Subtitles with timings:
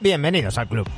[0.00, 0.88] Bienvenidos al club.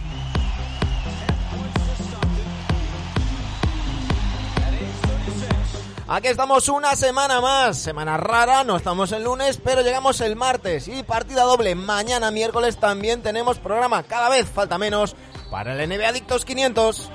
[6.07, 10.87] Aquí estamos una semana más, semana rara, no estamos el lunes, pero llegamos el martes
[10.87, 11.75] y partida doble.
[11.75, 15.17] Mañana miércoles también tenemos programa, cada vez falta menos
[15.51, 17.11] para el NBA Adictos 500.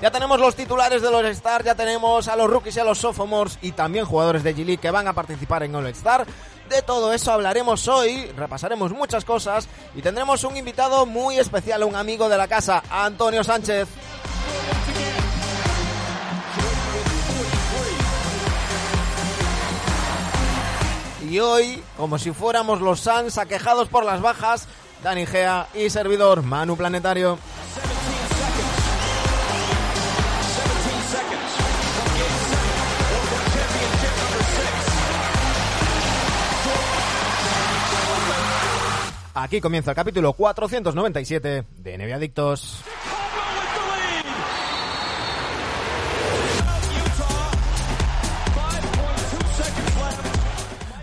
[0.00, 2.98] Ya tenemos los titulares de los Star, ya tenemos a los rookies y a los
[2.98, 6.26] sophomores y también jugadores de G-League que van a participar en All Star.
[6.70, 9.66] De todo eso hablaremos hoy, repasaremos muchas cosas
[9.96, 13.88] y tendremos un invitado muy especial, un amigo de la casa, Antonio Sánchez.
[21.28, 24.68] Y hoy, como si fuéramos los Suns aquejados por las bajas,
[25.02, 27.36] Dani Gea y servidor Manu Planetario.
[39.34, 42.82] Aquí comienza el capítulo 497 de NBA Adictos.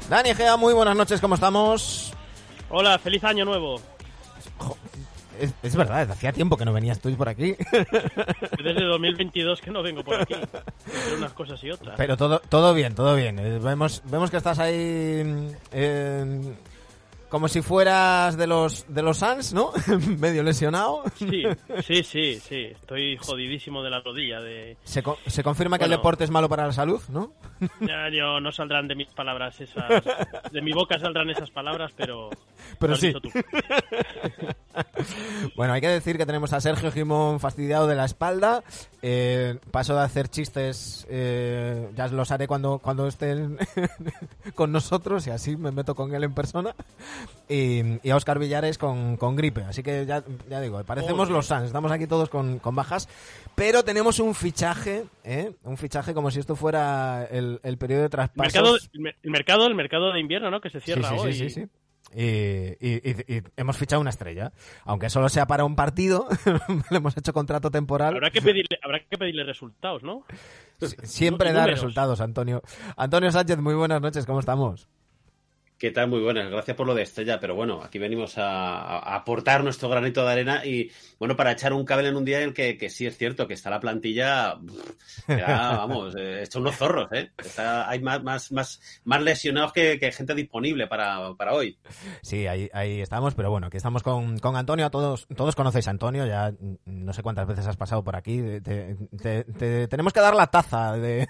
[0.09, 2.14] Dani Gea, muy buenas noches, ¿cómo estamos?
[2.70, 3.80] Hola, feliz año nuevo.
[5.39, 7.55] Es, es verdad, hacía tiempo que no venías tú por aquí.
[8.64, 10.33] Desde 2022 que no vengo por aquí.
[10.33, 11.95] Entre unas cosas y otras.
[11.95, 13.38] Pero todo, todo bien, todo bien.
[13.39, 16.42] Eh, Vemos, vemos que estás ahí mm, eh,
[17.30, 19.72] como si fueras de los de los Suns, ¿no?
[20.20, 21.03] Medio lesionado.
[21.16, 21.44] Sí,
[21.83, 22.56] sí, sí, sí.
[22.72, 24.39] Estoy jodidísimo de la rodilla.
[24.39, 24.78] De...
[24.83, 27.33] Se, co- se confirma que el deporte es malo para la salud, ¿no?
[27.81, 30.03] Ya, yo, no saldrán de mis palabras esas...
[30.52, 32.30] De mi boca saldrán esas palabras, pero...
[32.80, 33.14] Pero sí.
[33.14, 33.30] tú.
[35.56, 38.64] Bueno, hay que decir que tenemos a Sergio Gimón fastidiado de la espalda.
[39.02, 43.58] Eh, paso de hacer chistes, eh, ya los haré cuando, cuando estén
[44.55, 46.75] con nosotros y así me meto con él en persona.
[47.50, 49.64] Y, y a Oscar Villares con, con gripe.
[49.64, 51.64] Así que ya, ya digo, parecemos los Suns.
[51.65, 53.08] Estamos aquí todos con, con bajas.
[53.55, 55.54] Pero tenemos un fichaje, ¿eh?
[55.64, 58.54] Un fichaje como si esto fuera el, el periodo de traspasos.
[58.54, 60.61] mercado, el mer- el mercado, el mercado de invierno, ¿no?
[60.61, 61.33] Que se Sí, cierra sí, sí, hoy.
[61.33, 61.61] sí, sí.
[61.61, 61.67] Y,
[62.16, 64.54] y- y- y hemos fichado una estrella.
[64.86, 66.28] Aunque solo sea para un partido,
[66.90, 68.14] le hemos hecho contrato temporal.
[68.16, 70.23] Habrá que pedirle, habrá que pedirle resultados, ¿no?
[70.80, 71.80] Sie- Siempre da números.
[71.82, 72.62] resultados, Antonio.
[72.95, 74.88] Antonio Sánchez, muy buenas noches, ¿cómo estamos?
[75.77, 76.08] ¿Qué tal?
[76.08, 76.49] Muy buenas.
[76.49, 80.65] Gracias por lo de Estrella, pero bueno, aquí venimos a, aportar nuestro granito de arena
[80.65, 80.89] y,
[81.20, 83.48] bueno, para echar un cable en un día en el que, que sí es cierto
[83.48, 84.58] que está la plantilla,
[85.27, 85.38] ya,
[85.77, 87.30] vamos, eh, hecho unos zorros, ¿eh?
[87.38, 91.77] Está- hay más, más, más, más lesionados que, que gente disponible para, para hoy.
[92.23, 94.89] Sí, ahí, ahí estamos, pero bueno, aquí estamos con, con Antonio.
[94.89, 96.54] Todos, todos conocéis a Antonio, ya
[96.86, 98.42] no sé cuántas veces has pasado por aquí.
[98.64, 100.94] Te- te- te- tenemos que dar la taza.
[100.98, 101.27] De,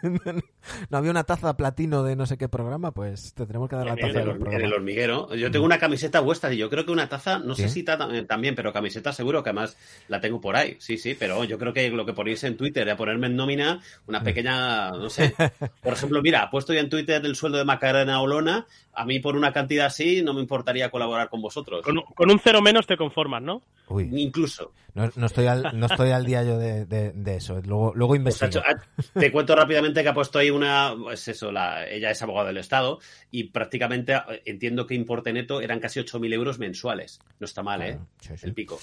[0.89, 3.85] no había una taza platino de no sé qué programa, pues te tenemos que dar
[3.85, 4.65] la taza En del el, hor- en programa.
[4.65, 5.35] el hormiguero.
[5.35, 8.23] Yo tengo una camiseta vuestra y yo creo que una taza, no sé si eh,
[8.27, 10.75] también, pero camiseta seguro que además la tengo por ahí.
[10.79, 13.79] Sí, sí, pero yo creo que lo que ponéis en Twitter de ponerme en nómina,
[14.07, 15.33] una pequeña, no sé.
[15.81, 18.65] Por ejemplo, mira, puesto ya en Twitter el sueldo de Macarena Olona,
[18.97, 21.81] a mí por una cantidad así no me importaría colaborar con vosotros.
[21.83, 23.61] Con, con un cero menos te conformas, ¿no?
[23.89, 24.73] Uy, Incluso.
[24.95, 27.61] no, no estoy al, no estoy al día yo de, de- de eso.
[27.65, 28.49] Luego, luego Pues, investigo.
[28.49, 32.21] hecho- ha- te cuento rápidamente que ha puesto ahí una, pues eso, la, ella es
[32.21, 32.99] abogada del Estado
[33.31, 37.19] y prácticamente eh, entiendo que importe neto eran casi 8.000 euros mensuales.
[37.39, 37.85] No está mal, ¿eh?
[37.93, 38.45] Claro, sí, sí.
[38.47, 38.79] El pico.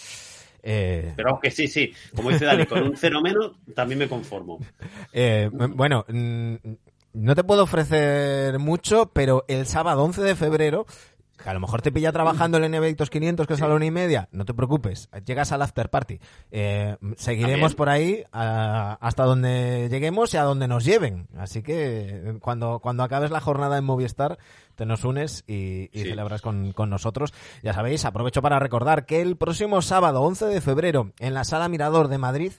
[0.66, 4.58] Eh, Pero aunque sí, sí, como dice Dani, con un cero menos también me conformo.
[5.12, 6.54] Eh, bueno, mm,
[7.14, 10.84] no te puedo ofrecer mucho, pero el sábado 11 de febrero,
[11.42, 13.74] que a lo mejor te pilla trabajando en el NBA 500, que es a la
[13.74, 16.20] una y media, no te preocupes, llegas al after party.
[16.52, 17.76] Eh, seguiremos También.
[17.76, 21.26] por ahí a- hasta donde lleguemos y a donde nos lleven.
[21.36, 24.38] Así que cuando, cuando acabes la jornada en Movistar,
[24.76, 26.08] te nos unes y, y Sí.
[26.10, 27.32] celebras con, con nosotros.
[27.62, 31.68] Ya sabéis, aprovecho para recordar que el próximo sábado 11 de febrero, en la Sala
[31.68, 32.52] Mirador de Madrid,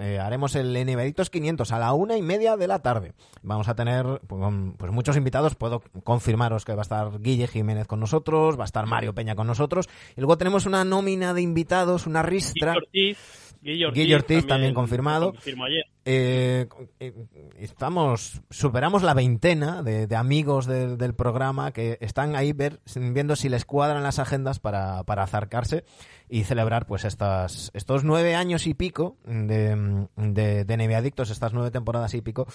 [0.00, 3.12] eh, haremos el Neveritos 500 a la una y media de la tarde.
[3.42, 4.42] Vamos a tener pues,
[4.76, 5.54] pues, muchos invitados.
[5.54, 9.34] Puedo confirmaros que va a estar Guille Jiménez con nosotros, va a estar Mario Peña
[9.34, 9.88] con nosotros.
[10.16, 12.74] Y luego tenemos una nómina de invitados, una ristra.
[12.74, 13.18] Guillo Ortiz,
[13.62, 15.34] Guillo Ortiz, Ortiz también confirmado.
[15.44, 15.84] Ayer.
[16.06, 16.66] Eh,
[16.98, 17.12] eh,
[17.58, 23.36] estamos superamos la veintena de, de amigos del, del programa que están ahí ver, viendo
[23.36, 25.84] si les cuadran las agendas para, para acercarse
[26.30, 31.70] y celebrar pues estas estos nueve años y pico de, de, de Adictos, estas nueve
[31.72, 32.46] temporadas y pico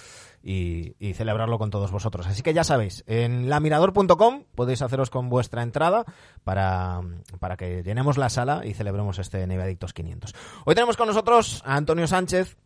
[0.42, 2.26] y, y celebrarlo con todos vosotros.
[2.26, 6.04] Así que ya sabéis, en lamirador.com podéis haceros con vuestra entrada
[6.42, 7.02] para,
[7.38, 10.34] para que llenemos la sala y celebremos este NBA Adictos 500.
[10.64, 12.56] Hoy tenemos con nosotros a Antonio Sánchez,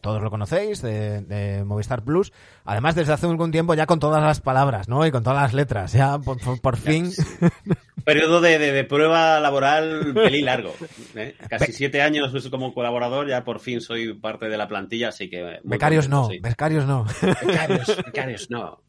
[0.00, 2.32] todos lo conocéis, de, de Movistar Plus.
[2.64, 5.06] Además, desde hace algún tiempo ya con todas las palabras, ¿no?
[5.06, 5.92] Y con todas las letras.
[5.92, 7.10] Ya, por, por- por fin.
[8.04, 10.74] Periodo de, de- de prueba laboral pelín largo.
[11.14, 11.34] ¿eh?
[11.48, 15.58] Casi siete años como colaborador, ya por fin soy parte de la plantilla, así que...
[15.64, 16.38] Becarios no, sí.
[16.38, 17.04] becarios no.
[17.44, 18.80] Becarios, becarios, no.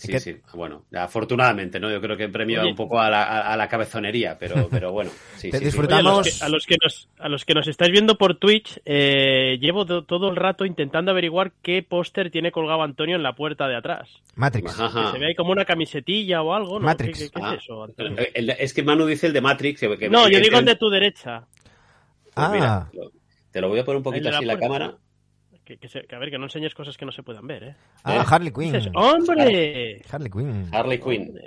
[0.00, 1.90] Sí, ¿Qué- sí, bueno, afortunadamente, ¿no?
[1.90, 2.70] Yo creo que premio Oye.
[2.70, 5.64] un poco a la, a- a la cabezonería, pero, pero bueno, sí, Te sí, sí.
[5.64, 8.16] disfruta- Oye, a, los que, a los que nos, a los que nos estáis viendo
[8.16, 13.16] por Twitch, eh, llevo do- todo el rato intentando averiguar qué póster tiene colgado Antonio
[13.16, 14.08] en la puerta de atrás.
[14.36, 14.78] Matrix.
[14.78, 15.06] Ajá.
[15.06, 16.86] Que se ve ahí como una camisetilla o algo, ¿no?
[16.86, 17.18] Matrix.
[17.18, 18.16] ¿Qué, qué- qué Ah, es eso, Antonio?
[18.34, 19.80] el de- es que Manu dice el de Matrix.
[19.80, 21.44] Que, que- No, que- yo digo el de tu derecha.
[22.34, 22.90] pues mira, Ah.
[22.92, 23.10] lo-
[23.50, 24.78] te lo voy a poner un poquito la así en la puerta.
[24.78, 24.98] cámara.
[25.68, 27.62] Que, que se- que a ver, que no enseñes cosas que no se puedan ver,
[27.62, 27.74] ¿eh?
[28.02, 28.72] Ah, Harley Quinn.
[28.72, 30.00] Dices, ¡Hombre!
[30.10, 30.66] Harley Quinn.
[30.72, 31.38] Harley Quinn.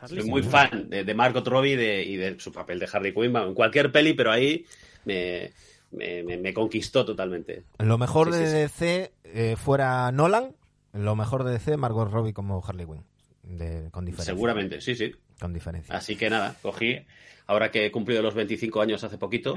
[0.00, 2.88] Harley Soy muy fan de, de Margot Robbie y de, y de su papel de
[2.90, 3.36] Harley Quinn.
[3.36, 4.64] En cualquier peli, pero ahí
[5.04, 5.50] me,
[5.90, 7.64] me, me- me conquistó totalmente.
[7.78, 8.84] Lo mejor Sí, de sí, sí.
[8.84, 10.54] DC eh, fuera Nolan,
[10.94, 13.04] lo mejor de DC Margot Robbie como Harley Quinn.
[13.42, 14.32] De- con diferencia.
[14.32, 15.12] Seguramente, sí, sí.
[15.40, 15.96] Con diferencia.
[15.96, 17.04] Así que nada, cogí,
[17.46, 19.54] ahora que he cumplido los 25 años hace poquito,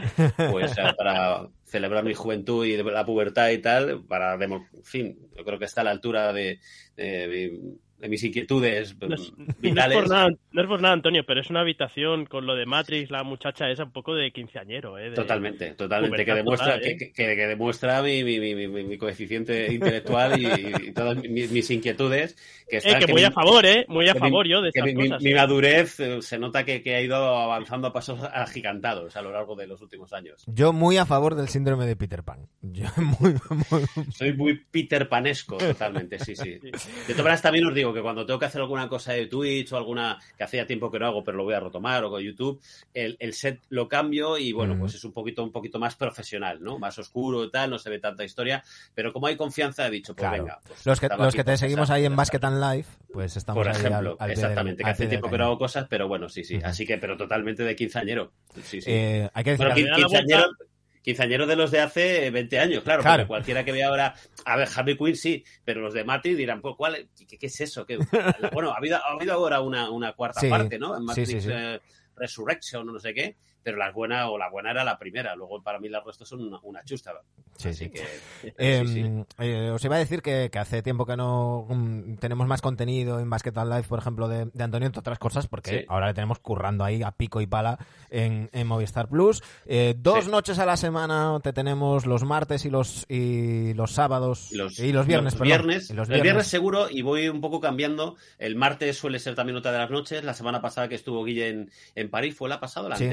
[0.51, 5.43] pues para celebrar mi juventud y la pubertad y tal, para, demo- en fin, yo
[5.43, 6.59] creo que está a la altura de,
[6.95, 7.59] de- de-
[8.01, 9.98] de mis inquietudes No es, no es vitales.
[9.98, 13.12] por nada, no es por nada, Antonio, pero es una habitación con lo de Matrix,
[13.12, 15.12] la muchacha esa un poco de quinceañero, ¿eh?
[15.12, 16.98] De- Totalmente, totalmente, que demuestra, total, ¿eh?
[16.98, 21.51] que, que- que demuestra mi, mi- mi- mi- mi coeficiente intelectual y, y todas mis,
[21.51, 22.36] mis inquietudes.
[22.68, 23.86] Que, Eh, están- que que muy mi- a favor, ¿eh?
[23.88, 25.21] Muy a favor yo de estas mi, mi- cosas.
[25.24, 25.36] mi ¿eh?
[25.36, 29.68] madurez se nota que, que ha ido avanzando a pasos agigantados a lo largo de
[29.68, 30.44] los últimos años.
[30.48, 32.48] Yo muy a favor del síndrome de Peter Pan.
[32.62, 32.86] Yo
[33.19, 33.33] muy,
[33.69, 36.59] muy- Soy muy Peter Panesco, totalmente, sí, sí.
[36.62, 36.89] Sí.
[37.07, 39.71] De todas maneras, también os digo que cuando tengo que hacer alguna cosa de Twitch
[39.73, 42.21] o alguna que hacía tiempo que no hago, pero lo voy a retomar, o con
[42.21, 42.61] YouTube,
[42.93, 44.79] el, el set lo cambio y bueno, Mm.
[44.79, 46.79] pues es un poquito, un poquito más profesional, ¿no?
[46.79, 50.15] Más oscuro y tal, no se ve tanta historia, pero como hay confianza, he dicho,
[50.15, 50.43] pues Claro.
[50.43, 50.59] venga.
[50.67, 53.67] pues Los que, los que te seguimos ahí en Basket and Life, pues estamos Por
[53.69, 56.07] ahí al- ejemplo, al pie del- exactamente, que hace tiempo que no hago cosas, pero
[56.07, 56.59] bueno, sí, sí.
[56.63, 58.31] Así que, pero totalmente de quinceañero.
[58.63, 58.89] Sí, sí.
[58.91, 60.45] Eh, hay que decir Bueno, quinceañero, vuelta.
[61.01, 63.27] Quinceañero de los de hace 20 años, claro, Claro.
[63.27, 64.13] cualquiera que vea ahora,
[64.45, 67.62] a ver, Harley Quinn sí, pero los de Matrix dirán, pues, ¿cuál, qué, qué es
[67.62, 67.86] eso?
[67.86, 67.98] ¿Qué-
[68.53, 70.95] bueno, ha habido, ha habido ahora una, una cuarta Sí, parte, ¿no?
[70.98, 71.50] En Matrix sí, sí.
[71.51, 71.80] eh,
[72.15, 75.61] Resurrection o no sé qué, pero la buena o la buena era la primera, luego
[75.61, 77.13] para mí las restos son una, una chusta.
[77.57, 77.89] Sí, Así sí.
[77.91, 79.23] que, Eh, sí, sí.
[79.39, 83.19] eh, os iba a decir que, que hace tiempo que no mm, tenemos más contenido
[83.19, 85.85] en Basket and Life, por ejemplo, de, de Antonio, entre otras cosas, porque Sí.
[85.89, 87.77] ahora le tenemos currando ahí a pico y pala
[88.09, 89.43] en, en Movistar Plus.
[89.65, 94.51] Eh, dos noches a la semana te tenemos los martes y los y los sábados
[94.51, 97.41] Y los, y los viernes, los viernes, Y los el viernes seguro y voy un
[97.41, 98.15] poco cambiando.
[98.39, 100.23] El martes suele ser también otra de las noches.
[100.23, 103.07] La semana pasada que estuvo Guille en, en París fue la pasada o la Sí.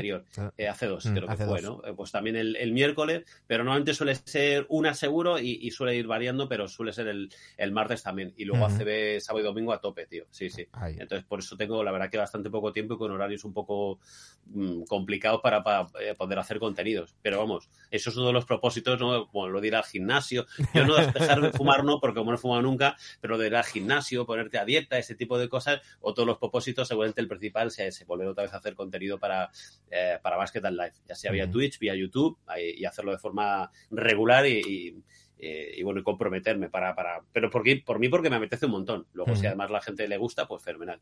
[0.57, 1.63] Eh, hace dos, Mm, creo que fue, dos.
[1.63, 1.83] ¿no?
[1.89, 5.97] Eh, Pues también el, el miércoles, pero normalmente suele ser una seguro y, y suele
[5.97, 8.33] ir variando, pero suele ser el, el martes también.
[8.37, 8.75] Y luego Ujú.
[8.75, 10.27] ACB sábado y domingo a tope, tío.
[10.31, 10.67] Sí, sí.
[10.73, 10.97] Ahí.
[10.99, 13.99] Entonces, por eso tengo, la verdad, que bastante poco tiempo y con horarios un poco
[14.47, 17.15] mm, complicados para, para, eh, poder hacer contenidos.
[17.23, 19.29] Pero vamos, eso es uno de los propósitos, ¿no?
[19.29, 20.47] Como lo de ir al gimnasio.
[20.75, 23.49] Yo no dejar de fumar, no, porque como no he fumado nunca, pero lo de
[23.49, 27.21] ir al gimnasio, ponerte a dieta, ese tipo de cosas, o todos los propósitos, seguramente
[27.21, 29.51] el principal sea ese, volver otra vez a hacer contenido para,
[29.91, 31.51] eh, para Basket and Life, ya sea vía.
[31.51, 32.39] Twitch, vía YouTube,
[32.77, 35.03] y hacerlo de forma regular y, y-
[35.41, 38.67] eh, y, bueno, y comprometerme para, para, pero por, qué- por mí porque me apetece
[38.67, 39.07] un montón.
[39.13, 40.99] Luego, si además la gente le gusta, pues fenomenal.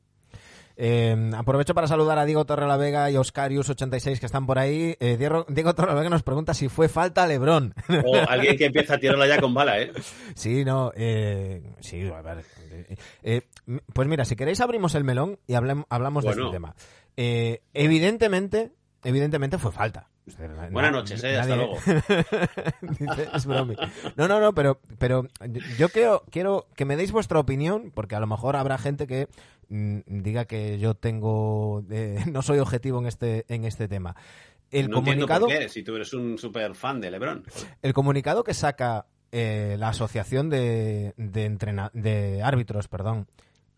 [0.77, 4.95] Eh, aprovecho para saludar a Diego Torrelavega y Oscarius86 que están por ahí.
[5.01, 7.73] Eh, Diego, Diego Torrelavega nos pregunta si fue falta a Lebrón.
[8.05, 9.91] O alguien que empieza a tirarla ya con bala, ¿eh?
[10.35, 12.45] Sí, no, eh, sí, a ver.
[13.23, 13.41] eh,
[13.95, 15.87] pues mira, si queréis abrimos el melón y hablamos
[16.25, 16.45] de Bueno.
[16.45, 16.75] este tema.
[17.73, 18.73] Evidentemente,
[19.07, 20.09] evidentemente fue falta.
[20.27, 21.39] O sea, na- Buenas na- noches, ¿eh?
[21.39, 21.77] Hasta nadie- luego.
[22.83, 23.77] Dice, es bromi.
[24.17, 28.15] No, no, no, pero, pero yo- yo quiero, quiero que me deis vuestra opinión, porque
[28.17, 29.29] a lo mejor habrá gente que
[29.69, 34.17] mm, diga que yo tengo, eh, no soy objetivo en este, en este tema.
[34.71, 37.45] El no comunicado, por qué, si tú eres un súper fan de LeBron.
[37.83, 43.29] el comunicado que saca eh, la asociación de, de, entrena- de árbitros, perdón,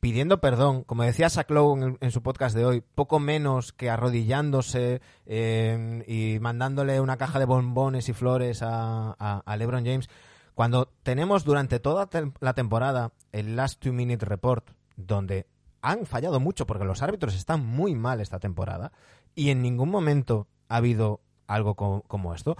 [0.00, 5.00] pidiendo perdón, como decía Saclow en, en su podcast de hoy, poco menos que arrodillándose
[5.26, 10.08] eh, y mandándole una caja de bombones y flores a, LeBron James,
[10.54, 12.08] cuando tenemos durante toda
[12.40, 15.46] la temporada el Last Two Minute Report, donde
[15.82, 18.92] han fallado mucho porque los árbitros están muy mal esta temporada
[19.34, 22.56] y en ningún momento ha habido algo co- como esto.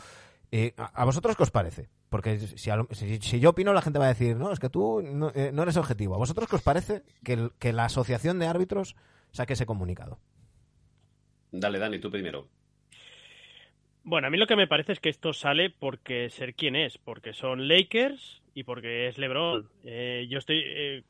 [0.51, 1.89] Eh, ¿a, a vosotros qué os parece?
[2.11, 4.59] Porque si, a lo- si- si yo opino, la gente va a decir, no, es
[4.59, 6.15] que tú no, eh, no eres objetivo.
[6.15, 8.97] ¿A vosotros qué os parece que, el- que la asociación de árbitros
[9.33, 10.19] saque ese comunicado?
[11.53, 12.49] Dale, Dani, tú primero.
[14.05, 16.97] Bueno, a mí lo que me parece es que esto sale porque ser quien es,
[16.99, 19.69] porque son Lakers y porque es LeBron.
[19.85, 20.63] Eh, yo estoy.
[20.65, 21.03] Eh,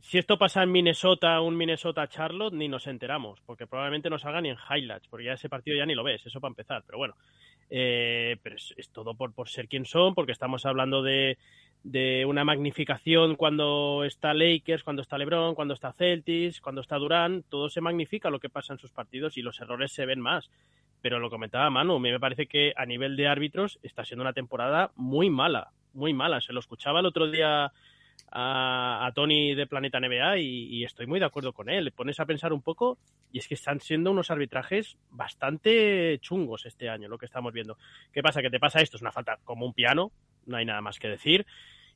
[0.00, 4.48] si esto pasa en Minnesota, un Minnesota-Charlotte, ni nos enteramos, porque probablemente no salga ni
[4.50, 6.84] en highlights, porque ya ese partido ya ni lo ves, eso para empezar.
[6.86, 7.16] Pero bueno,
[7.70, 11.38] eh, pero es, todo por, por, ser quien son, porque estamos hablando de,
[11.82, 17.44] de, una magnificación cuando está Lakers, cuando está LeBron, cuando está Celtics, cuando está Durán,
[17.48, 20.50] todo se magnifica lo que pasa en sus partidos y los errores se ven más.
[21.00, 24.22] Pero lo comentaba Manu, a mí me parece que a nivel de árbitros está siendo
[24.22, 26.40] una temporada muy mala, muy mala.
[26.40, 27.72] Se lo escuchaba el otro día
[28.30, 31.92] a, Tony de Planeta NBA y, estoy muy de acuerdo con él.
[31.92, 32.98] Pones a pensar un poco
[33.32, 37.78] y es que están siendo unos arbitrajes bastante chungos este año, lo que estamos viendo.
[38.12, 38.42] ¿Qué pasa?
[38.42, 40.12] Que te pasa esto, es una falta como un piano,
[40.46, 41.46] no hay nada más que decir.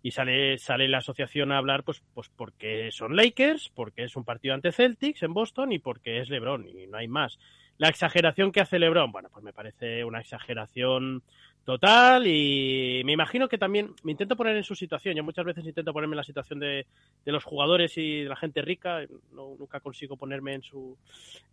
[0.04, 4.24] Y sale, sale la asociación a hablar, pues, pues porque son Lakers, porque es un
[4.24, 7.38] partido ante Celtics en Boston y porque es LeBron, y no hay más.
[7.78, 11.22] La exageración que hace LeBron, bueno, pues me parece una exageración
[11.64, 15.14] total y me imagino que también me intento poner en su situación.
[15.14, 16.86] Yo muchas veces intento ponerme en la situación de,
[17.24, 19.00] de los jugadores y de la gente rica.
[19.32, 20.96] No, nunca consigo ponerme en su,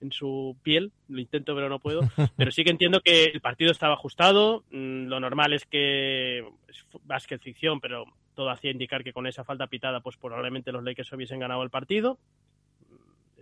[0.02, 0.92] en su piel.
[1.08, 2.02] Lo intento, pero no puedo.
[2.38, 4.64] Pero sí que entiendo que el partido estaba ajustado.
[4.72, 9.68] Lo normal es que es básquet ficción, pero todo hacía indicar que con esa falta
[9.68, 12.18] pitada, pues probablemente los Lakers hubiesen ganado el partido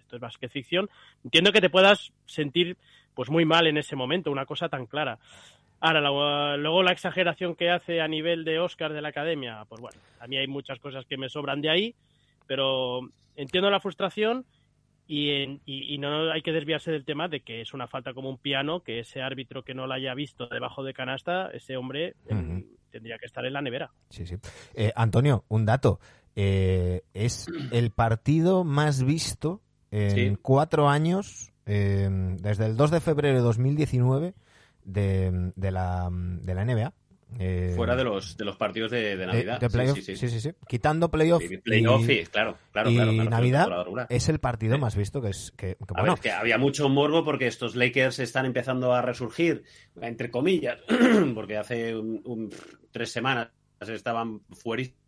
[0.07, 0.89] esto es básquet ficción,
[1.25, 2.77] entiendo que te puedas sentir
[3.13, 5.19] pues muy mal en ese momento, una cosa tan clara.
[5.79, 9.79] Ahora, luego, luego, la exageración que hace a nivel de Oscar de la academia, pues
[9.81, 11.95] bueno, a mí hay muchas cosas que me sobran de ahí,
[12.47, 13.01] pero
[13.35, 14.45] entiendo la frustración
[15.07, 18.13] y, en, y, y, no hay que desviarse del tema de que es una falta
[18.13, 21.77] como un piano, que ese árbitro que no la haya visto debajo de canasta, ese
[21.77, 22.59] hombre uh -huh.
[22.59, 23.91] eh, tendría que estar en la nevera.
[24.09, 24.35] Sí, sí.
[24.73, 25.99] Eh, Antonio, un dato.
[26.35, 30.37] Eh, es el partido más visto en sí.
[30.41, 34.33] cuatro años, eh, desde el 2 de febrero de 2019,
[34.87, 36.93] de, de, la, de la NBA.
[37.39, 39.59] Eh, Fuera de los, de los partidos de, de Navidad.
[39.59, 41.43] De, de playoff, sí, sí, sí, sí, sí, Quitando playoff.
[41.61, 45.51] Playoff, y, claro, claro, y claro, claro, Navidad es el partido más visto que es.
[45.57, 46.13] Que, que, a bueno.
[46.13, 49.63] ver, que había mucho morbo porque estos Lakers están empezando a resurgir,
[49.99, 50.79] entre comillas,
[51.35, 52.49] porque hace un, un,
[52.91, 53.49] tres semanas
[53.81, 55.06] estaban fuerísimos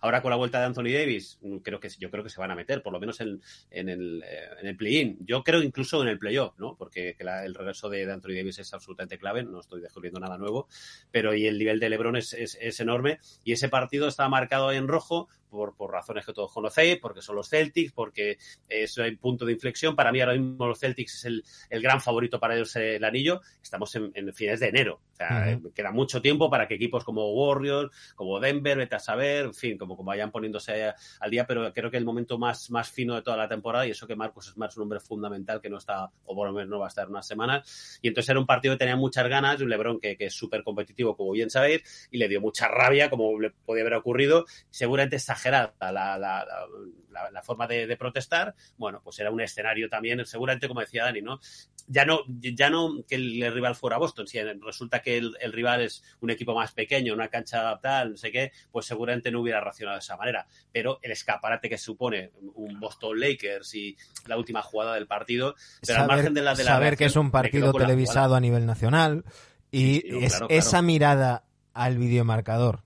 [0.00, 2.54] Ahora con la vuelta de Anthony Davis, creo que yo creo que se van a
[2.54, 3.40] meter, por lo menos en,
[3.70, 4.24] en el,
[4.60, 5.18] en el play-in.
[5.20, 6.76] Yo creo incluso en el playoff, ¿no?
[6.76, 10.68] Porque la, el regreso de, Anthony Davis es absolutamente clave, no estoy descubriendo nada nuevo,
[11.10, 14.88] pero y el nivel de LeBron es, es enorme y ese partido está marcado en
[14.88, 18.38] rojo por, por, razones que todos conocéis, porque son los Celtics, porque
[18.68, 19.96] es un punto de inflexión.
[19.96, 23.40] Para mí ahora mismo los Celtics es el, el gran favorito para ellos el anillo.
[23.62, 25.00] Estamos en, en fines de enero.
[25.12, 25.72] O sea, uh -huh.
[25.72, 29.76] queda mucho tiempo para que equipos como Warriors, como Denver, vete a saber, en fin,
[29.76, 33.22] como, como vayan poniéndose al día, pero creo que el momento más, más fino de
[33.22, 36.10] toda la temporada, y eso que Marcos Smart es un hombre fundamental que no está,
[36.24, 37.98] o por lo menos no va a estar unas semanas.
[38.00, 40.62] Y entonces era un partido que tenía muchas ganas, un Lebron que, que es súper
[40.62, 44.44] competitivo, como bien sabéis, y le dio mucha rabia, como le podía haber ocurrido.
[44.70, 49.88] Seguramente exagerada la, la, la, la forma de, de, protestar, bueno, pues era un escenario
[49.88, 51.40] también, seguramente como decía Dani, ¿no?
[51.86, 55.52] Ya no, ya no que el, el rival fuera Boston, si resulta que el, el,
[55.52, 59.40] rival es un equipo más pequeño, una cancha tal, no sé qué, pues seguramente no
[59.40, 60.46] hubiera racionado de esa manera.
[60.70, 65.96] Pero el escaparate que supone un Boston Lakers y la última jugada del partido, pero
[65.96, 68.66] saber, al margen de la de la saber que es un partido televisado a nivel
[68.66, 69.24] nacional
[69.70, 70.60] y sí, sí, es, claro, claro.
[70.60, 72.82] esa mirada al videomarcador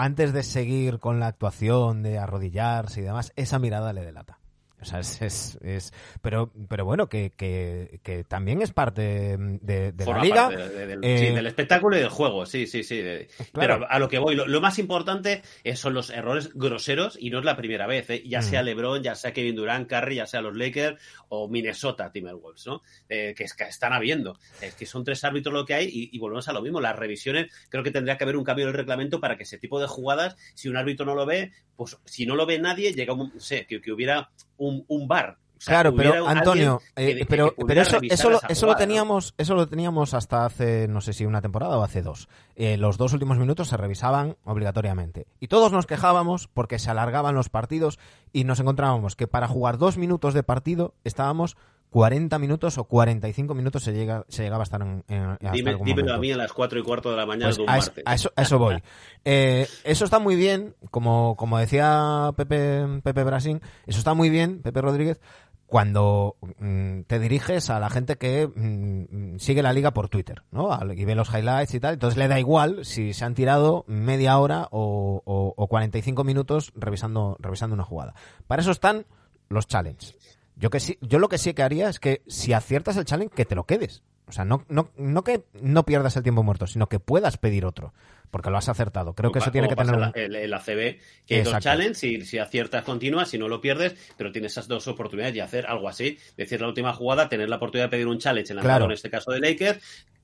[0.00, 4.37] antes de seguir con la actuación, de arrodillarse y demás, esa mirada le delata.
[4.80, 5.92] O sea, es, es, es,
[6.22, 10.48] pero, pero bueno, que, que, que también es parte de, de la liga.
[10.48, 13.02] De, de, del, eh, sí, del espectáculo y del juego, sí, sí, sí.
[13.02, 13.26] Claro.
[13.52, 15.42] Pero a lo que voy, lo, lo, más importante
[15.74, 18.22] son los errores groseros y no es la primera vez, ¿eh?
[18.24, 18.66] ya sea mm.
[18.66, 22.82] LeBron, ya sea Kevin Durant, Curry, ya sea los Lakers o Minnesota Timberwolves, ¿no?
[23.08, 24.38] Eh, que, es, que, están habiendo.
[24.60, 26.80] Es que son tres árbitros lo que hay y, y, volvemos a lo mismo.
[26.80, 29.58] Las revisiones, creo que tendría que haber un cambio en el reglamento para que ese
[29.58, 32.92] tipo de jugadas, si un árbitro no lo ve, pues si no lo ve nadie,
[32.92, 35.38] llega un, no sé, que, que hubiera un, un bar.
[35.56, 39.54] O sea, claro, pero Antonio, eh, pero, pero eso, eso, lo, eso lo teníamos, eso
[39.54, 42.28] lo teníamos hasta hace, no sé si una temporada o hace dos.
[42.56, 45.26] Eh, los dos últimos minutos se revisaban obligatoriamente.
[45.40, 47.98] Y todos nos quejábamos porque se alargaban los partidos
[48.32, 51.56] y nos encontrábamos que para jugar dos minutos de partido estábamos
[51.90, 55.04] 40 minutos o 45 minutos se, llega, se llegaba a estar en.
[55.08, 57.62] en Dime, dímelo a mí a las 4 y cuarto de la mañana pues de
[57.62, 58.04] un a, martes.
[58.06, 58.82] A eso, a eso voy.
[59.30, 64.62] Eh, eso está muy bien, como, como decía Pepe, Pepe Brasín, eso está muy bien,
[64.62, 65.20] Pepe Rodríguez,
[65.66, 70.70] cuando mm, te diriges a la gente que mm, sigue la liga por Twitter, ¿no?
[70.94, 71.94] Y ve los highlights y tal.
[71.94, 76.72] Entonces le da igual si se han tirado media hora o, o, o 45 minutos
[76.74, 78.14] revisando, revisando una jugada.
[78.46, 79.04] Para eso están
[79.50, 80.37] los challenges.
[80.58, 83.34] Yo, que sí, yo lo que sí que haría es que si aciertas el challenge,
[83.34, 84.02] que te lo quedes.
[84.26, 87.64] O sea, no, no, no que no pierdas el tiempo muerto, sino que puedas pedir
[87.64, 87.94] otro,
[88.30, 89.14] porque lo has acertado.
[89.14, 90.12] Creo que eso tiene que tener un...
[90.14, 93.94] el, el, ACB, que hay dos challenges, si, si aciertas continúas, si no lo pierdes,
[94.18, 96.18] pero tienes esas dos oportunidades y hacer algo así.
[96.36, 98.84] Decir la última jugada, tener la oportunidad de pedir un challenge en la claro.
[98.84, 99.80] en este caso de Lakers,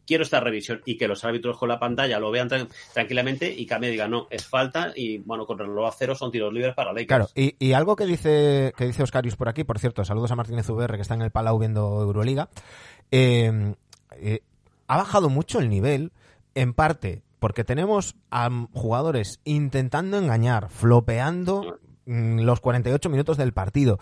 [0.06, 3.66] quiero esta revisión y que los árbitros con la pantalla lo vean tra tranquilamente y
[3.66, 6.74] que me diga no, es falta y bueno, con reloj a cero son tiros libres
[6.74, 7.08] para Lakers.
[7.08, 10.36] Claro, y, y, algo que dice que dice Oscarius por aquí, por cierto, saludos a
[10.36, 12.48] Martínez VR que está en el Palau viendo Euroliga,
[13.10, 13.74] eh,
[14.16, 14.40] eh,
[14.86, 16.12] ha bajado mucho el nivel,
[16.54, 23.98] en parte porque tenemos a jugadores intentando engañar, flopeando mm, los 48 minutos del partido.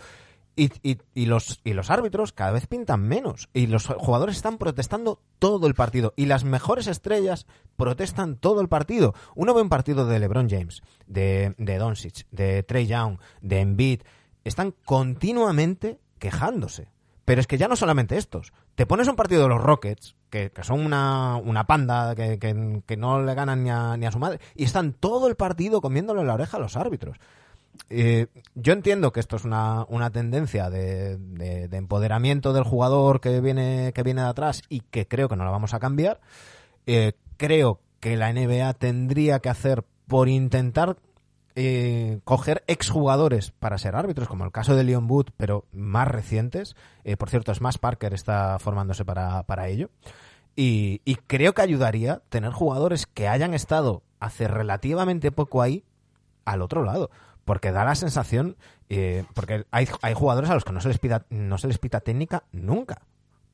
[0.55, 3.49] Y, y, y, los, y los árbitros cada vez pintan menos.
[3.53, 6.13] Y los jugadores están protestando todo el partido.
[6.15, 9.13] Y las mejores estrellas protestan todo el partido.
[9.35, 14.01] Uno ve un partido de LeBron James, de, de Doncic, de Trey Young, de Embiid.
[14.43, 16.93] Están continuamente quejándose.
[17.25, 18.51] Pero es que ya no solamente estos.
[18.75, 23.21] Te pones un partido de los Rockets, que, que son una, una panda que, no
[23.21, 26.33] le ganan ni a, ni a su madre, y están todo el partido comiéndole la
[26.33, 27.17] oreja a los árbitros.
[27.89, 33.19] Eh, yo entiendo que esto es una, una tendencia de, de, de, empoderamiento del jugador
[33.19, 36.19] que viene, que viene de atrás y que creo que no la vamos a cambiar.
[36.85, 40.97] Eh, creo que la NBA tendría que hacer por intentar
[41.55, 46.75] eh, coger exjugadores para ser árbitros, como el caso de Leon Wood, pero más recientes.
[47.03, 49.89] Eh, por cierto, Smash Parker está formándose para, para ello.
[50.55, 55.83] Y, y, creo que ayudaría tener jugadores que hayan estado hace relativamente poco ahí
[56.45, 57.09] al otro lado.
[57.45, 58.55] Porque da la sensación,
[58.89, 61.77] eh, porque hay, hay jugadores a los que no se les pita, no se les
[61.77, 63.01] pita técnica nunca.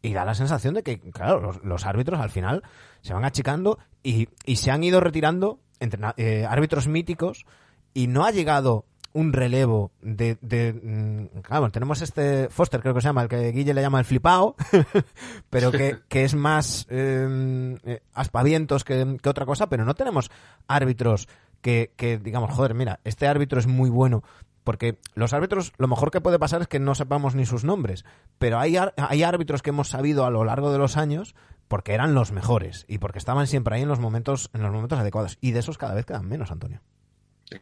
[0.02, 2.64] Y da la sensación de que, claro, los, los árbitros al final
[3.02, 7.46] se van achicando y, y se han ido retirando entre, eh, árbitros míticos
[7.94, 13.08] y no ha llegado un relevo de, de claro, tenemos este Foster creo que se
[13.08, 14.56] llama, el que Guille le llama el flipao,
[15.50, 20.30] pero que, que, es más eh, aspavientos que, que, otra cosa, pero no tenemos
[20.68, 21.28] árbitros
[21.62, 24.24] que, que digamos, joder, mira, este árbitro es muy bueno,
[24.64, 28.06] porque los árbitros, lo mejor que puede pasar es que no sepamos ni sus nombres,
[28.38, 31.36] pero hay, hay árbitros que hemos sabido a lo largo de los años
[31.68, 35.00] porque eran los mejores y porque estaban siempre ahí en los momentos, en los momentos
[35.00, 35.38] adecuados.
[35.40, 36.82] Y de esos cada vez quedan menos, Antonio.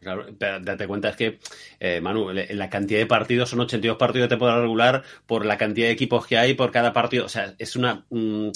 [0.02, 1.38] Claro, date cuenta es que,
[1.80, 5.86] eh, Manu, la cantidad de partidos son 82 partidos de temporada regular por la cantidad
[5.86, 7.24] de equipos que hay por cada partido.
[7.24, 8.50] O sea, es una mm,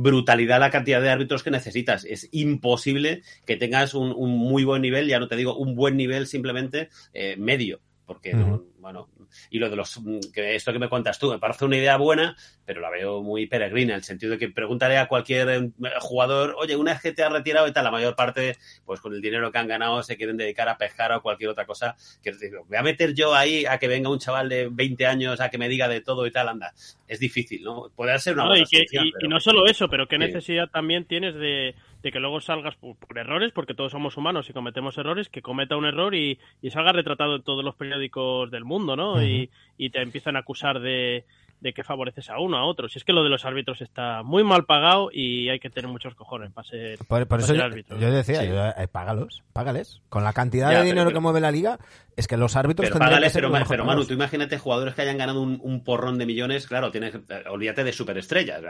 [0.00, 2.04] brutalidad la cantidad de árbitros que necesitas.
[2.04, 6.28] Es imposible que tengas un, muy buen nivel, ya no te digo un buen nivel,
[6.28, 7.80] simplemente eh, medio.
[8.08, 8.46] Porque, uh -huh.
[8.48, 9.08] no, bueno,
[9.50, 10.00] y lo de los
[10.32, 13.46] que esto que me cuentas tú me parece una idea buena pero la veo muy
[13.46, 17.22] peregrina en el sentido de que preguntaré a cualquier jugador oye una vez que te
[17.22, 20.16] has retirado y tal la mayor parte pues con el dinero que han ganado se
[20.16, 22.32] quieren dedicar a pescar o cualquier otra cosa que
[22.66, 25.58] voy a meter yo ahí a que venga un chaval de 20 años a que
[25.58, 26.72] me diga de todo y tal anda
[27.06, 29.26] es difícil no puede ser una no, y, que, y, pero...
[29.26, 30.20] y, no solo eso pero qué sí.
[30.20, 34.48] necesidad también tienes de de que luego salgas por, por, errores, porque todos somos humanos
[34.48, 38.50] y cometemos errores, que cometa un error y, y salga retratado en todos los periódicos
[38.50, 39.14] del mundo, ¿no?
[39.14, 39.26] Uh -huh.
[39.28, 41.24] y, y, te empiezan a acusar de,
[41.60, 42.88] de que favoreces a uno, a otro.
[42.88, 45.90] Si es que lo de los árbitros está muy mal pagado y hay que tener
[45.90, 47.98] muchos cojones para ser, por, por para eso ser yo, árbitro.
[47.98, 48.48] Yo decía, sí.
[48.48, 50.00] yo, eh, págalos, págales.
[50.08, 51.78] Con la cantidad ya, de dinero pero, que mueve la liga,
[52.18, 55.40] es que los árbitros pero págales, pero, pero Manu, tú imagínate jugadores que hayan ganado
[55.40, 58.60] un, un porrón de millones, claro, tienes, eh, olvídate de superestrellas.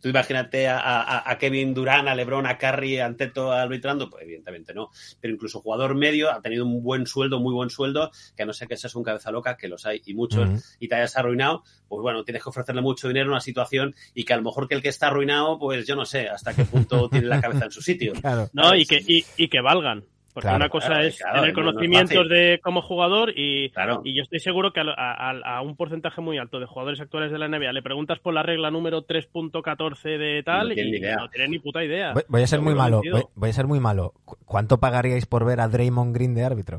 [0.00, 4.22] Tú imagínate a, a, a Kevin Durant, a LeBron, a Curry, a Anteto arbitrando, pues
[4.24, 4.88] evidentemente no.
[5.20, 8.54] Pero incluso jugador medio ha tenido un buen sueldo, muy buen sueldo, que a no
[8.54, 10.76] sé que seas un cabeza loca, que los hay y muchos, uh -huh.
[10.80, 14.24] y te hayas arruinado, pues bueno, tienes que ofrecerle mucho dinero en una situación y
[14.24, 16.64] que a lo mejor que el que está arruinado, pues yo no sé hasta qué
[16.64, 18.14] punto tiene la cabeza en su sitio.
[18.20, 18.48] Claro.
[18.54, 20.04] No, y que, y, y que valgan.
[20.32, 23.72] Porque claro, una cosa claro, es claro, tener conocimientos no, no de como jugador y,
[24.04, 27.32] y, yo estoy seguro que a, a, a, un porcentaje muy alto de jugadores actuales
[27.32, 31.28] de la NBA le preguntas por la regla número 3.14 de tal no y no
[31.30, 32.12] tienen ni puta idea.
[32.12, 34.14] Voy, voy a ser muy malo, voy, voy, a ser muy malo.
[34.44, 36.78] ¿Cuánto pagaríais por ver a Draymond Green de árbitro?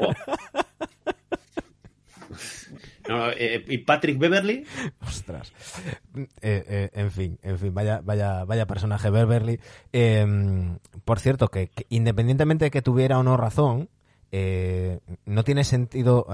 [0.00, 0.12] Oh.
[3.08, 4.64] No, eh, ¿Y Patrick Beverly?
[5.06, 5.52] Ostras.
[6.14, 6.26] Eh,
[6.68, 9.60] eh, en fin, en fin, vaya, vaya, vaya personaje Beverly.
[9.92, 13.88] Em, por cierto, que, que, independientemente de que tuviera o no razón,
[14.32, 16.26] eh, no tiene sentido.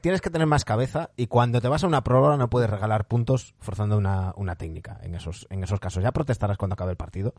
[0.00, 3.08] tienes que tener más cabeza y cuando te vas a una prueba no puedes regalar
[3.08, 6.02] puntos forzando una, una técnica en esos, en esos casos.
[6.02, 7.34] Ya protestarás cuando acabe el partido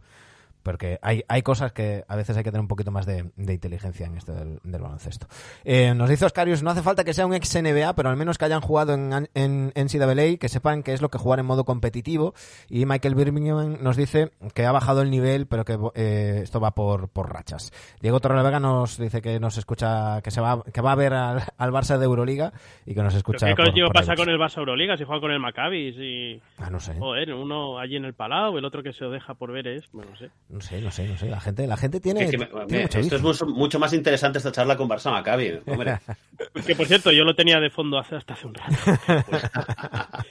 [0.63, 4.05] porque hay, hay cosas que a veces hay que tener un poquito más de, inteligencia
[4.05, 5.27] en esto del, baloncesto.
[5.63, 8.37] Eh, nos dice Oscarius, no hace falta que sea un ex NBA, pero al menos
[8.37, 11.65] que hayan jugado en, en, NCAA, que sepan qué es lo que jugar en modo
[11.65, 12.33] competitivo.
[12.69, 16.71] Y Michael Birmingham nos dice que ha bajado el nivel, pero que eh, esto va
[16.71, 17.71] por, por rachas.
[18.01, 21.71] Diego Torrevega nos dice que nos escucha, que se va, que va a ver al,
[21.71, 22.51] Barça de Euroliga
[22.85, 23.47] y que nos escucha.
[23.47, 24.97] ¿Qué coño pasa con el Barça Euroliga?
[24.97, 26.41] Si juega con el Maccabi, si...
[26.57, 26.95] Ah, no sé.
[26.97, 29.89] Joder, uno allí en el Palau, el otro que se lo deja por ver es,
[29.91, 30.29] bueno, no sé.
[30.51, 31.29] No sé, no sé, no sé.
[31.29, 32.25] La gente, la gente tiene.
[32.25, 35.59] esto es mucho, más interesante esta charla con Barça Maccabi,
[36.65, 38.75] que por cierto, yo lo tenía de fondo hace, hasta hace un rato.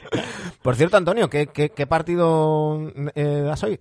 [0.62, 3.80] por cierto, Antonio, ¿qué, qué, partido eh, das hoy?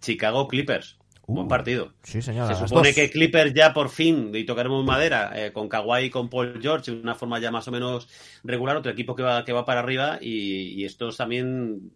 [0.00, 0.98] Chicago Clippers.
[1.26, 1.94] Buen uh, partido.
[2.02, 2.52] Sí, señor.
[2.54, 6.28] Se supone que Clippers ya por fin, y tocaremos madera, eh, con Kawhi y con
[6.28, 8.08] Paul George, de una forma ya más o menos
[8.42, 11.92] regular, otro equipo que va, que va para arriba, y, y estos también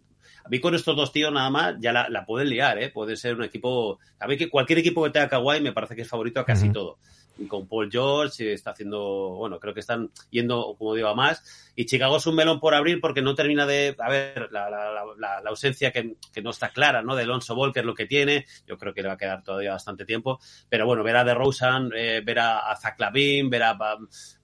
[0.48, 2.88] a mí con estos dos tíos nada más ya la, pueden liar, ¿eh?
[2.88, 3.98] Puede ser un equipo...
[4.18, 6.72] A mí que cualquier equipo que tenga Kawhi me parece que es favorito a casi
[6.72, 6.96] todo.
[7.38, 9.34] Y con Paul George está haciendo...
[9.36, 11.70] Bueno, creo que están yendo, como digo, a más.
[11.76, 13.94] Y Chicago es un melón por abrir porque no termina de...
[13.98, 17.14] A ver, la, ausencia que, no está clara, ¿no?
[17.14, 18.46] De Alonso Ball, que es lo que tiene.
[18.66, 20.40] Yo creo que le va a quedar todavía bastante tiempo.
[20.70, 23.78] Pero bueno, ver a DeRozan, eh, ver a, a Zach Lavin, ver a...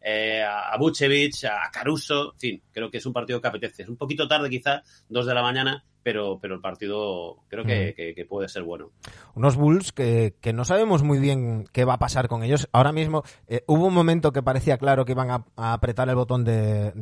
[0.02, 3.84] Eh, a a Caruso, en fin, creo que es un partido que apetece.
[3.84, 8.26] Es un poquito tarde quizá, dos de la mañana, pero, pero el partido creo que,
[8.28, 8.90] puede ser bueno.
[9.34, 12.68] Unos Bulls que, no sabemos muy bien qué va a pasar con ellos.
[12.72, 16.44] Ahora mismo eh, hubo un momento que parecía claro que iban a, apretar el botón
[16.44, 16.92] de,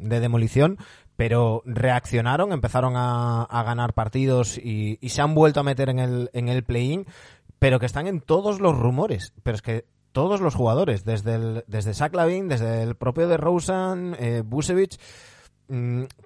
[0.00, 0.78] demolición,
[1.14, 6.48] pero reaccionaron, empezaron a, ganar partidos y, se han vuelto a meter en el, en
[6.48, 7.06] el play-in,
[7.58, 9.34] pero que están en todos los rumores.
[9.42, 13.36] Pero es que todos los jugadores, desde, el, desde Zach Lavin, desde el propio de
[13.36, 14.98] Rosen, eh, Busevich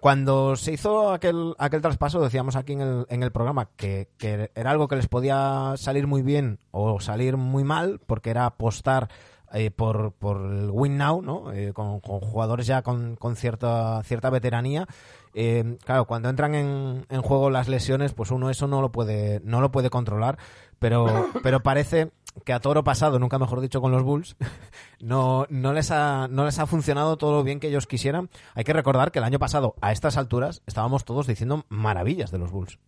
[0.00, 4.08] cuando se hizo aquel, aquel traspaso, decíamos aquí en el, en el programa que,
[4.54, 9.08] era algo que les podía salir muy bien o salir muy mal, porque era apostar
[9.52, 11.52] eh, por, por el win now, ¿no?
[11.52, 14.86] Eh, con, jugadores ya con, con cierta, cierta veteranía.
[15.34, 19.40] Eh, claro, cuando entran en, en, juego las lesiones, pues uno eso no lo puede,
[19.42, 20.38] no lo puede controlar,
[20.78, 22.10] pero, pero parece
[22.44, 24.36] que a toro pasado, nunca mejor dicho con los Bulls,
[25.00, 28.30] no, no, les ha, no les ha funcionado todo lo bien que ellos quisieran.
[28.54, 32.38] Hay que recordar que el año pasado, a estas alturas, estábamos todos diciendo maravillas de
[32.38, 32.78] los Bulls.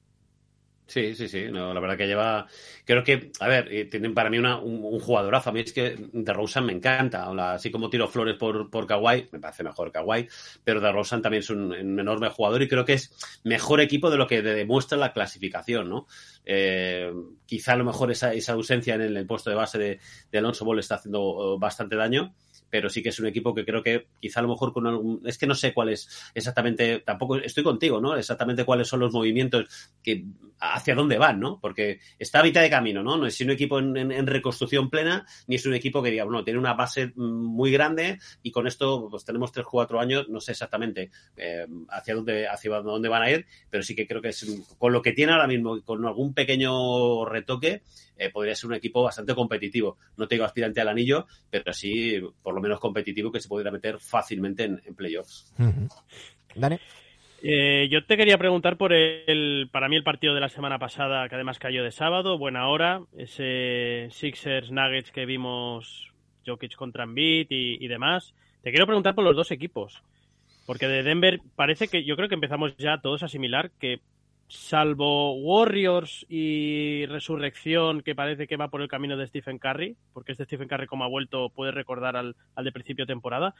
[0.93, 1.47] Sí, sí, sí.
[1.51, 2.47] No, la verdad que lleva.
[2.85, 5.49] Creo que, a ver, tienen para mí una, un, jugadorazo.
[5.49, 7.31] A mí es que de Rosen me encanta.
[7.55, 10.29] Así como tiro flores por, por Kawhi, me parece mejor Kawhi.
[10.63, 13.11] Pero de Rosen también es un, enorme jugador y creo que es
[13.43, 16.07] mejor equipo de lo que demuestra la clasificación, ¿no?
[16.45, 17.11] Eh,
[17.47, 19.99] quizá a lo mejor esa, esa ausencia en el, puesto de base de,
[20.31, 22.35] de Alonso Ball está haciendo oh, bastante daño
[22.73, 25.21] pero sí que es un equipo que creo que quizá a lo mejor con algún...
[25.27, 28.17] Es que no sé cuál es exactamente, tampoco estoy contigo, ¿no?
[28.17, 30.25] Exactamente cuáles son los movimientos que
[30.59, 31.61] hacia dónde van, ¿no?
[31.61, 33.19] Porque está a mitad de camino, ¿no?
[33.19, 36.59] No es un equipo en, reconstrucción plena, ni es un equipo que diga, bueno, tiene
[36.59, 41.11] una base muy grande y con esto pues tenemos tres, cuatro años, no sé exactamente
[41.37, 44.47] eh, hacia dónde hacia dónde van a ir, pero sí que creo que es
[44.79, 47.83] con lo que tiene ahora mismo, con algún pequeño retoque,
[48.23, 49.99] eh, podría ser un equipo bastante competitivo.
[50.17, 53.99] No tengo aspirante al anillo, pero sí por lo menos competitivo que se podría meter
[53.99, 55.53] fácilmente en, playoffs.
[56.55, 56.81] Dale.
[57.43, 61.29] Eh, yo te quería preguntar por el, para mí el partido de la semana pasada,
[61.29, 66.13] que además cayó de sábado, buena hora, ese Sixers Nuggets que vimos
[66.47, 68.35] Jokic contra Embiid y, y demás.
[68.63, 70.05] Te quiero preguntar por los dos equipos,
[70.67, 74.01] porque de Denver parece que yo creo que empezamos ya todos a asimilar que
[74.53, 80.33] salvo Warriors y Resurrección, que parece que va por el camino de Stephen Curry, porque
[80.33, 83.55] este Stephen Curry, como ha vuelto, puede recordar al, al de principio de temporada.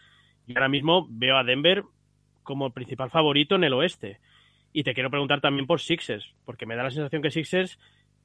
[0.47, 1.85] Y ahora mismo veo a Denver
[2.43, 4.21] como el principal favorito en el oeste.
[4.75, 7.79] Y te quiero preguntar también por Sixers, porque me da la sensación que Sixers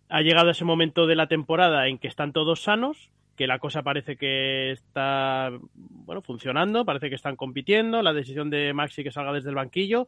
[0.09, 3.59] ha llegado a ese momento de la temporada en que están todos sanos, que la
[3.59, 9.11] cosa parece que está bueno funcionando, parece que están compitiendo, la decisión de Maxi que
[9.11, 10.07] salga desde el banquillo,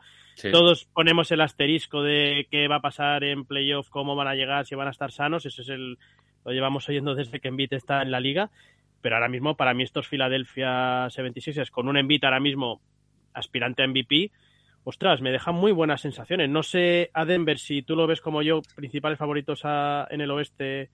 [0.52, 4.66] todos ponemos el asterisco de qué va a pasar en playoff, cómo van a llegar,
[4.66, 5.98] si van a estar sanos, eso es el
[6.46, 8.50] lo llevamos oyendo desde que Embiid está en la liga,
[9.02, 12.82] pero ahora mismo para mí estos Philadelphia 76 con un Embiid ahora mismo
[13.34, 14.32] aspirante a MVP,
[14.84, 16.50] ostras, me dejan muy buenas sensaciones.
[16.50, 20.90] No sé a Denver si tú lo ves como yo, principales favoritos en el oeste,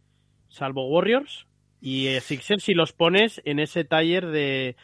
[0.50, 1.48] salvo Warriors,
[1.86, 4.76] y Sixers si los pones en ese taller de,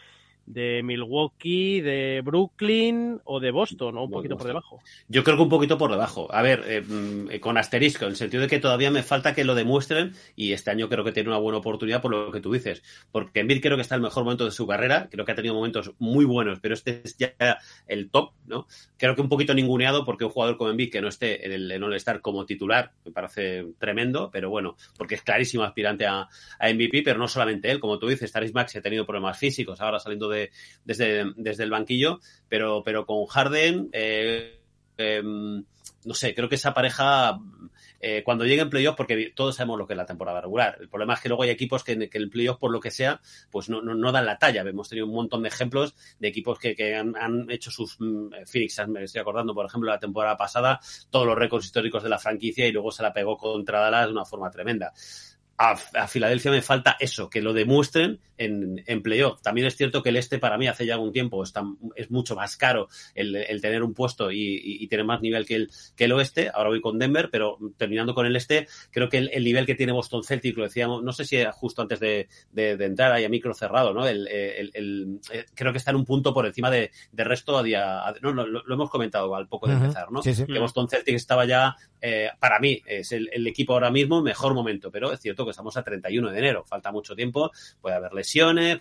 [0.53, 4.79] de Milwaukee, de Brooklyn o de Boston, o un poquito por debajo.
[5.07, 6.27] Yo creo que un poquito por debajo.
[6.33, 9.43] A ver, eh, mm, con asterisco, en el sentido de que todavía me falta que
[9.43, 12.51] lo demuestren y este año creo que tiene una buena oportunidad por lo que tú
[12.51, 12.83] dices.
[13.11, 15.35] Porque Embiid creo que está en el mejor momento de su carrera, creo que ha
[15.35, 17.33] tenido momentos muy buenos, pero este es ya
[17.87, 18.67] el top, ¿no?
[18.97, 21.83] Creo que un poquito ninguneado porque un jugador como Embiid que no esté en el
[21.83, 26.27] All-Star como titular me parece tremendo, pero bueno, porque es clarísimo aspirante a,
[26.59, 29.99] MVP, pero no solamente él, como tú dices, Taris Max ha tenido problemas físicos ahora
[29.99, 30.40] saliendo de,
[30.83, 34.59] desde, desde el banquillo, pero, pero con Harden, eh,
[34.97, 35.63] em,
[36.05, 37.39] no sé, creo que esa pareja
[38.03, 40.77] eh, cuando llegue en playoff, porque todos sabemos lo que es la temporada regular.
[40.79, 43.21] El problema es que luego hay equipos que, que el playoff, por lo que sea,
[43.51, 44.61] pues no, no, dan la talla.
[44.61, 47.13] Hemos tenido un montón de ejemplos de equipos que, que han,
[47.49, 50.79] hecho sus mm, Phoenix, me estoy acordando, por ejemplo, la temporada pasada,
[51.11, 54.13] todos los récords históricos de la franquicia y luego se la pegó contra Dallas de
[54.13, 54.91] una forma tremenda
[55.61, 59.41] a, Filadelfia me falta eso, que lo demuestren en, en, playoff.
[59.41, 61.63] También es cierto que el este para mí hace ya algún tiempo está,
[61.95, 65.55] es mucho más caro el, el tener un puesto y, y, tener más nivel que
[65.55, 66.49] el, que el oeste.
[66.53, 69.75] Ahora voy con Denver, pero terminando con el este, creo que el, el nivel que
[69.75, 73.23] tiene Boston Celtics, lo decíamos, no sé si justo antes de, de, de entrar ahí
[73.23, 74.07] a micro cerrado, ¿no?
[74.07, 74.71] El, eh,
[75.53, 78.07] creo que está en un punto por encima de, de resto a día.
[78.07, 80.21] A, no, lo, lo, hemos comentado al poco de empezar, ¿no?
[80.21, 80.45] Sí, sí.
[80.45, 84.53] Que Boston Celtics estaba ya, eh, para mí, es el, el equipo ahora mismo mejor
[84.53, 87.51] momento, pero es cierto que estamos a 31 de enero, falta mucho tiempo,
[87.81, 88.79] puede haber lesiones,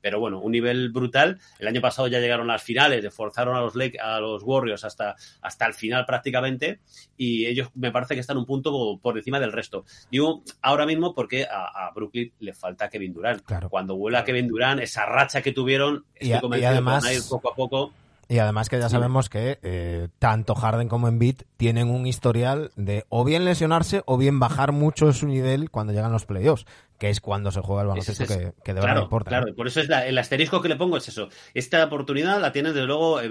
[0.00, 1.38] pero bueno, un nivel brutal.
[1.58, 5.66] El año pasado ya llegaron las finales, forzaron a los, a los Warriors hasta, hasta
[5.66, 6.78] el final prácticamente
[7.16, 9.84] y ellos me parece que están un punto por encima del resto.
[10.10, 13.42] Digo ahora mismo porque a, a Brooklyn le falta Kevin Durant.
[13.42, 13.68] Claro.
[13.68, 14.24] Cuando vuela.
[14.24, 17.92] Kevin Durant, esa racha que tuvieron, y, y además, van a ir poco a poco.
[18.28, 23.04] Y además que ya sabemos que eh, tanto Harden como Embiid tienen un historial de
[23.08, 26.66] o bien lesionarse o bien bajar mucho su nivel cuando llegan los playoffs,
[26.98, 29.28] que es cuando se juega el baloncesto es, es, que, que, de verdad claro, importa.
[29.28, 31.28] Claro, por eso es la, el asterisco que le pongo es eso.
[31.54, 33.28] Esta oportunidad la tienes desde luego, eh,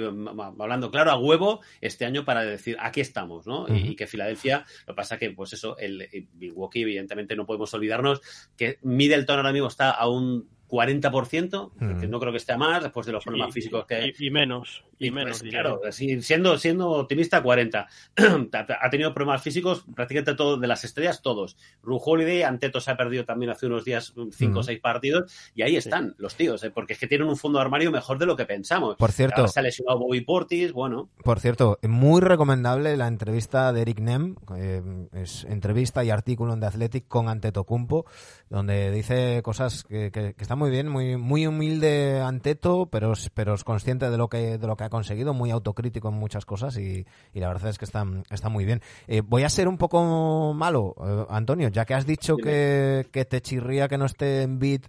[0.59, 3.63] hablando claro, a huevo este año para decir aquí estamos, ¿no?
[3.63, 3.85] Uh -huh.
[3.85, 7.45] y, y, que Filadelfia, lo que pasa que, pues eso, el, el Milwaukee, evidentemente no
[7.45, 8.21] podemos olvidarnos
[8.57, 11.99] que Middleton ahora mismo está a un 40%, mm.
[11.99, 14.27] que no creo que esté a más después de los problemas y, físicos que y,
[14.27, 17.87] y menos y, menos pues, claro siendo siendo optimista 40
[18.81, 22.97] ha tenido problemas físicos prácticamente todo de las estrellas todos Ru Holiday Anteto se ha
[22.97, 26.15] perdido también hace unos días 5 o 6 partidos y ahí están sí.
[26.19, 26.71] los tíos ¿eh?
[26.71, 29.41] porque es que tienen un fondo de armario mejor de lo que pensamos por cierto
[29.41, 33.99] Ahora se ha lesionado Bobby Portis bueno por cierto muy recomendable la entrevista de Eric
[33.99, 34.81] Nem eh,
[35.13, 38.05] es entrevista y artículo en The Athletic con Antetokounmpo
[38.49, 43.53] donde dice cosas que, que, que están muy bien, muy, muy humilde Anteto, pero, pero
[43.53, 46.77] es consciente de lo que, de lo que ha conseguido, muy autocrítico en muchas cosas
[46.77, 48.81] y, y la verdad es que está, está muy bien.
[49.07, 53.25] Eh, voy a ser un poco malo, eh, Antonio, ya que has dicho que, que,
[53.25, 54.83] te chirría que no esté en beat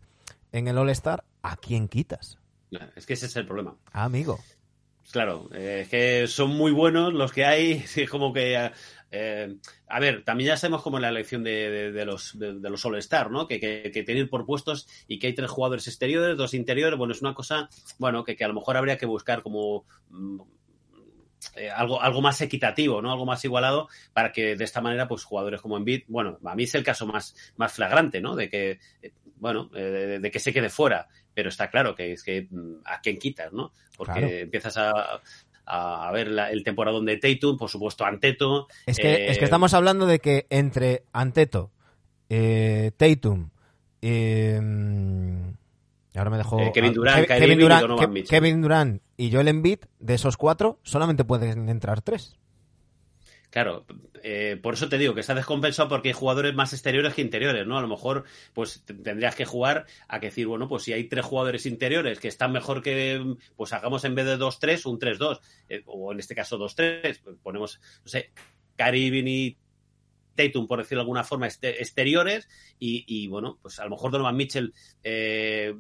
[0.52, 2.38] en el All-Star, ¿a quién quitas?
[2.94, 3.76] Es que ese es el problema.
[3.92, 4.38] Ah, amigo.
[5.12, 8.70] Claro, eh, es que son muy buenos los que hay, es como que
[9.10, 9.56] eh,
[9.88, 12.70] a ver, también ya sabemos como en la elección de, de, de los, de, de,
[12.70, 13.46] los All-Star, ¿no?
[13.46, 16.98] Que, que, que, tienen por puestos y que hay tres jugadores exteriores, dos interiores.
[16.98, 19.84] Bueno, es una cosa, bueno, que, que a lo mejor habría que buscar como.
[20.10, 20.40] Mm,
[21.54, 23.12] eh, algo, algo más equitativo, ¿no?
[23.12, 26.64] Algo más igualado para que de esta manera, pues jugadores como Embiid, bueno, a mí
[26.64, 28.34] es el caso más, más flagrante, ¿no?
[28.34, 32.22] De que, eh, bueno, eh, de, que se quede fuera, pero está claro que es
[32.22, 33.72] que mm, a quién quitas, ¿no?
[33.96, 34.28] Porque claro.
[34.28, 35.20] empiezas a,
[35.66, 38.68] a, ver la, el temporada de Tatum, por supuesto Anteto.
[38.86, 39.30] Es que, eh...
[39.30, 41.70] es que estamos hablando de que entre Anteto,
[42.28, 43.50] eh, Tatum,
[44.00, 44.60] eh,
[46.14, 49.80] ahora me dejó eh, Kevin Durant, Kevin, Kevin, Durant, Ke Kevin Durant y Joel Embiid,
[49.98, 52.38] de esos cuatro solamente pueden entrar tres.
[53.50, 53.86] Claro,
[54.22, 57.66] eh, por eso te digo que está descompensado porque hay jugadores más exteriores que interiores,
[57.66, 57.78] ¿no?
[57.78, 61.24] A lo mejor, pues tendrías que jugar a que decir, bueno, pues si hay tres
[61.24, 65.82] jugadores interiores que están mejor que, pues hagamos en vez de 2-3, un 3-2, eh,
[65.86, 68.30] o en este caso 2-3, pues ponemos, no sé,
[68.76, 69.56] Caribin y
[70.34, 74.36] Tatum, por decirlo de alguna forma, exteriores, y, y bueno, pues a lo mejor Donovan
[74.36, 75.74] Mitchell eh,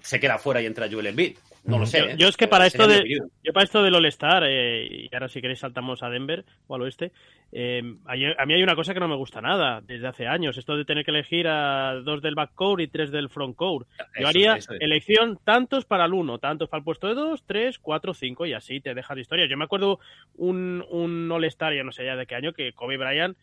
[0.00, 1.36] se queda fuera y entra Joel Embiid.
[1.64, 1.98] No lo sé.
[1.98, 2.14] Yo, ¿eh?
[2.18, 3.04] yo es que para esto, de,
[3.42, 6.82] yo para esto del All-Star, eh, y ahora si queréis saltamos a Denver o al
[6.82, 7.12] oeste,
[7.52, 10.76] eh, a mí hay una cosa que no me gusta nada desde hace años, esto
[10.76, 13.88] de tener que elegir a dos del backcourt y tres del frontcourt.
[14.20, 17.44] Yo haría eso, eso elección tantos para el uno, tantos para el puesto de dos,
[17.46, 19.46] tres, cuatro, cinco y así te dejas de historia.
[19.48, 20.00] Yo me acuerdo
[20.36, 23.36] un, un All-Star, ya no sé ya de qué año, que Kobe Bryant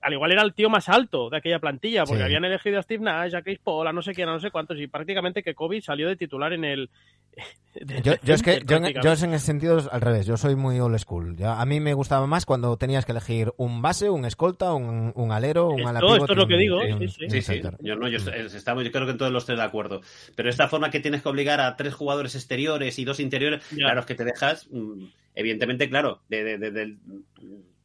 [0.00, 2.24] al igual era el tío más alto de aquella plantilla, porque Sí.
[2.24, 4.50] habían elegido a Steve Nash, a Chris Paul, a no sé quién, a no sé
[4.50, 6.90] cuántos, y prácticamente que Kobe salió de titular en el...
[7.74, 10.36] de- Yo, yo es que yo, en- yo en ese sentido es al revés, yo
[10.36, 11.36] soy muy old school.
[11.44, 15.32] A mí me gustaba más cuando tenías que elegir un base, un escolta, un, un
[15.32, 17.62] alero, un Esto- ala esto es lo que un- digo, un- sí, sí.
[17.80, 20.00] Yo, no, yo, estamos, yo creo que todos los tres de acuerdo.
[20.34, 23.84] Pero esta forma que tienes que obligar a tres jugadores exteriores y dos interiores, Ya.
[23.86, 25.04] claro, es que te dejas, mm,
[25.36, 26.98] evidentemente, claro, de, de- de- del-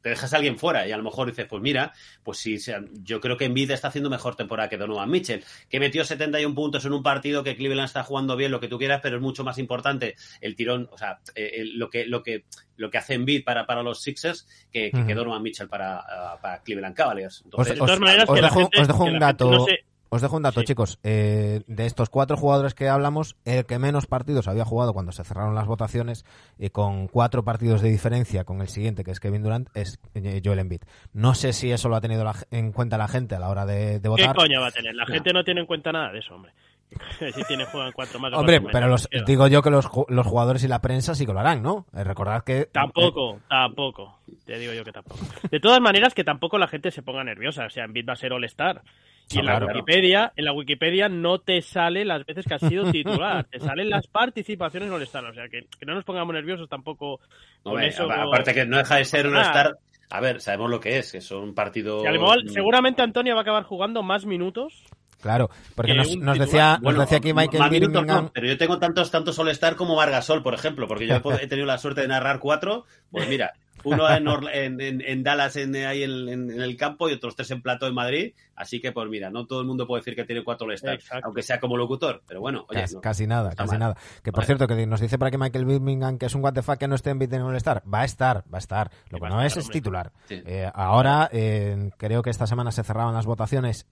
[0.06, 1.92] te dejas a alguien fuera y a lo mejor dices, pues mira,
[2.22, 5.80] pues sí, sea- yo creo que Embiid está haciendo mejor temporada que Donovan Mitchell, que
[5.80, 9.00] metió 71 puntos en un partido que Cleveland está jugando bien, lo que tú quieras,
[9.02, 12.44] pero es mucho más importante el tirón, o sea, eh, el- lo que lo que
[12.78, 15.16] lo que hace Embiid para, para los Sixers que, que.
[15.16, 17.40] Donovan Mitchell para, ah, para Cleveland Cavaliers.
[17.40, 19.20] Os, Entonces, De todas os- maneras, os que la dejo, gente- os dejo que un
[19.20, 19.50] dato.
[19.52, 19.86] no se-
[20.16, 20.66] Os dejo un dato, Sí.
[20.68, 21.00] chicos.
[21.04, 25.24] Eh, de estos cuatro jugadores que hablamos, el que menos partidos había jugado cuando se
[25.24, 26.26] cerraron las votaciones,
[26.58, 30.42] y con cuatro partidos de diferencia con el siguiente, que es Kevin Durant, es eh,
[30.44, 30.82] Joel Embiid.
[31.14, 33.66] No sé si eso lo ha tenido la- en cuenta la gente a la hora
[33.66, 34.36] de, de ¿Qué votar.
[34.36, 34.96] coño va a tener?
[34.96, 36.52] La gente no tiene en cuenta nada de eso, hombre.
[37.34, 40.68] si tiene juegan cuatro más Hombre, cuatro pero digo yo que los, los jugadores y
[40.68, 41.88] la prensa sí que lo harán, ¿no?
[41.96, 42.66] Eh, recordad que...
[42.72, 44.20] Tampoco, tampoco.
[44.46, 45.20] Te digo yo que tampoco.
[45.50, 47.66] De todas maneras, que tampoco la gente se ponga nerviosa.
[47.66, 48.84] O sea, Embiid va a ser All-Star.
[49.32, 49.68] Y en la claro.
[49.74, 53.90] Wikipedia, en la Wikipedia no te sale las veces que has sido titular, te salen
[53.90, 55.26] las participaciones en All-Star.
[55.26, 57.20] O sea, que, que no nos pongamos nerviosos tampoco
[57.64, 58.10] con Hombre, eso.
[58.10, 59.42] a- aparte que no deja de ser un Ah.
[59.42, 59.78] star.
[60.12, 62.04] A ver, sabemos lo que es, que son un partido.
[62.04, 64.84] Que a lo mejor, seguramente Antonio va a acabar jugando más minutos.
[65.22, 68.24] Claro, porque que nos, nos decía, nos Bueno, decía aquí Michael más minutos Birmingham...
[68.26, 71.66] no, pero yo tengo tantos, tantos All-Star como Vargasol, por ejemplo, porque yo he tenido
[71.66, 72.86] la suerte de narrar cuatro.
[73.10, 73.54] Pues mira,
[73.86, 77.14] uno en, Orla- en, en- en Dallas, en, ahí en, en- en el campo, y
[77.14, 78.34] otros tres en Plato en Madrid.
[78.56, 81.26] Así que, pues mira, no todo el mundo puede decir que tiene cuatro All-Star, Exacto.
[81.26, 82.22] aunque sea como locutor.
[82.28, 83.02] Pero bueno, oye, Casi, no.
[83.02, 83.80] casi nada, casi mal.
[83.80, 83.98] nada.
[84.24, 84.46] Que por Vale.
[84.46, 86.88] cierto, que nos dice por aquí Michael Birmingham que es un what the fuck que
[86.88, 87.84] no esté en Beat en All-Star.
[87.94, 88.92] Va a estar, va a estar.
[89.10, 90.12] Lo que no es es titular.
[90.30, 90.42] Sí.
[90.46, 93.88] Eh, ahora, eh, creo que esta semana se cerraban las votaciones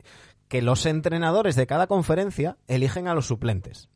[0.48, 3.90] que los entrenadores de cada conferencia eligen a los suplentes.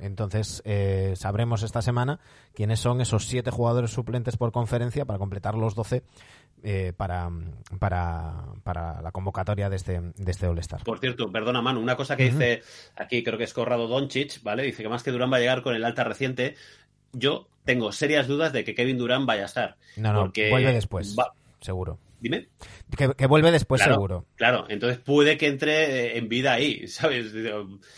[0.00, 2.20] Entonces, eh, sabremos esta semana
[2.54, 6.02] quiénes son esos siete jugadores suplentes por conferencia para completar los 12
[6.62, 7.30] eh, para,
[7.78, 10.82] para, para la convocatoria de este, de este All-Star.
[10.84, 12.62] Por cierto, perdona, Manu, una cosa que dice
[12.96, 14.62] aquí, creo que es Corrado Doncic, ¿vale?
[14.62, 16.54] Dice que más que Durán va a llegar con el alta reciente.
[17.12, 19.76] Yo tengo serias dudas de que Kevin Durán vaya a estar.
[19.96, 21.98] No, no, porque vuelve después, va- seguro.
[22.20, 22.48] Dime.
[22.96, 23.94] Que, que vuelve después, Claro.
[23.94, 24.26] seguro.
[24.36, 27.32] Claro, entonces puede que entre eh, en vida ahí, ¿sabes?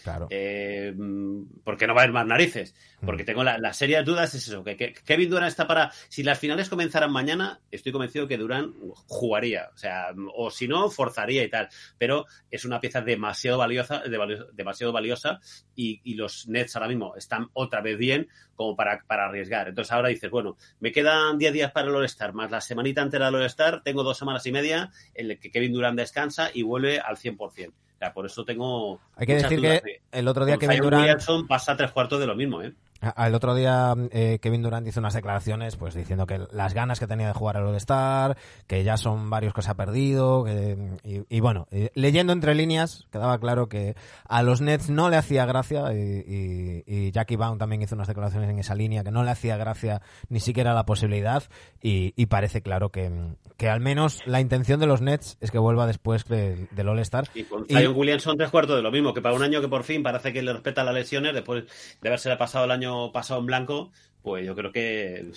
[0.03, 0.27] Claro.
[0.31, 2.75] Eh, mm, porque no va a haber más narices.
[3.05, 3.27] Porque Mm.
[3.27, 5.93] tengo la- las serias dudas, es eso, que, que Kevin Durant está para...
[6.09, 8.75] Si las finales comenzaran mañana, estoy convencido que Durant
[9.07, 9.69] jugaría.
[9.75, 11.69] O sea, o si no, forzaría y tal.
[11.99, 15.41] Pero es una pieza demasiado valiosa, de valio- demasiado valiosa
[15.75, 19.69] y, y los Nets ahora mismo están otra vez bien como para, para arriesgar.
[19.69, 23.27] Entonces ahora dices, bueno, me quedan 10 días para el All-Star, más la semanita entera
[23.27, 24.76] del All-Star, tengo dos semanas y media
[25.15, 27.37] en el que Kevin Durant descansa y vuelve al 100%.
[27.69, 31.01] O sea, por eso tengo Hay que decir que de- el otro día Kevin Durant
[31.03, 32.73] Williamson pasa tres cuartos de lo mismo, ¿eh?
[33.01, 36.99] A- El otro día eh, Kevin Durant hizo unas declaraciones pues diciendo que las ganas
[36.99, 40.97] que tenía de jugar al All-Star, que ya son varios que se ha perdido, que-
[41.05, 43.97] y, y bueno, eh, leyendo entre líneas quedaba claro que
[44.29, 48.09] a los Nets no le hacía gracia y, y- y Jackie Baum también hizo unas
[48.09, 51.43] declaraciones en esa línea que no le hacía gracia ni siquiera la posibilidad
[51.83, 53.11] y, parece claro que,
[53.57, 57.29] que al menos la intención de los Nets es que vuelva después del, del All-Star.
[57.35, 59.85] Y con Zion Williamson tres cuartos de lo mismo, que para un año que por
[59.85, 61.65] fin parece que le respeta las lesiones, después
[62.03, 65.31] de haberse pasado el año pasado en blanco, pues yo creo que...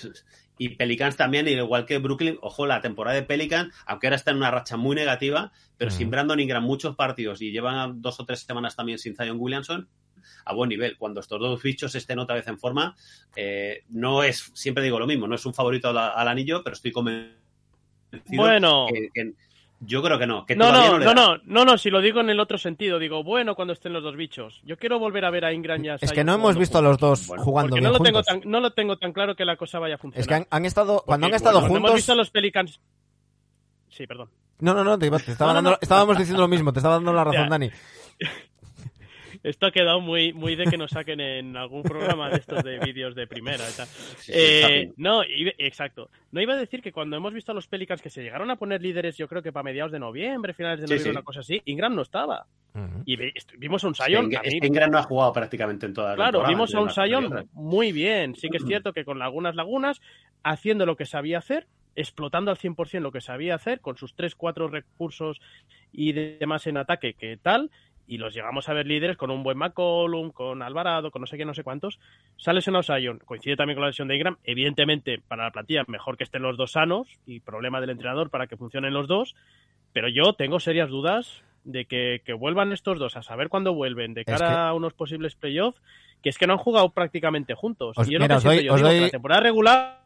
[0.62, 4.38] Y Pelicans también, igual que Brooklyn, ojo, la temporada de Pelicans, aunque ahora está en
[4.38, 5.94] una racha muy negativa, pero Mm.
[5.94, 9.88] sin Brandon Ingram muchos partidos y llevan dos o tres semanas también sin Zion Williamson,
[10.44, 10.98] a buen nivel.
[10.98, 12.94] Cuando estos dos bichos estén otra vez en forma,
[13.38, 16.74] eh, no es, siempre digo lo mismo, no es un favorito al, al anillo, pero
[16.74, 17.38] estoy convencido
[18.36, 18.88] Bueno.
[18.92, 19.34] que- que-
[19.82, 20.46] yo creo que no.
[20.46, 21.13] Que No, no, no, da.
[21.13, 24.04] no, no, no, si lo digo en el otro sentido, digo, bueno, cuando estén los
[24.04, 24.62] dos bichos.
[24.63, 26.82] Yo quiero volver a ver a Ingram y a Es que no hemos visto a
[26.82, 28.42] los dos Bueno, jugando bien no lo, tengo juntos.
[28.42, 30.22] tan, no lo tengo tan claro que la cosa vaya a funcionar.
[30.22, 31.89] Es que han, han estado, cuando han estado bueno, juntos...
[31.89, 32.80] Hemos visto a los Pelicans.
[33.89, 34.30] Sí, perdón.
[34.60, 35.78] No, no, no, te, te estaba No, no, dando- no.
[35.82, 37.50] estábamos diciendo lo mismo, te estaba dando la razón.
[37.50, 37.72] Dani.
[39.41, 42.80] Esto ha quedado muy, muy de que nos saquen en algún programa de estos de
[42.80, 43.88] vídeos de primera y tal.
[43.88, 46.10] Sí, sí, Eh, no, iba- exacto.
[46.32, 48.58] No iba a decir que cuando hemos visto a los Pelicans que se llegaron a
[48.58, 51.10] poner líderes, yo creo que para mediados de noviembre, finales de noviembre, sí.
[51.10, 52.45] una cosa así, Ingram no estaba.
[53.06, 53.17] Y
[53.58, 56.82] vimos a un que Ingram no ha jugado prácticamente en toda la Claro, vimos a
[56.82, 58.36] un Sion muy bien.
[58.36, 60.02] Sí que es cierto que con algunas lagunas,
[60.43, 64.69] haciendo lo que sabía hacer, explotando al 100% lo que sabía hacer, con sus 3-4
[64.69, 65.41] recursos
[65.91, 67.71] y demás en ataque, que tal,
[68.10, 71.38] y los llegamos a ver líderes con un buen McCollum, con Alvarado, con no sé
[71.38, 72.00] qué, no sé cuántos.
[72.38, 74.38] Sale lesionado Sion, coincide también con la lesión de Ingram.
[74.43, 78.48] Evidentemente, para la plantilla, mejor que estén los dos sanos y problema del entrenador para
[78.48, 79.36] que funcionen los dos.
[79.93, 84.26] Pero yo tengo serias dudas de que, vuelvan estos dos, a saber cuándo vuelven, de
[84.26, 85.80] cara a unos posibles playoffs,
[86.24, 87.95] que es que no han jugado prácticamente juntos.
[88.08, 90.00] y yo lo que yo, la temporada regular,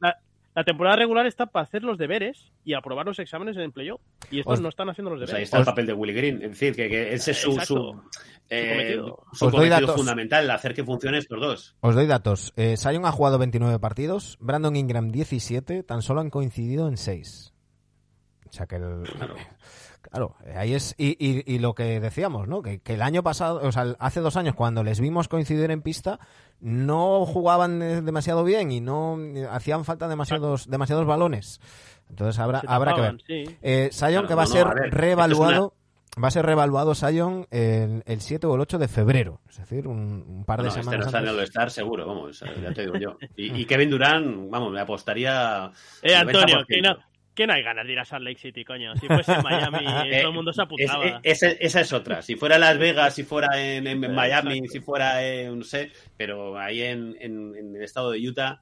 [0.00, 0.18] la,
[0.64, 4.00] temporada regular está para hacer los deberes y aprobar los exámenes en el playoff.
[4.30, 5.36] Y estos no están haciendo los deberes.
[5.36, 6.42] ahí está el papel de Willy Green.
[6.42, 8.02] Es decir, que, ese es su, su,
[8.48, 9.00] eh,
[9.38, 11.76] cometido, fundamental, hacer que funcione estos dos.
[11.80, 12.52] Os doy datos.
[12.56, 17.54] Eh, Sion ha jugado 29 partidos, Brandon Ingram 17, tan solo han coincidido en 6.
[18.48, 19.04] O sea que el,
[20.02, 20.94] Claro, ahí es.
[20.96, 22.62] Y, y, lo que decíamos, ¿no?
[22.62, 26.18] Que, el año pasado, o sea, hace dos años, cuando les vimos coincidir en pista,
[26.60, 29.18] no jugaban eh, demasiado bien y no
[29.50, 31.60] hacían falta demasiados, demasiados balones.
[32.08, 33.16] Entonces habrá, habrá que ver.
[33.62, 35.74] Eh, Sion, que va a ser reevaluado.
[36.22, 39.86] Va a ser reevaluado Sion el, el, 7 o el 8 de febrero, es decir,
[39.86, 41.06] un, par de este semanas.
[41.06, 43.16] Este no estar seguro, vamos, ya te digo yo.
[43.36, 45.70] Y, Kevin Durán, vamos, me apostaría.
[46.02, 46.98] Eh, Antonio, que no,
[47.34, 48.94] que no hay ganas de ir a Salt Lake City, coño.
[48.96, 49.84] Si fuese Miami,
[50.20, 51.20] todo el mundo se apuntaba.
[51.22, 52.22] esa, es otra.
[52.22, 56.82] Si fuera Las Vegas, si fuera en, Miami, si fuera en, no sé, pero ahí
[56.82, 58.60] en, el estado de Utah.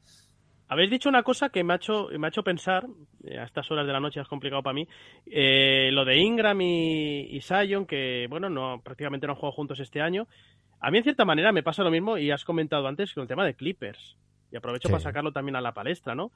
[0.71, 2.87] Habéis dicho una cosa que me ha hecho, me ha hecho pensar,
[3.25, 4.87] eh, a estas horas de la noche es complicado para mí,
[5.25, 9.81] eh, lo de Ingram y, y Sion, que bueno, no prácticamente no han jugado juntos
[9.81, 10.29] este año.
[10.81, 13.29] A mí en cierta manera me pasa lo mismo y has comentado antes con el
[13.29, 14.17] tema de Clippers.
[14.51, 16.33] Y aprovecho para sacarlo también a la palestra, ¿no?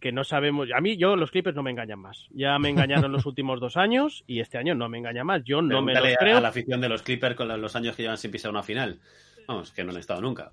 [0.00, 0.68] Que no sabemos.
[0.74, 2.28] A mí, yo, los Clippers no me engañan más.
[2.30, 5.42] Ya me engañaron los últimos dos años y este año no me engaña más.
[5.44, 6.38] Yo no me los creo.
[6.38, 9.00] a la afición de los Clippers con los años que llevan sin pisar una final.
[9.46, 10.52] Vamos, que no han estado nunca.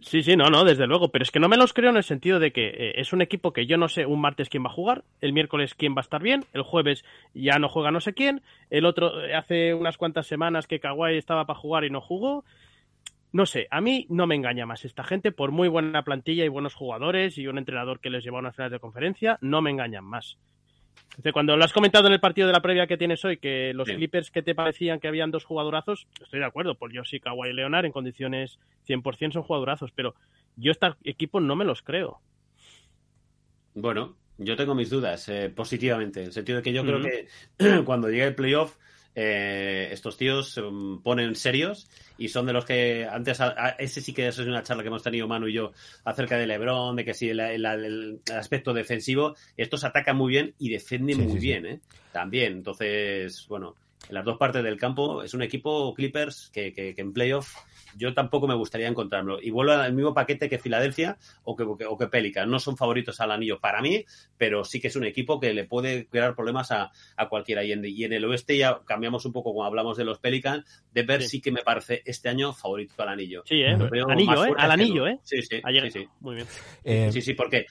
[0.00, 1.10] Sí, sí, no, no, desde luego.
[1.10, 3.20] Pero es que no me los creo en el sentido de que eh, es un
[3.20, 6.00] equipo que yo no sé un martes quién va a jugar, el miércoles quién va
[6.00, 9.74] a estar bien, el jueves ya no juega no sé quién, el otro eh, hace
[9.74, 12.44] unas cuantas semanas que Kawhi estaba para jugar y no jugó
[13.32, 16.48] no sé, a mí no me engaña más esta gente, por muy buena plantilla y
[16.48, 19.70] buenos jugadores y un entrenador que les lleva a unas finales de conferencia, no me
[19.70, 20.38] engañan más.
[21.10, 23.72] Entonces, cuando lo has comentado en el partido de la previa que tienes hoy, que
[23.74, 27.18] los Clippers que te parecían que habían dos jugadorazos, estoy de acuerdo, por yo sí,
[27.18, 30.14] Kawhi y Leonard en condiciones 100% son jugadorazos, pero
[30.56, 32.20] yo este equipo no me los creo.
[33.74, 37.28] Bueno, yo tengo mis dudas eh, positivamente, en el sentido de que yo creo que
[37.84, 38.76] cuando llegue el playoff
[39.20, 40.62] eh, estos tíos se
[41.02, 43.40] ponen serios y son de los que antes,
[43.76, 45.72] ese sí que es una charla que hemos tenido Manu y yo
[46.04, 51.26] acerca de Lebron, de que si el, aspecto defensivo, estos atacan muy bien y defienden
[51.26, 51.80] muy bien, ¿eh?
[52.12, 53.74] También, entonces, bueno,
[54.08, 57.56] en las dos partes del campo es un equipo Clippers que, que, que en playoff
[57.96, 59.40] yo tampoco me gustaría encontrarlo.
[59.40, 62.50] Y vuelvo al mismo paquete que Filadelfia o que, o que Pelican.
[62.50, 64.04] No son favoritos al anillo para mí,
[64.36, 66.90] pero sí que es un equipo que le puede crear problemas a,
[67.28, 67.64] cualquiera.
[67.64, 70.64] Y en, y en, el oeste ya cambiamos un poco, como hablamos de los Pelicans,
[70.92, 71.40] de ver sí.
[71.40, 73.42] que me parece este año favorito al anillo.
[73.46, 73.76] Sí, ¿eh?
[74.08, 74.54] Anillo, ¿eh?
[74.56, 75.18] Al anillo, ¿eh?
[75.22, 75.60] Sí, sí.
[75.90, 76.46] sí, Muy bien.
[76.84, 77.66] Eh, sí, sí, porque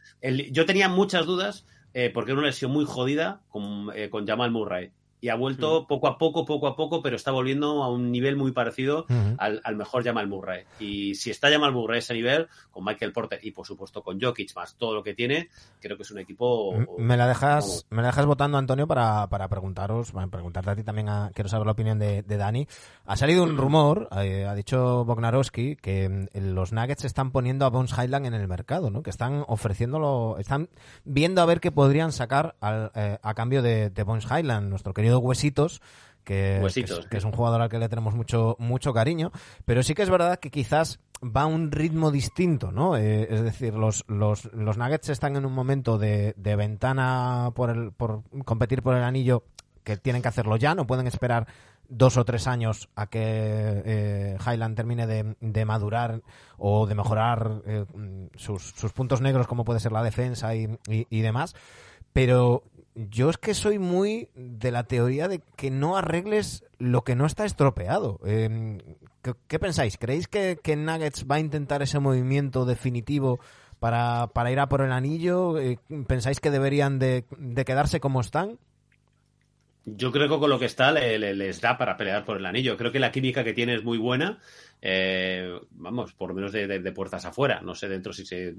[0.51, 4.51] yo tenía muchas dudas eh, porque era una lesión muy jodida con, eh, con Jamal
[4.51, 8.11] Murray y ha vuelto poco a poco, poco a poco, pero está volviendo a un
[8.11, 9.05] nivel muy parecido
[9.38, 10.63] al, mejor Jamal Murray.
[10.80, 14.22] Y si está Jamal Murray a ese nivel, con Michael Porter y por supuesto con
[14.22, 15.49] Jokic más todo lo que tiene,
[15.80, 16.74] creo que es un equipo.
[16.97, 20.84] Me la dejas, me la dejas votando, Antonio, para, para preguntaros, para preguntarte a ti
[20.84, 22.68] también, quiero saber la opinión de, Dani.
[23.05, 27.70] Ha salido un rumor, eh, ha dicho Bognarowski, que mm, los Nuggets están poniendo a
[27.70, 29.01] Bones Highland en el mercado, ¿no?
[29.01, 30.70] Que están ofreciéndolo, están
[31.03, 32.55] viendo a ver qué podrían sacar
[32.93, 35.81] eh, a cambio de, de Bones Highland, nuestro querido Huesitos,
[36.27, 36.61] que,
[37.11, 39.31] es, un jugador al que le tenemos mucho, mucho cariño,
[39.63, 42.97] pero sí que es verdad que quizás va a un ritmo distinto, ¿no?
[42.97, 47.93] Eh, es decir, los, los, los Nuggets están en un momento de, ventana por, el,
[47.93, 49.45] por competir por el anillo
[49.85, 51.47] que tienen que hacerlo ya, no pueden esperar
[51.87, 56.21] dos o tres años a que eh, Highland termine de, madurar
[56.57, 57.85] o de mejorar eh,
[58.35, 61.55] sus, sus, puntos negros como puede ser la defensa y, y demás.
[62.11, 62.63] Pero
[62.97, 67.27] yo es que soy muy de la teoría de que no arregles lo que no
[67.27, 68.19] está estropeado.
[68.25, 68.79] Em,
[69.47, 69.97] ¿qué, pensáis?
[69.97, 73.39] ¿Creéis que, Nuggets va a intentar ese movimiento definitivo
[73.79, 75.59] para, ir a por el anillo?
[75.59, 75.77] Eh,
[76.07, 77.25] ¿Pensáis que deberían de,
[77.65, 78.57] quedarse como están?
[79.89, 82.75] Yo creo que con lo que está les da para pelear por el anillo.
[82.75, 84.38] Creo que la química que tiene es muy buena
[84.81, 87.61] eh, vamos, por lo menos de, puertas afuera.
[87.61, 88.55] No sé dentro si se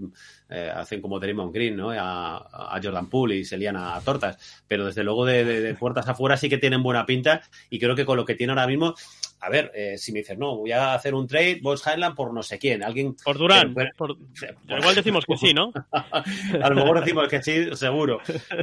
[0.49, 1.91] eh, hacen como Draymond Green, ¿no?
[1.91, 4.63] A, Jordan Poole y se lían a, tortas.
[4.67, 8.17] Pero desde luego de, puertas afuera sí que tienen buena pinta y creo que con
[8.17, 8.95] lo que tiene ahora mismo
[9.41, 12.35] a ver, eh, si me dices, no, voy a hacer un trade, Boss Highland por
[12.35, 13.15] no sé quién, alguien...
[13.15, 15.73] Por Durán, igual decimos que sí, ¿no?
[15.93, 18.19] a lo mejor decimos que sí, seguro.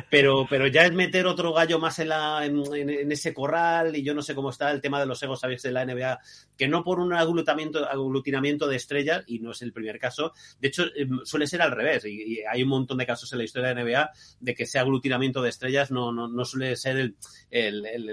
[0.09, 4.13] Pero, pero ya es meter otro gallo más en, la, en, ese corral y yo
[4.13, 6.19] no sé cómo está el tema de los egos, sabéis, de la NBA,
[6.57, 10.67] que no por un aglutinamiento, aglutinamiento de estrellas, y no es el primer caso, de
[10.67, 13.69] hecho em, suele ser al revés, y, hay un montón de casos en la historia
[13.69, 14.11] de la NBA
[14.41, 17.15] de que ese aglutinamiento de estrellas no, no, no suele ser el,
[17.49, 18.09] el, el,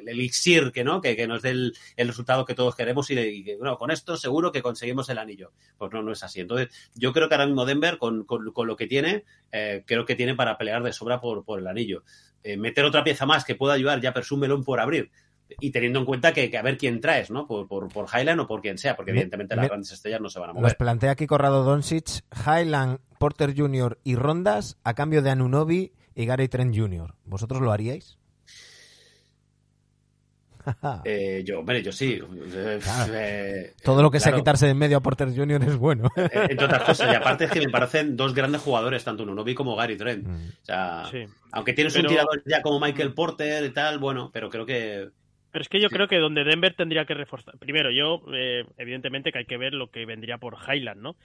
[0.00, 1.00] el elixir que, ¿no?
[1.00, 4.52] que, que nos dé el, resultado que todos queremos y, que, bueno, con esto seguro
[4.52, 5.52] que conseguimos el anillo.
[5.78, 6.40] Pues no, no es así.
[6.40, 10.16] Entonces, yo creo que ahora mismo Denver, con, con, lo que tiene, eh, creo que
[10.16, 12.02] tiene para pelear de sobra por, por el anillo.
[12.42, 15.10] Eh, meter otra pieza más que pueda ayudar, ya presúmelo por abrir
[15.60, 17.46] y teniendo en cuenta que, a ver quién traes, ¿no?
[17.46, 20.40] Por, por, por, Highland o por quien sea, porque evidentemente las grandes estrellas no se
[20.40, 20.64] van a mover.
[20.64, 23.98] Nos plantea aquí Corrado Doncic, Highland, Porter Jr.
[24.02, 27.14] y Rondas a cambio de Anunobi y Gary Trent Jr.
[27.24, 28.15] ¿Vosotros lo haríais?
[31.04, 32.20] Eh, yo, hombre, yo sí.
[32.54, 35.62] Eh, Todo lo que sea quitarse de en medio a Porter Jr.
[35.62, 36.08] es bueno.
[36.16, 39.76] Entre otras cosas, y aparte es que me parecen dos grandes jugadores, tanto Nunobi como
[39.76, 40.26] Gary Trent.
[40.26, 40.48] Mm.
[40.62, 41.04] O sea,
[41.52, 45.10] aunque tienes un tirador ya como Michael Porter y tal, bueno, pero creo que
[45.56, 47.56] pero es que yo creo que donde Denver tendría que reforzar.
[47.56, 51.16] Primero, yo, eh, evidentemente, que hay que ver lo que vendría por Highland, ¿no?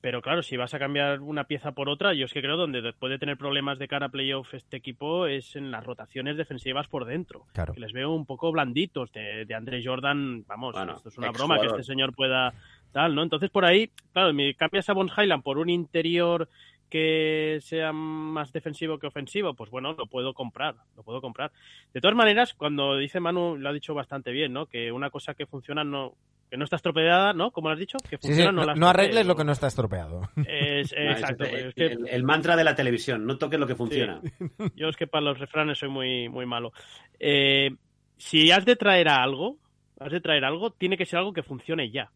[0.00, 2.92] Pero claro, si vas a cambiar una pieza por otra, yo es que creo donde
[2.94, 7.04] puede tener problemas de cara a playoff este equipo es en las rotaciones defensivas por
[7.04, 7.44] dentro.
[7.52, 7.74] Claro.
[7.74, 10.44] Que les veo un poco blanditos de, de Andre Jordan.
[10.46, 12.54] Vamos, esto es una broma que este señor pueda
[12.92, 13.22] tal, ¿no?
[13.22, 16.48] Entonces por ahí, claro, me cambias a Von Highland por un interior
[16.88, 21.52] que sea más defensivo que ofensivo, pues bueno, lo puedo comprar, lo puedo comprar.
[21.94, 24.66] De todas maneras, cuando dice Manu, lo ha dicho bastante bien, ¿no?
[24.66, 26.14] Que una cosa que funciona no,
[26.50, 27.52] que no está estropeada, ¿no?
[27.52, 30.22] Como lo has dicho, que funciona, no, no, arregles lo que no está estropeado.
[30.46, 31.44] Es, exacto.
[31.44, 34.20] el, mantra de la televisión, no toques lo que funciona.
[34.74, 36.72] Yo es que para los refranes soy muy, muy malo.
[37.20, 37.70] Eh,
[38.16, 39.58] si has de traer a algo,
[40.00, 42.10] has de traer algo, tiene que ser algo que funcione ya.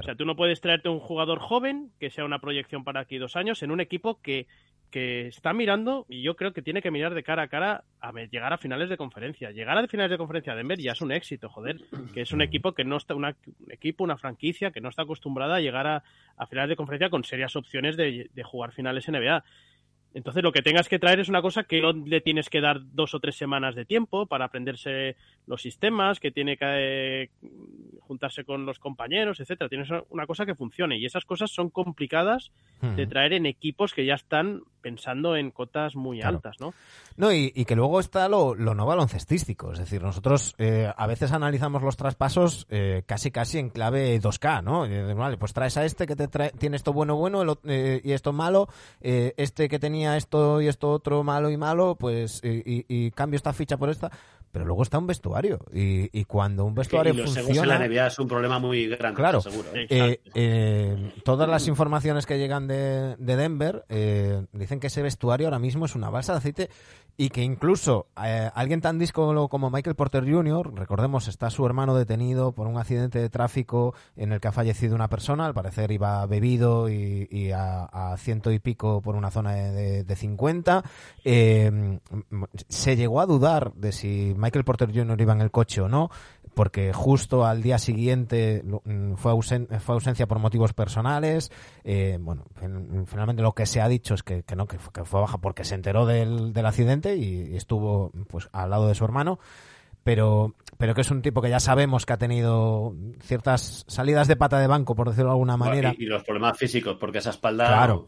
[0.00, 3.18] O sea, tú no puedes traerte un jugador joven que sea una proyección para aquí
[3.18, 4.46] dos años en un equipo que,
[4.90, 8.12] que está mirando y yo creo que tiene que mirar de cara a cara a
[8.12, 9.50] llegar a finales de conferencia.
[9.50, 11.80] Llegar a finales de conferencia de Denver ya es un éxito, joder,
[12.12, 13.34] que es un equipo que no está, un
[13.70, 16.02] equipo, una franquicia que no está acostumbrada a llegar a,
[16.46, 19.44] finales de conferencia con serias opciones de, de jugar finales NBA.
[20.14, 22.80] Entonces lo que tengas que traer es una cosa que no le tienes que dar
[22.92, 27.30] dos o tres semanas de tiempo para aprenderse los sistemas, que tiene que eh,
[28.00, 29.68] juntarse con los compañeros, etcétera.
[29.68, 32.50] Tienes una cosa que funcione y esas cosas son complicadas
[32.80, 36.74] de traer en equipos que ya están pensando en cotas muy altas, ¿no?
[37.16, 39.72] No, y, que luego está lo, no baloncestístico.
[39.72, 44.62] Es decir, nosotros eh, a veces analizamos los traspasos eh, casi casi en clave 2K,
[44.62, 45.14] ¿no?
[45.16, 48.68] vale, pues traes a este que te trae, tiene esto bueno, bueno y esto malo,
[49.00, 53.76] este que tenía esto y esto otro malo y malo, pues y, cambio esta ficha
[53.76, 54.10] por esta
[54.52, 58.58] pero luego está un vestuario y, cuando un vestuario funciona en la es un problema
[58.58, 59.86] muy grande claro seguro, ¿eh?
[59.88, 63.84] Eh, eh, todas las informaciones que llegan de, de Denver
[64.52, 66.70] dicen que ese vestuario ahora mismo es una balsa de aceite
[67.16, 72.52] y que incluso alguien tan disco como Michael Porter Jr., recordemos, está su hermano detenido
[72.52, 76.24] por un accidente de tráfico en el que ha fallecido una persona, al parecer iba
[76.26, 80.82] bebido y, a, ciento y pico por una zona de, de 50.
[81.24, 81.98] Eh,
[82.68, 85.20] se llegó a dudar de si Michael Porter Jr.
[85.20, 86.10] iba en el coche o no
[86.54, 91.50] porque justo al día siguiente mm, fue, fue ausencia por motivos personales.
[91.84, 92.44] Eh, bueno,
[93.06, 96.06] finalmente lo que se ha dicho es que, no, que fue, baja porque se enteró
[96.06, 99.38] del, del accidente y, estuvo pues al lado de su hermano.
[100.04, 104.34] Pero, pero que es un tipo que ya sabemos que ha tenido ciertas salidas de
[104.34, 105.94] pata de banco, por decirlo de alguna manera.
[105.96, 107.68] Y, los problemas físicos, porque esa espalda.
[107.68, 108.06] Claro.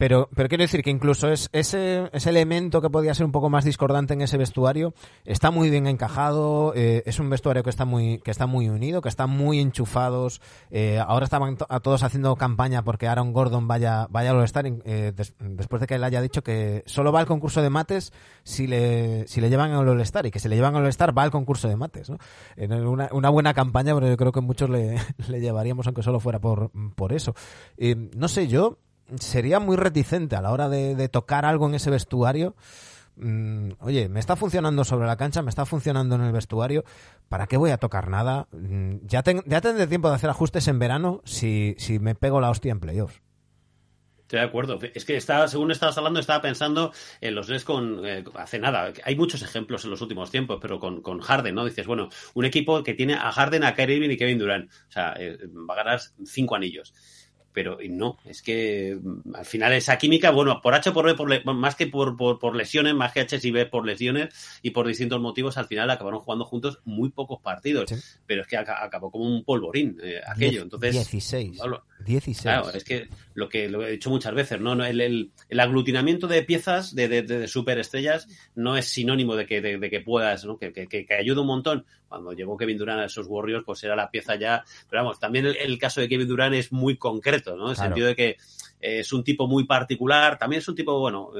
[0.00, 3.50] Pero, pero quiero decir que incluso es, ese, ese elemento que podía ser un poco
[3.50, 4.94] más discordante en ese vestuario
[5.26, 9.02] está muy bien encajado, eh, es un vestuario que está muy, que está muy unido,
[9.02, 10.40] que están muy enchufados.
[10.70, 15.12] Eh, ahora estaban a todos haciendo campaña porque Aaron Gordon vaya, vaya al All-Star eh,
[15.38, 19.28] después de que él haya dicho que solo va al concurso de mates si le,
[19.28, 21.68] si le llevan al All-Star y que si le llevan al All-Star va al concurso
[21.68, 22.08] de mates.
[22.08, 22.16] ¿no?
[22.90, 24.96] Una, una, buena campaña, pero yo creo que muchos le,
[25.28, 27.34] le llevaríamos aunque solo fuera por, por eso.
[28.16, 28.78] no sé, yo
[29.18, 32.54] sería muy reticente a la hora de, tocar algo en ese vestuario.
[33.16, 36.84] Mm, oye, me está funcionando sobre la cancha, me está funcionando en el vestuario,
[37.28, 38.48] ¿para qué voy a tocar nada?
[38.52, 42.50] Mm, ya, ya tendré tiempo de hacer ajustes en verano si, si me pego la
[42.50, 43.20] hostia en playoffs.
[44.30, 44.78] Estoy de acuerdo.
[44.94, 48.92] Es que estaba, según estabas hablando, estaba pensando en los Nets con eh, hace nada.
[49.02, 51.64] Hay muchos ejemplos en los últimos tiempos, pero con, con, Harden, ¿no?
[51.64, 54.70] Dices, bueno, un equipo que tiene a Harden, a Kyrie y Kevin Durant.
[54.70, 55.36] O sea, eh,
[55.68, 56.94] va a ganar cinco anillos
[57.52, 61.54] pero no, es que mm, al final esa química, bueno, por H por B, por
[61.54, 65.20] más que por, por, lesiones, más que H y B por lesiones y por distintos
[65.20, 67.92] motivos, al final acabaron jugando juntos muy pocos partidos,
[68.26, 70.62] pero es que acabó como un polvorín eh, aquello.
[70.62, 71.60] Entonces, 16.
[72.06, 72.42] 16.
[72.42, 74.72] Claro, es que lo que lo he dicho muchas veces, ¿no?
[74.84, 79.60] El, el, el aglutinamiento de piezas de, de, de, superestrellas no es sinónimo de que,
[79.60, 80.58] de, que puedas, ¿no?
[80.58, 81.84] Que, que, que, ayuda un montón.
[82.10, 84.64] Cuando llegó Kevin Durant a esos Warriors, pues era la pieza ya.
[84.88, 87.66] Pero vamos, también el, el caso de Kevin Durant es muy concreto, ¿no?
[87.66, 88.36] En el sentido de que
[88.80, 91.30] es un tipo muy particular, también es un tipo, bueno,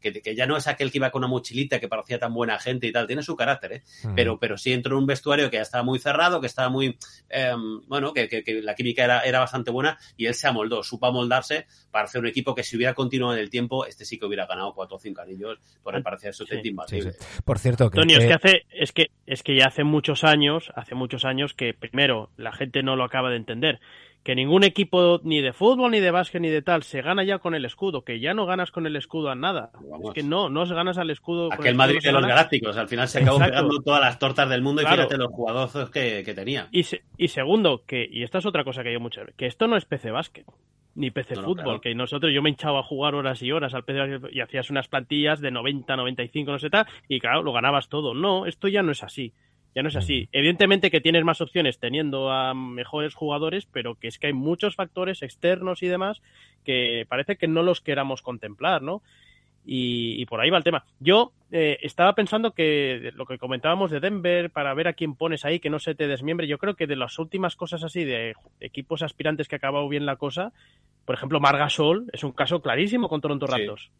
[0.00, 2.58] que, que, ya no es aquel que iba con una mochilita que parecía tan buena
[2.58, 3.82] gente y tal, tiene su carácter, ¿eh?
[4.14, 6.96] pero, pero sí entró en un vestuario que ya estaba muy cerrado, que estaba muy,
[7.28, 11.06] em, bueno, que, que, la química era, era bastante buena y él se amoldó, supo
[11.06, 14.26] amoldarse para hacer un equipo que si hubiera continuado en el tiempo, este sí que
[14.26, 16.74] hubiera ganado cuatro o cinco anillos, por el parecer eso sí,
[17.44, 20.72] Por cierto, que, Antonio, es que hace, es que, es que ya hace muchos años,
[20.74, 23.80] hace muchos años que primero la gente no lo acaba de entender
[24.24, 27.38] que ningún equipo ni de fútbol, ni de básquet, ni de tal se gana ya
[27.38, 29.70] con el escudo, que ya no ganas con el escudo a nada.
[30.02, 31.52] Es que no, no se ganas al escudo.
[31.52, 34.80] Aquel Madrid de los Galácticos, al final se acabó pegando todas las tortas del mundo
[34.80, 36.68] y fíjate los jugadores que, tenía.
[36.72, 36.86] Y,
[37.18, 39.84] y segundo, que, y esta es otra cosa que yo mucho, que esto no es
[39.84, 40.46] PC básquet
[40.96, 44.20] ni PC fútbol, que nosotros yo me hinchaba a jugar horas y horas al PC
[44.30, 48.14] y hacías unas plantillas de 90, 95, no sé tal, y claro, lo ganabas todo.
[48.14, 49.32] No, esto ya no es así.
[49.74, 50.28] Ya no es así.
[50.30, 54.76] Evidentemente que tienes más opciones teniendo a mejores jugadores, pero que es que hay muchos
[54.76, 56.22] factores externos y demás
[56.64, 59.02] que parece que no los queramos contemplar, ¿no?
[59.66, 60.84] Y, por ahí va el tema.
[61.00, 65.46] Yo eh, estaba pensando que lo que comentábamos de Denver, para ver a quién pones
[65.46, 68.34] ahí, que no se te desmiembre, yo creo que de las últimas cosas así, de
[68.60, 70.52] equipos aspirantes que ha acabado bien la cosa,
[71.04, 73.84] por ejemplo, Margasol es un caso clarísimo con Toronto Raptors.
[73.84, 73.90] Sí,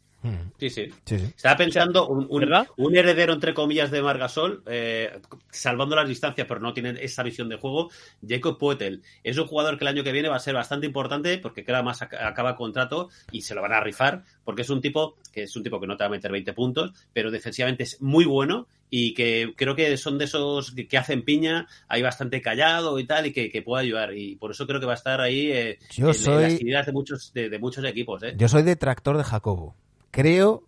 [0.71, 0.89] sí.
[1.07, 5.21] Estaba pensando un, un, heredero, entre comillas, de Margasol, eh,
[5.51, 7.91] salvando las distancias, pero no tiene esa visión de juego.
[8.27, 11.39] Jacob Poetel es un jugador que el año que viene va a ser bastante importante
[11.39, 15.17] porque queda más acaba contrato y se lo van a rifar porque es un tipo
[15.33, 18.01] que es un tipo que no te va a meter 20 puntos, pero defensivamente es
[18.01, 23.01] muy bueno y que creo que son de esos que, hacen piña, hay bastante callado
[23.01, 24.17] y tal, y que, puede ayudar.
[24.17, 27.33] Y por eso creo que va a estar ahí eh, en, las ideas de muchos,
[27.33, 28.23] de, muchos equipos.
[28.23, 28.35] ¿eh?
[28.37, 29.75] Yo soy detractor de Jacobo.
[30.15, 30.63] Creo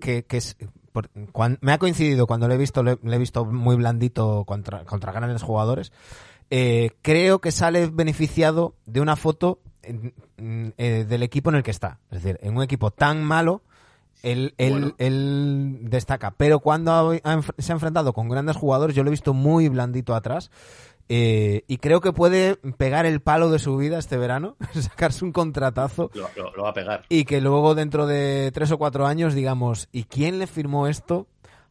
[0.00, 0.56] que, es,
[1.60, 5.44] me ha coincidido cuando le he visto, le, he visto muy blandito contra, contra grandes
[5.44, 5.92] jugadores.
[6.50, 12.00] Eh, creo que sale beneficiado de una foto eh, del equipo en el que está.
[12.10, 13.62] Es decir, en un equipo tan malo,
[14.24, 16.32] él, él, destaca.
[16.32, 17.12] Pero cuando
[17.58, 20.50] se ha enfrentado con grandes jugadores, yo lo he visto muy blandito atrás.
[21.08, 25.32] Eh, y creo que puede pegar el palo de su vida este verano, sacarse un
[25.32, 26.10] contratazo.
[26.14, 27.04] Lo, va a pegar.
[27.08, 31.26] Y que luego dentro de tres o cuatro años digamos, ¿y quién le firmó esto?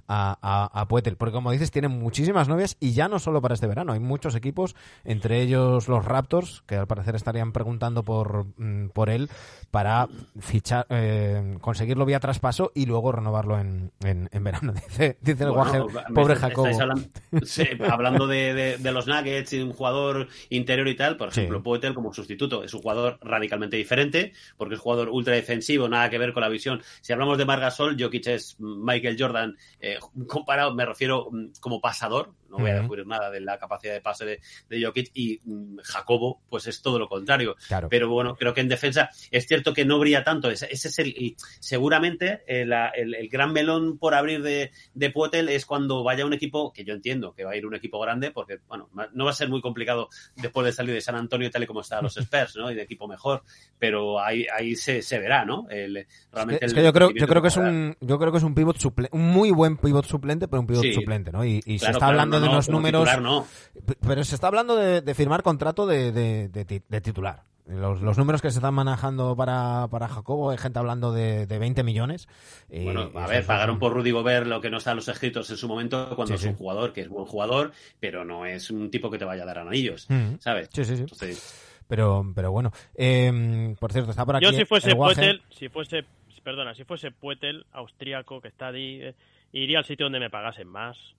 [0.07, 3.53] A, a, a Puetel, porque como dices, tiene muchísimas novias y ya no solo para
[3.53, 8.45] este verano, hay muchos equipos, entre ellos los Raptors, que al parecer estarían preguntando por,
[8.57, 9.29] mm, por él
[9.71, 10.07] para
[10.39, 15.81] fichar, eh, conseguirlo vía traspaso y luego renovarlo en, en, verano, dice, dice el guaje,
[16.13, 16.67] pobre Jacobo.
[17.89, 22.13] Hablando, de, de, los Nuggets y un jugador interior y tal, por ejemplo, Puetel como
[22.13, 26.33] sustituto es un jugador radicalmente diferente, porque es un jugador ultra defensivo, nada que ver
[26.33, 26.81] con la visión.
[27.01, 29.96] Si hablamos de Margasol, Jokic es Michael Jordan eh,
[30.27, 34.01] comparado, me refiero mm, como pasador, no voy a descubrir nada de la capacidad de
[34.01, 37.55] pase de, de Jokic y mm, Jacobo, pues es todo lo contrario.
[37.89, 40.49] Pero bueno, creo que en defensa es cierto que no brilla tanto.
[40.49, 45.65] Ese, es el, seguramente eh, el, el, gran melón por abrir de, de Puetel es
[45.65, 48.59] cuando vaya un equipo, que yo entiendo que va a ir un equipo grande, porque
[48.67, 51.67] bueno, no va a ser muy complicado después de salir de San Antonio tal y
[51.67, 52.71] como están los Spurs, ¿no?
[52.71, 53.43] Y de equipo mejor,
[53.77, 55.67] pero ahí, ahí se, se verá, ¿no?
[56.31, 58.55] realmente es que, yo creo, yo creo que es un, yo creo que es un
[58.55, 61.45] pivot suplente, un muy buen pivot suplente, pero un pivot suplente, ¿no?
[61.45, 63.09] Y, se está hablando de unos números.
[64.07, 66.49] Pero se está hablando de, firmar contrato de,
[67.03, 67.43] titular.
[67.67, 72.27] Los, números que se están manejando para, para Jacobo, hay gente hablando de, 20 millones.
[72.69, 75.57] bueno, a ver, pagaron por Rudy Gobert lo que no está en los escritos en
[75.57, 79.11] su momento cuando es un jugador que es buen jugador, pero no es un tipo
[79.11, 80.07] que te vaya a dar anillos,
[80.39, 80.69] ¿sabes?
[80.71, 81.37] Sí, sí, sí.
[81.87, 84.45] Pero, pero bueno, em, por cierto, está por aquí.
[84.45, 86.03] Yo si fuese Puetel, si fuese,
[86.43, 89.15] perdona, si fuese Puetel, austríaco, que está ahí, eh,
[89.53, 91.15] iría al sitio donde me pagasen más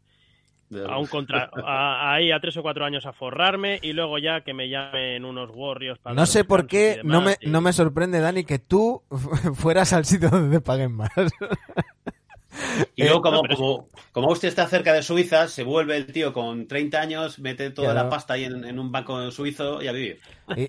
[0.88, 4.54] a un contra ahí a tres o cuatro años a forrarme y luego ya que
[4.54, 8.44] me llamen unos Warriors para no sé por qué no me no me sorprende Dani
[8.44, 9.02] que tú
[9.54, 11.10] fueras al sitio donde paguen más
[12.96, 16.66] y luego, como, como, como, usted está cerca de Suiza, se vuelve el tío con
[16.66, 20.20] 30 años, mete toda la pasta ahí en, un banco suizo y a vivir.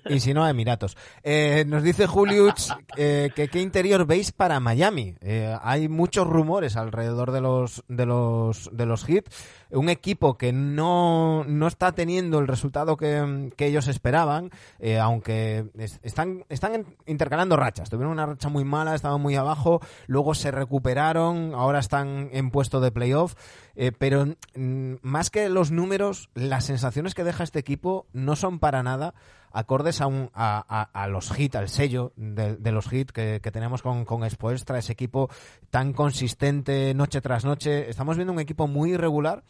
[0.08, 0.96] Y, si no, a Emiratos.
[1.22, 5.16] Eh, nos dice Julius eh, que qué interior veis para Miami.
[5.20, 9.30] Eh, hay muchos rumores alrededor de los de los de los hits.
[9.72, 15.66] Un equipo que no, no está teniendo el resultado que, que ellos esperaban, eh, aunque
[16.02, 17.90] están, están intercalando rachas.
[17.90, 22.80] Tuvieron una racha muy mala, estaban muy abajo, luego se recuperaron, ahora están en puesto
[22.80, 23.34] de playoff.
[23.76, 28.82] Eh, pero más que los números, las sensaciones que deja este equipo no son para
[28.82, 29.14] nada
[29.52, 34.24] acordes a, un, a, los hits, al sello de, los hits que, tenemos con, con
[34.24, 35.28] Expoestra, ese equipo
[35.70, 37.90] tan consistente noche tras noche.
[37.90, 39.44] Estamos viendo un equipo muy irregular.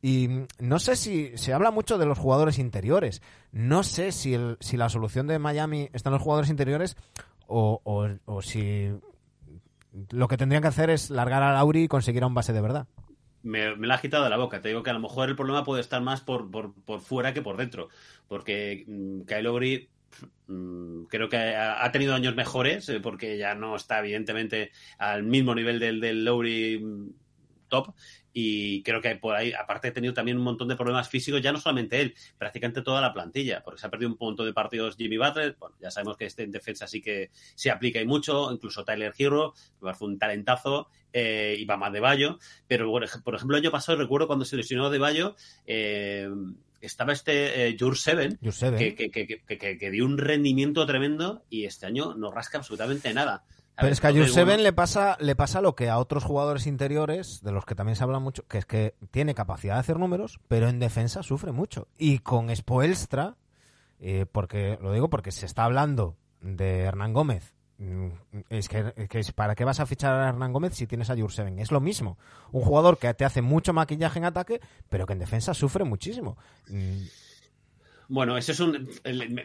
[0.00, 0.28] Y
[0.60, 3.20] no sé si se habla mucho de los jugadores interiores.
[3.50, 6.96] No sé si, si la solución de Miami está en los jugadores interiores
[7.48, 7.80] o,
[8.26, 8.92] o, si
[10.10, 12.60] lo que tendrían que hacer es largar a Lauri y conseguir a un base de
[12.60, 12.86] verdad.
[13.42, 14.60] Me, la ha quitado la boca.
[14.60, 17.32] Te digo que a lo mejor el problema puede estar más por, por, por fuera
[17.32, 17.88] que por dentro
[18.28, 19.88] porque mm, Kyle Lowry
[20.46, 25.54] mm, creo que ha, tenido años mejores, eh, porque ya no está evidentemente al mismo
[25.54, 27.10] nivel del, del Lowry mm,
[27.68, 27.94] top.
[28.40, 31.50] Y creo que por ahí, aparte, ha tenido también un montón de problemas físicos, ya
[31.50, 34.94] no solamente él, prácticamente toda la plantilla, porque se ha perdido un punto de partidos
[34.96, 35.56] Jimmy Butler.
[35.58, 39.12] Bueno, ya sabemos que este en defensa sí que se aplica y mucho, incluso Tyler
[39.18, 42.38] Hero, que a un talentazo, eh, y va más de Bayo.
[42.68, 42.92] Pero,
[43.24, 45.34] por ejemplo, el año pasado recuerdo cuando se lesionó de Bayo,
[45.66, 46.28] eh,
[46.80, 53.12] estaba este eh, Seven, que, dio un rendimiento tremendo y este año no rasca absolutamente
[53.12, 53.44] nada.
[53.80, 57.42] Pero es que a Jurseven le pasa le pasa lo que a otros jugadores interiores,
[57.42, 60.40] de los que también se habla mucho, que es que tiene capacidad de hacer números,
[60.48, 61.88] pero en defensa sufre mucho.
[61.96, 63.36] Y con Spoelstra,
[64.00, 68.08] eh, porque lo digo porque se está hablando de Hernán Gómez Mm,
[68.48, 71.60] es que, es ¿para qué vas a fichar a Hernán Gómez si tienes a Jurseven?
[71.60, 72.18] Es lo mismo.
[72.50, 76.36] Un jugador que te hace mucho maquillaje en ataque, pero que en defensa sufre muchísimo.
[76.68, 77.02] Mm,
[78.10, 78.88] bueno, eso es un.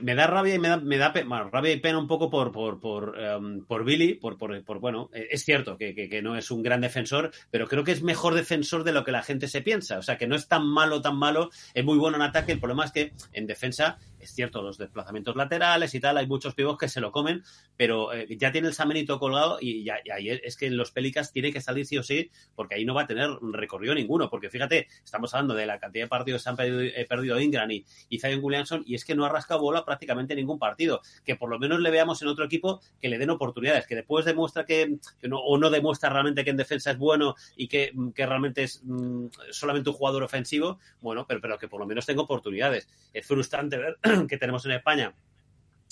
[0.01, 1.11] Me da rabia y me da, me da
[1.51, 5.09] rabia y pena un poco por, por, por, em, por Billy, por, por, por, bueno,
[5.13, 8.35] e, es cierto que, que, no es un gran defensor, pero creo que es mejor
[8.35, 9.97] defensor de lo que la gente se piensa.
[9.97, 12.53] O sea, que no es tan malo, tan malo, es muy bueno en ataque.
[12.53, 16.55] El problema es que en defensa, es cierto, los desplazamientos laterales y tal, hay muchos
[16.55, 17.43] pibos que se lo comen,
[17.77, 21.31] pero eh, ya tiene el Samenito colgado y, ya, ahí es que en los Pelicas
[21.31, 24.29] tiene que salir sí o sí, porque ahí no va a tener recorrido ninguno.
[24.29, 27.69] Porque fíjate, estamos hablando de la cantidad de partidos que se han perdido, perdido Ingram
[27.71, 28.41] y, y Zion
[28.85, 31.01] y es que no ha rascado bola prácticamente ningún partido.
[31.25, 34.25] Que por lo menos le veamos en otro equipo que le den oportunidades, que después
[34.25, 38.63] demuestra que, no, o no demuestra realmente que en defensa es bueno y que, realmente
[38.63, 42.87] es mm, solamente un jugador ofensivo, bueno, pero, pero que por lo menos tenga oportunidades.
[43.13, 43.97] Es frustrante ver
[44.27, 45.13] que tenemos en España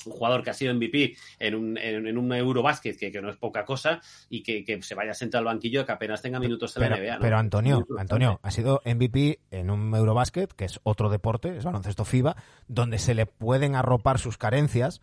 [0.06, 3.38] un jugador que ha sido MVP en un, en, un Eurobasket, que, que, no es
[3.38, 6.90] poca cosa, y que, se vaya a sentar al banquillo que apenas tenga minutos en
[6.90, 7.20] la NBA.
[7.20, 12.06] Pero Antonio, Antonio, ha sido MVP en un Eurobasket, que es otro deporte, es baloncesto
[12.06, 12.36] FIBA,
[12.68, 15.02] donde se le pueden arropar sus carencias.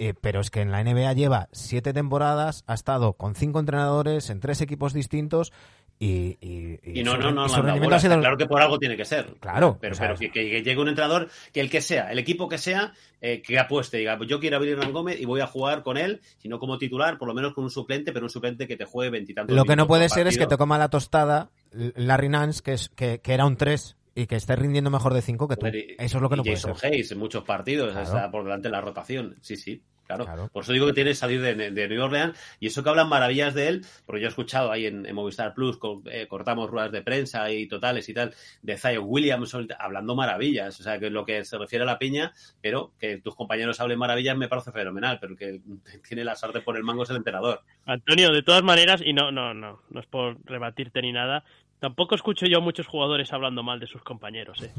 [0.00, 4.30] Eh, pero es que en la NBA lleva siete temporadas, ha estado con cinco entrenadores
[4.30, 5.52] en tres equipos distintos
[6.00, 9.34] y, y, no, no, no, claro que por algo tiene que ser.
[9.40, 9.78] Claro.
[9.80, 13.42] Pero, pero que, llegue un entrenador, que el que sea, el equipo que sea, eh,
[13.42, 16.20] que apueste, diga, pues yo quiero abrir Hernán Gómez y voy a jugar con él,
[16.36, 19.10] sino como titular, por lo menos con un suplente, pero un suplente que te juegue
[19.10, 22.74] veintitantos Lo que no puede ser es que te coma la tostada Larry Nance, que,
[22.74, 25.66] es, que, que era un 3 y que esté rindiendo mejor de 5 que tú.
[25.66, 26.74] Eso es lo que no puede ser.
[26.82, 29.36] Hayes en muchos partidos, está por delante de la rotación.
[29.40, 29.82] Sí, sí.
[30.08, 30.48] Claro.
[30.50, 32.38] Por eso digo que tiene que salir de, de, New Orleans.
[32.60, 35.78] Y eso que hablan maravillas de él, porque yo he escuchado ahí en, Movistar Plus,
[36.06, 40.80] eh, cortamos ruedas de prensa y totales y tal, de Zion Williams hablando maravillas.
[40.80, 42.32] O sea, que es lo que se refiere a la piña,
[42.62, 45.60] pero que tus compañeros hablen maravillas me parece fenomenal, pero que
[46.08, 47.62] tiene la suerte por el mango es el emperador.
[47.84, 51.44] Antonio, de todas maneras, y no, no, no, no es por rebatirte ni nada,
[51.78, 54.60] Tampoco escucho yo a muchos jugadores hablando mal de sus compañeros.
[54.62, 54.72] ¿eh?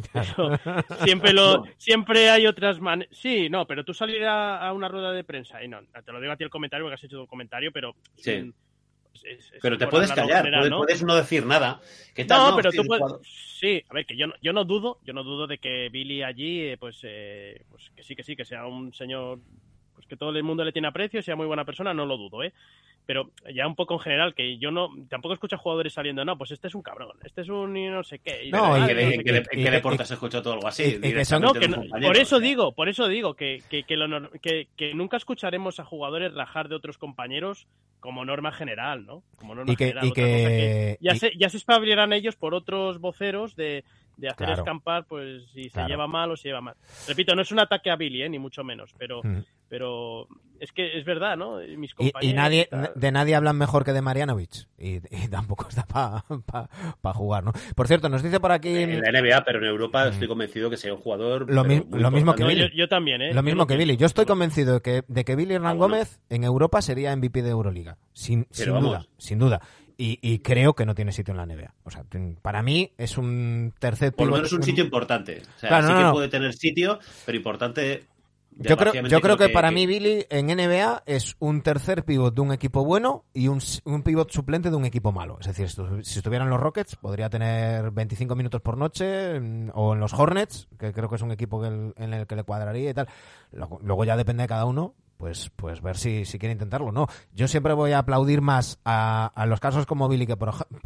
[1.05, 3.15] siempre, lo, siempre hay otras maneras.
[3.15, 6.33] Sí, no, pero tú salir a, una rueda de prensa, y no, te lo digo
[6.33, 7.95] a ti el comentario porque has hecho tu comentario, pero.
[8.17, 8.51] Sí.
[9.61, 11.15] pero te puedes callar, puedes, ¿no?
[11.15, 11.79] decir nada.
[12.27, 13.05] No, pero tú puedes.
[13.23, 16.21] Sí, a ver, que yo no, yo no dudo, yo no dudo de que Billy
[16.23, 19.68] allí, eh, pues, eh, pues que sí, que sí, que sea un señor pues
[20.09, 22.51] que todo el mundo le tiene aprecio, sea muy buena persona, no lo dudo, ¿eh?
[23.09, 26.37] pero ya un poco en general, que yo no tampoco escucho a jugadores saliendo, no,
[26.37, 28.49] pues este es un cabrón, este es un no sé qué.
[28.51, 31.01] no, y, ¿en qué deporte has escuchado algo así?
[32.03, 36.99] por eso digo, por eso digo que, que, nunca escucharemos a jugadores rajar de otros
[36.99, 37.65] compañeros
[37.99, 39.23] como norma general, ¿no?
[39.37, 40.07] Como norma general.
[41.01, 43.85] ya, se, ya se espabilarán ellos por otros voceros de,
[44.29, 46.75] hacer escampar, pues si se lleva mal o se lleva mal.
[47.07, 48.29] Repito, no es un ataque a Billy, ¿eh?
[48.29, 49.39] ni mucho menos, pero, mm.
[49.69, 50.27] Pero
[50.59, 51.59] es que es verdad, ¿no?
[51.77, 54.67] Mis compañeros, y, nadie, de nadie hablan mejor que de Marianovic.
[54.77, 54.99] Y,
[55.29, 57.53] tampoco está para jugar, ¿no?
[57.75, 58.75] Por cierto, nos dice por aquí.
[58.75, 60.09] En la NBA, pero en Europa mm.
[60.09, 61.51] estoy convencido que sea un jugador.
[61.51, 62.69] Lo, mismo que Billy.
[62.75, 63.33] Yo, también, ¿eh?
[63.33, 63.97] Lo mismo que Billy.
[63.97, 67.41] Yo estoy convencido de que, de que Billy Hernán ah, Gómez en Europa sería MVP
[67.41, 67.97] de Euroliga.
[68.13, 69.05] Sin, sin duda.
[69.17, 69.61] Sin duda.
[69.97, 71.73] y, creo que no tiene sitio en la NBA.
[71.83, 72.03] O sea,
[72.41, 75.41] para mí es un tercer Por lo menos un sitio importante.
[75.57, 78.03] O sea, sí que puede tener sitio, pero importante
[78.59, 82.41] yo creo, yo creo que, para mí Billy en NBA es un tercer pivot de
[82.41, 85.37] un equipo bueno y un, un pivot suplente de un equipo malo.
[85.39, 89.99] Es decir, si estuvieran los Rockets podría tener 25 minutos por noche mm, o en
[89.99, 93.07] los Hornets, que creo que es un equipo en el que le cuadraría y tal.
[93.51, 97.07] Luego ya depende de cada uno, pues, pues ver si, si quiere intentarlo no.
[97.33, 100.37] Yo siempre voy a aplaudir más a, los casos como Billy, que,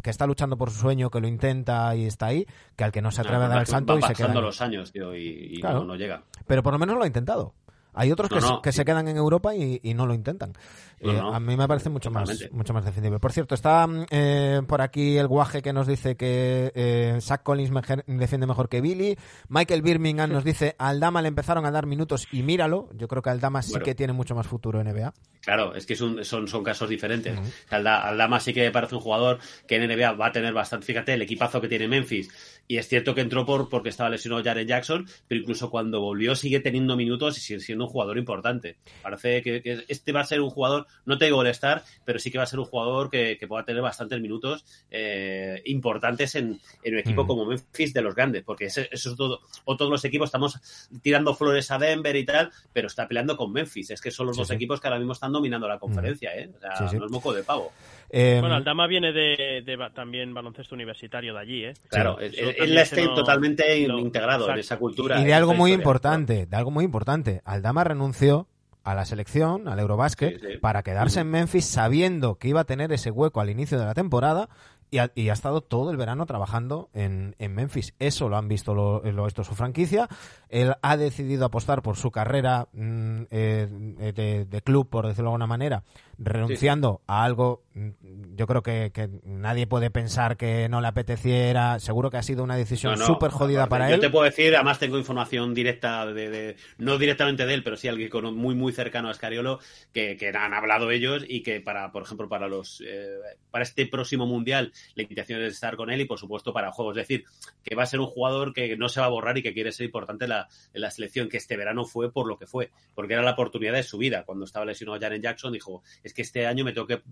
[0.02, 2.44] que está luchando por su sueño, que lo intenta y está ahí,
[2.74, 4.34] que al que no se atreve a dar el salto y se queda.
[4.34, 6.24] los años, y, no, llega.
[6.48, 7.54] Pero por lo menos lo ha intentado.
[7.94, 10.52] Hay otros que, que se quedan en Europa y, no lo intentan.
[11.00, 13.18] Eh, a mí me parece mucho más, mucho más defendible.
[13.18, 17.70] Por cierto, está eh, por aquí el guaje que nos dice que eh, Zach Collins
[18.06, 19.16] defiende mejor que Billy.
[19.48, 22.88] Michael Birmingham nos dice Aldama le empezaron a dar minutos y míralo.
[22.94, 25.12] Yo creo que Aldama sí que tiene mucho más futuro en NBA.
[25.40, 27.38] Claro, es que son, son, casos diferentes.
[27.70, 30.86] Aldama sí que parece un jugador que en NBA va a tener bastante.
[30.86, 32.30] Fíjate, el equipazo que tiene Memphis
[32.66, 36.34] y es cierto que entró por porque estaba lesionado Jared Jackson, pero incluso cuando volvió
[36.34, 38.76] sigue teniendo minutos y sigue siendo un jugador importante.
[39.02, 42.30] Parece que, este va a ser un jugador, no te digo el estar, pero sí
[42.30, 46.98] que va a ser un jugador que, pueda tener bastantes minutos eh, importantes en, un
[46.98, 47.26] equipo mm.
[47.26, 49.40] como Memphis de los grandes, porque eso es todo.
[49.64, 50.58] O todos los equipos estamos
[51.02, 53.90] tirando flores a Denver y tal, pero está peleando con Memphis.
[53.90, 56.38] Es que son los dos equipos que ahora mismo están dominando la conferencia, mm.
[56.38, 56.50] ¿eh?
[56.56, 57.72] O sea, no es moco de pavo.
[58.10, 59.62] Eh, bueno, Aldama viene de,
[59.94, 61.74] también baloncesto universitario de allí, ¿eh?
[61.88, 65.20] Claro, él está totalmente integrado en esa cultura.
[65.20, 67.42] Y de algo muy importante, de algo muy importante.
[67.44, 68.48] Aldama renunció
[68.84, 73.10] a la selección, al Eurobasket, para quedarse en Memphis sabiendo que iba a tener ese
[73.10, 74.48] hueco al inicio de la temporada
[74.90, 77.94] y ha, estado todo el verano trabajando en, Memphis.
[77.98, 80.08] Eso lo han visto lo, lo, esto su franquicia.
[80.48, 83.68] Él ha decidido apostar por su carrera mm, eh,
[84.14, 85.82] de, de, club, por decirlo de alguna manera,
[86.18, 88.92] renunciando a algo, mm, yo creo que,
[89.24, 93.68] nadie puede pensar que no le apeteciera, seguro que ha sido una decisión súper jodida
[93.68, 93.96] para él.
[93.96, 97.88] Yo te puedo decir, además tengo información directa, de, no directamente de él, pero sí
[97.88, 99.58] alguien muy muy cercano a Escariolo,
[99.92, 103.18] que, han hablado ellos y que para, por ejemplo, para los eh,
[103.50, 106.96] para este próximo mundial, la invitación es estar con él y por supuesto para juegos,
[106.96, 107.24] es decir,
[107.62, 109.72] que va a ser un jugador que no se va a borrar y que quiere
[109.72, 112.70] ser importante en la, en la selección, que este verano fue por lo que fue,
[112.94, 114.24] porque era la oportunidad de su vida.
[114.24, 117.02] Cuando estaba lesionado Jaren Jackson, dijo, es que este año me tengo que,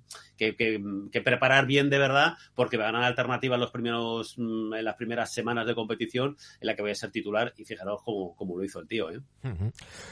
[1.24, 4.84] preparar bien de verdad porque me van a dar alternativa en, los primeros, mm, en
[4.84, 8.56] las primeras semanas de competición en la que voy a ser titular y fijaros cómo,
[8.56, 9.10] lo hizo el tío.
[9.10, 9.20] ¿eh?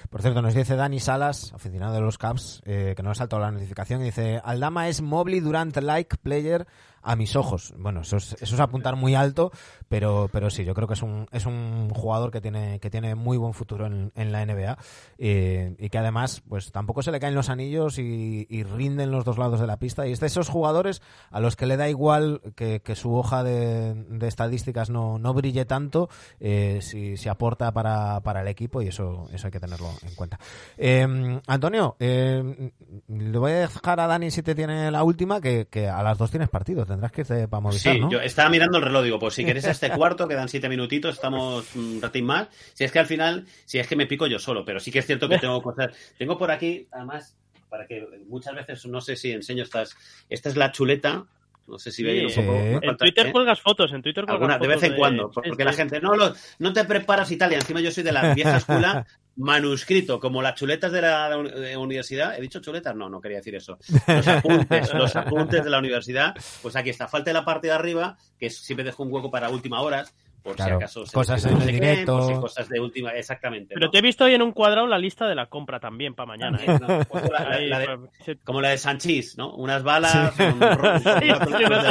[0.09, 3.43] Por cierto, nos dice Dani Salas, aficionado de los Caps, eh, que nos ha saltado
[3.43, 6.67] la notificación, y dice, Aldama es Mobley Durant like player
[7.03, 7.75] a mis ojos.
[7.79, 9.51] Bueno, eso es, eso es apuntar muy alto,
[9.89, 13.15] pero, pero sí, yo creo que es un, es un jugador que tiene, que tiene
[13.15, 14.79] muy buen futuro en, en la NBA
[15.19, 19.25] eh, y que además pues tampoco se le caen los anillos y, y rinden los
[19.25, 20.07] dos lados de la pista.
[20.07, 24.05] Y es de esos jugadores a los que le da igual que, su hoja de,
[24.23, 29.29] estadísticas no, no brille tanto eh, si, si aporta para, para el equipo y eso,
[29.33, 30.39] eso hay que tenerlo en cuenta.
[30.77, 35.89] Eh, Antonio, le voy a dejar a Dani si te tiene la última, que, que
[35.89, 39.05] a las dos tienes partidos tendrás que para Movistar, Sí, yo estaba mirando el reloj,
[39.05, 42.49] digo, pues si quieres este cuarto, quedan siete minutitos, estamos un ratín más.
[42.75, 44.99] Si es que al final, si es que me pico yo solo, pero sí que
[44.99, 45.97] es cierto que tengo cosas.
[46.19, 47.37] Tengo por aquí, además,
[47.69, 49.97] para que muchas veces, no sé si enseño estas.
[50.29, 51.25] Esta es la chuleta,
[51.71, 52.59] no sé si veis un poco.
[52.83, 53.33] En Twitter ¿eh?
[53.33, 56.13] cuelgas fotos, en Twitter cuelgas fotos De vez en cuando, porque la gente, no,
[56.59, 57.59] no te preparas Italia.
[57.59, 59.07] Encima yo soy de la vieja escuela
[59.37, 62.37] manuscrito, como las chuletas de la, universidad.
[62.37, 62.95] ¿He dicho chuletas?
[62.95, 63.79] No, no quería decir eso.
[64.07, 66.35] Los apuntes, los apuntes de la universidad.
[66.63, 67.09] Pues aquí está.
[67.09, 70.05] Falta la parte de arriba, que siempre dejo un hueco para última hora,
[70.43, 72.41] por si acaso cosas en directo.
[72.41, 75.35] cosas de última exactamente pero te he visto hoy en un cuadrado la lista de
[75.35, 76.79] la compra también para mañana ¿eh?
[77.09, 80.75] pues como la de Sanchís no unas balas un de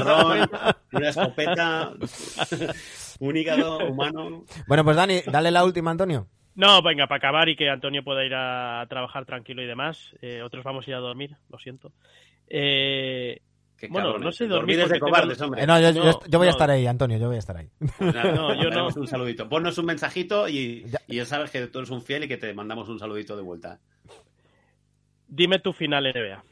[0.02, 0.50] ron
[0.91, 1.93] una escopeta
[3.20, 4.45] un hígado humano.
[4.68, 6.28] Bueno pues Dani dale la última Antonio.
[6.56, 10.14] No, venga, para acabar y que Antonio pueda ir a trabajar tranquilo y demás.
[10.22, 11.93] Eh, otros vamos a ir a dormir, lo siento.
[12.50, 13.39] Eh,
[13.88, 14.77] bueno, no sé dormir.
[14.77, 15.63] dormir de cobardes, hombre.
[15.63, 17.69] Eh, no, yo, voy a estar ahí, Antonio, yo voy a estar ahí.
[17.97, 18.88] Pues no, yo no.
[18.88, 19.47] Un saludito.
[19.47, 21.25] Ponnos un mensajito y ya.
[21.25, 23.80] sabes que tú eres un fiel y que te mandamos un saludito de vuelta.
[25.27, 26.43] Dime tu final NBA.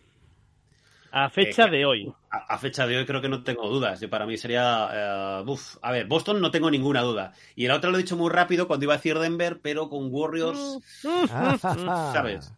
[1.11, 2.13] A fecha de hoy.
[2.29, 4.03] A, fecha de hoy creo que no tengo dudas.
[4.09, 4.89] Para mí sería.
[4.93, 7.33] Eh, a ver, Boston no tengo ninguna duda.
[7.55, 10.09] Y el otro lo he dicho muy rápido cuando iba a decir Denver, pero con
[10.11, 10.79] Warriors.
[11.61, 12.53] ¿Sabes?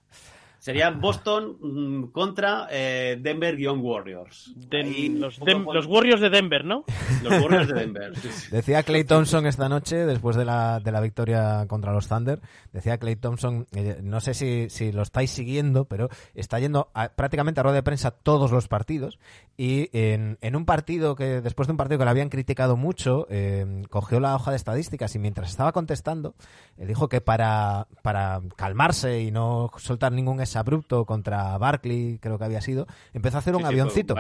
[0.60, 4.54] Sería Boston mm, contra eh, Denver Young Warriors.
[4.70, 6.84] los, los, Warriors de Denver, ¿no?
[7.24, 8.12] Los Warriors de Denver.
[8.52, 12.42] Decía Clay Thompson esta noche, después de la, de la victoria contra los Thunder,
[12.74, 17.62] decía Clay Thompson, eh, no sé si, si, lo estáis siguiendo, pero está yendo prácticamente
[17.62, 19.18] a rueda de prensa todos los partidos
[19.56, 23.28] y en, en, un partido que, después de un partido que le habían criticado mucho,
[23.30, 26.36] eh, cogió la hoja de estadísticas y mientras estaba contestando,
[26.78, 32.62] dijo que para, para calmarse y no soltar ningún abrupto contra Barkley, creo que había
[32.62, 34.16] sido, empezó a hacer un avioncito.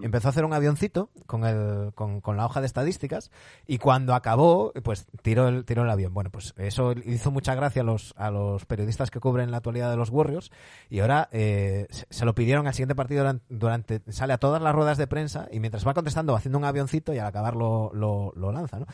[0.00, 3.30] Empezó a hacer un avioncito con, el, con, la hoja de estadísticas
[3.66, 6.14] y cuando acabó, pues tiró el, tiró el avión.
[6.14, 9.90] Bueno, pues eso hizo mucha gracia a los, a los periodistas que cubren la actualidad
[9.90, 10.50] de los Warriors
[10.88, 14.98] y ahora eh, se lo pidieron al siguiente partido durante, sale a todas las ruedas
[14.98, 18.32] de prensa y mientras va contestando va haciendo un avioncito y al acabar lo, lo,
[18.36, 18.86] lo lanza, ¿no?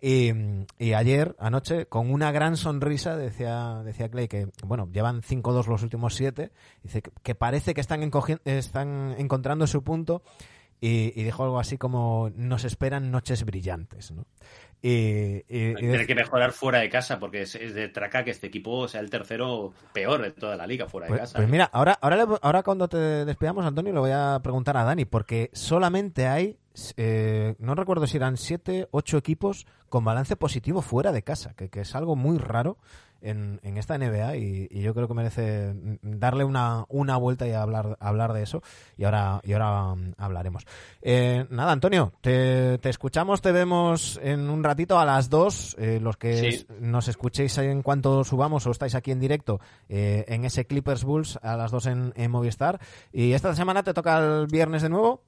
[0.00, 5.82] Y, ayer, anoche, con una gran sonrisa, decía, decía Clay que, bueno, llevan 5-2 los
[5.82, 6.50] últimos 7,
[6.82, 8.10] dice que, parece que están,
[8.44, 10.22] están encontrando su punto
[10.80, 14.26] y, dijo algo así como, nos esperan noches brillantes, ¿no?
[14.86, 19.00] Y, Tiene que mejorar fuera de casa, porque es, de traca que este equipo sea
[19.00, 21.38] el tercero peor de toda la liga fuera de pues, casa.
[21.38, 25.06] Pues mira, ahora, ahora, ahora cuando te despedamos, Antonio, le voy a preguntar a Dani,
[25.06, 26.58] porque solamente hay
[26.96, 31.70] eh, no recuerdo si eran siete, ocho equipos con balance positivo fuera de casa, que,
[31.72, 32.78] es algo muy raro
[33.24, 38.32] en, esta NBA y, yo creo que merece darle una, una vuelta y hablar, hablar
[38.32, 38.62] de eso
[38.96, 40.66] y ahora, y ahora um, hablaremos.
[41.02, 46.16] Eh, nada, Antonio, te, escuchamos, te vemos en un ratito a las dos, eh, los
[46.16, 51.38] que nos escuchéis en cuanto subamos o estáis aquí en directo en ese Clippers Bulls
[51.42, 52.80] a las dos en, en Movistar
[53.12, 55.22] y esta semana te toca el viernes de nuevo.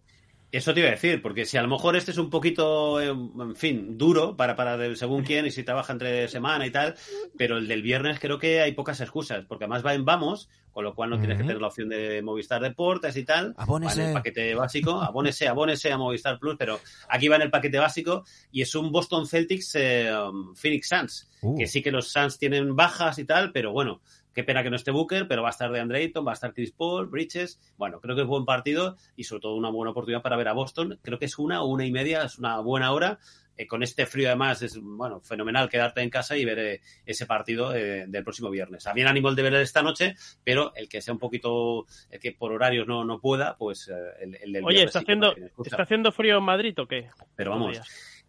[0.56, 3.08] Eso te iba a decir, porque si a lo mejor este es un poquito, eh,
[3.08, 6.94] en fin, duro para, para según quién y si trabaja entre semana y tal,
[7.36, 10.84] pero el del viernes creo que hay pocas excusas, porque además va en Vamos, con
[10.84, 13.54] lo cual no tienes que tener la opción de Movistar Deportes y tal.
[13.58, 14.00] Abónese.
[14.00, 16.80] en el paquete básico, abónese, abónese a Movistar Plus, pero
[17.10, 20.10] aquí va en el paquete básico y es un Boston Celtics eh,
[20.54, 21.66] Phoenix Suns, que uh.
[21.66, 24.00] sí que los Suns tienen bajas y tal, pero bueno,
[24.36, 26.52] Qué pena que no esté Booker, pero va a estar de Ayton, va a estar
[26.52, 27.58] Chris Paul, Bridges.
[27.78, 30.52] Bueno, creo que es buen partido y sobre todo una buena oportunidad para ver a
[30.52, 30.98] Boston.
[31.00, 33.18] Creo que es una o una y media, es una buena hora.
[33.56, 37.24] Eh, con este frío además es bueno fenomenal quedarte en casa y ver eh, ese
[37.24, 38.86] partido eh, del próximo viernes.
[38.86, 42.32] Había ánimo el de ver esta noche, pero el que sea un poquito, el que
[42.32, 45.34] por horarios no, no pueda, pues el, el del Oye, ¿está, haciendo,
[45.64, 47.08] ¿está haciendo frío en Madrid o qué?
[47.36, 47.80] Pero vamos.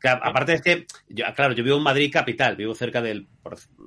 [0.03, 3.27] Aparte es que, yo, claro, yo vivo en Madrid capital, vivo cerca del,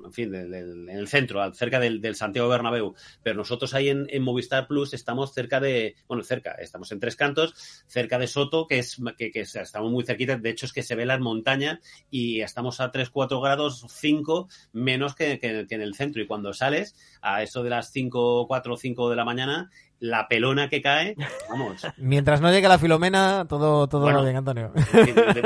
[0.03, 4.67] en fin, del, en el centro, cerca del, Santiago Bernabéu, pero nosotros ahí en, Movistar
[4.67, 7.53] Plus estamos cerca de, bueno, cerca, estamos en Tres Cantos,
[7.87, 11.05] cerca de Soto, que es, que, estamos muy cerquita, de hecho es que se ve
[11.05, 16.21] las montañas y estamos a 3, 4 grados, 5 menos que en el centro.
[16.21, 19.71] Y cuando sales a eso de las 5, 4 o 5 de la mañana
[20.01, 21.15] la pelona que cae,
[21.47, 21.87] vamos.
[21.97, 24.73] Mientras no llegue la filomena, todo, todo va bien, Antonio.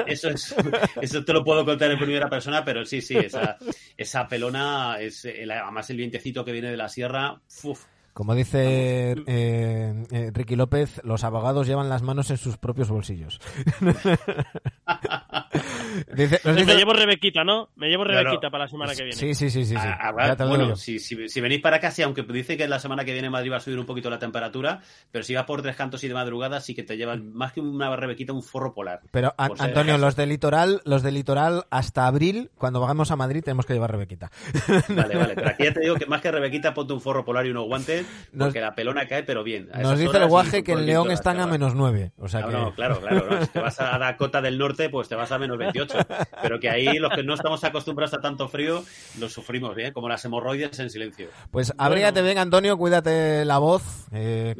[0.07, 0.55] Eso, es,
[1.01, 3.57] eso te lo puedo contar en primera persona, pero sí, sí, esa,
[3.97, 7.83] esa pelona, es además el vientecito que viene de la sierra, uf,
[8.15, 13.41] como dice eh, eh, Ricky López, los abogados llevan las manos en sus propios bolsillos.
[16.15, 17.69] Me llevo Rebequita, ¿no?
[17.75, 19.17] Me llevo Rebequita para la semana que viene.
[19.17, 19.75] Sí, sí, sí, sí.
[19.77, 20.13] Ah,
[20.47, 23.51] bueno, si, si, venís para casi, aunque dice que la semana que viene en Madrid
[23.51, 26.13] va a subir un poquito la temperatura, pero si vas por tres cantos y de
[26.13, 29.01] madrugada, sí que te llevan más que una Rebequita, un forro polar.
[29.11, 33.65] Pero, Antonio, los del litoral, los del litoral, hasta abril, cuando vayamos a Madrid, tenemos
[33.65, 34.31] que llevar Rebequita.
[34.89, 35.33] Vale, vale.
[35.35, 37.65] Pero aquí ya te digo que más que Rebequita, ponte un forro polar y unos
[37.65, 38.04] guantes,
[38.37, 39.69] porque la pelona cae, pero bien.
[39.81, 42.11] nos dice el guaje que en León están a menos nueve.
[42.17, 43.41] O sea no, claro, claro.
[43.41, 45.97] Si te vas a Dakota del Norte, pues te vas a menos 28.
[46.41, 48.83] Pero que ahí los que no estamos acostumbrados a tanto frío,
[49.19, 51.29] lo sufrimos bien, como las hemorroides en silencio.
[51.51, 53.83] Pues abrígate bien, Antonio, cuídate la voz.
[54.11, 54.55] Eh,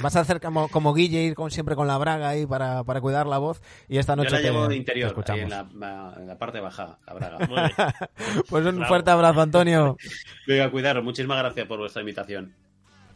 [0.00, 3.00] vas a hacer como, como Guille, ir con, siempre con la braga ahí para, para
[3.00, 3.62] cuidar la voz.
[3.88, 7.38] Y esta noche Yo la llevo te, interior, en la, parte baja, la braga.
[8.48, 9.96] pues un fuerte abrazo, Antonio.
[10.46, 11.04] Venga, cuidaros.
[11.04, 12.54] Muchísimas gracias por vuestra invitación.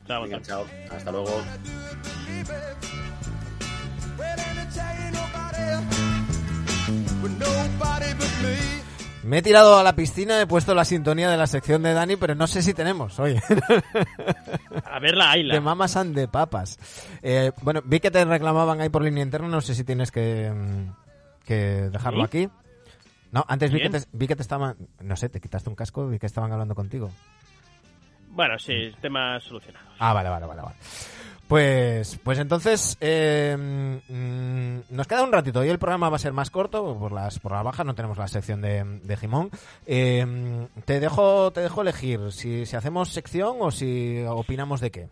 [0.07, 0.65] Chao, Venga, chao.
[0.91, 1.43] Hasta luego.
[9.25, 12.15] Me he tirado a la piscina, he puesto la sintonía de la sección de Dani,
[12.15, 13.37] pero no sé si tenemos hoy.
[14.85, 15.55] A ver la Ayla.
[15.55, 16.79] De mamas and de papas.
[17.23, 20.53] Eh, bueno, vi que te reclamaban ahí por línea interna, no sé si tienes que,
[20.55, 21.57] mm, que
[21.91, 22.49] dejarlo aquí.
[23.33, 24.77] No, antes vi que, te, vi que te estaban...
[25.01, 27.11] No sé, te quitaste un casco, vi que estaban hablando contigo.
[28.37, 29.87] Bueno, sí, tema solucionado.
[29.99, 30.61] Ah, vale, vale, vale.
[30.61, 30.77] vale.
[31.49, 35.61] Pues, pues entonces eh, mm, nos queda un ratito.
[35.61, 37.83] Hoy el programa va a ser más corto por las por la baja.
[37.83, 39.51] No tenemos la sección de, de Jimón.
[39.87, 45.09] Eh, te dejo te dejo elegir si, si hacemos sección o si opinamos de qué.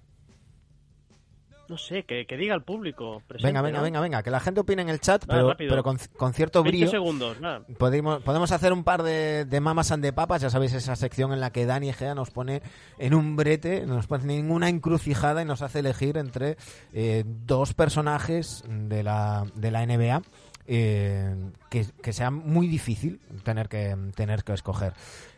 [1.69, 3.23] No sé, que, que diga al público.
[3.27, 3.85] presente, Venga, venga, ¿no?
[3.85, 5.71] venga, venga, que la gente opine en el chat, Vale, pero, rápido.
[5.71, 6.91] pero con, con cierto 20 brío.
[6.91, 7.63] segundos, nada.
[7.79, 11.33] Podemos, podemos hacer un par de, de mamas and de papas, ya sabéis, esa sección
[11.33, 12.61] en la que Dani Egea nos pone
[12.99, 16.57] en un brete, no nos pone ninguna encrucijada y nos hace elegir entre
[16.93, 20.23] eh, dos personajes de la, de la NBA.
[20.67, 21.35] Eh,
[21.71, 24.93] que, que sea muy difícil tener que tener que escoger.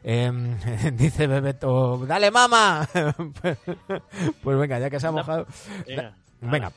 [0.05, 0.31] Eh,
[0.95, 2.89] dice Bebeto, dale mama.
[4.43, 5.47] pues venga, ya que se ha mojado.
[5.87, 6.73] Venga, Venga,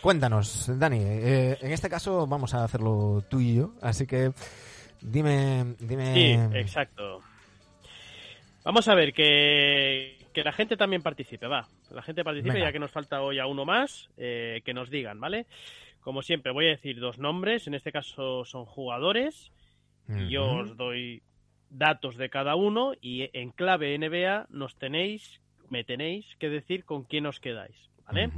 [0.00, 0.98] cuéntanos, Dani.
[1.00, 4.32] eh, en este caso vamos a hacerlo tú y yo, así que
[5.00, 6.14] dime, dime.
[6.14, 7.20] Sí, exacto.
[8.64, 11.66] Vamos a ver que, que la gente también participe, va.
[11.90, 12.66] La gente participe, Venga.
[12.66, 15.46] ya que nos falta hoy a uno más, eh, que nos digan, ¿vale?
[16.02, 19.52] Como siempre, voy a decir dos nombres, en este caso son jugadores,
[20.08, 21.22] y yo os doy
[21.70, 25.40] datos de cada uno, y en clave NBA nos tenéis,
[25.70, 28.30] me tenéis que decir con quién os quedáis, ¿vale?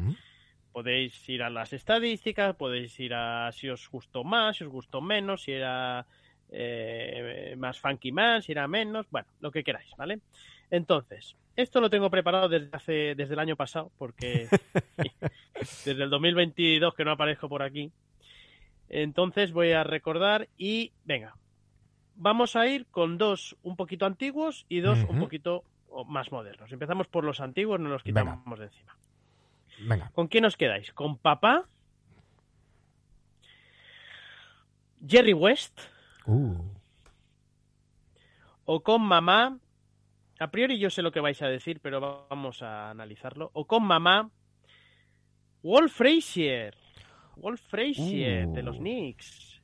[0.73, 5.01] Podéis ir a las estadísticas, podéis ir a si os gustó más, si os gustó
[5.01, 6.07] menos, si era
[6.51, 10.21] eh, más funky más, si era menos, bueno, lo que queráis, ¿vale?
[10.71, 14.49] Entonces, esto lo tengo preparado desde hace, desde el año pasado, porque
[15.85, 17.93] desde el 2022 que no aparezco por aquí.
[18.89, 21.37] Entonces voy a recordar y venga,
[22.17, 25.65] vamos a ir con dos un poquito antiguos y dos un poquito
[26.07, 26.71] más modernos.
[26.73, 28.97] Empezamos por los antiguos, no los quitamos de encima.
[29.81, 30.11] Venga.
[30.15, 30.93] ¿Con quién os quedáis?
[30.93, 31.67] ¿Con papá?
[35.07, 35.81] ¿Jerry West?
[36.27, 36.57] Uh.
[38.65, 39.59] ¿O con mamá?
[40.45, 43.49] A priori yo sé lo que vais a decir, pero vamos a analizarlo.
[43.55, 44.31] ¿O con mamá?
[45.63, 46.77] Wolf Frazier.
[47.37, 48.81] Wolf Frazier, de los Uh.
[48.81, 49.63] Knicks.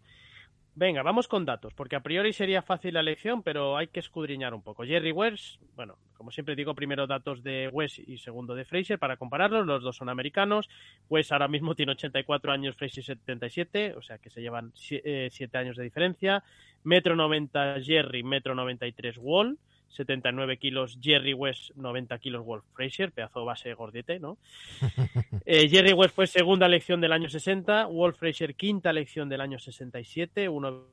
[0.74, 4.55] Venga, vamos con datos, porque a priori sería fácil la elección, pero hay que escudriñar
[4.55, 4.85] un poco.
[4.85, 9.18] Jerry West, bueno, como siempre digo, primero datos de West y segundo de Fraser para
[9.18, 9.66] compararlos.
[9.66, 10.70] Los dos son americanos.
[11.11, 15.76] West ahora mismo tiene 84 años, Fraser 77, o sea que se llevan 7 años
[15.76, 16.43] de diferencia.
[16.85, 19.59] Metro 90 Jerry, metro 93 Wall.
[19.91, 24.38] 79 kilos Jerry West, 90 kilos Wolf Fraser, pedazo base gordete, ¿no?
[25.47, 29.59] Eh, Jerry West fue segunda elección del año 60, Wolf Fraser quinta elección del año
[29.59, 30.84] 67, uno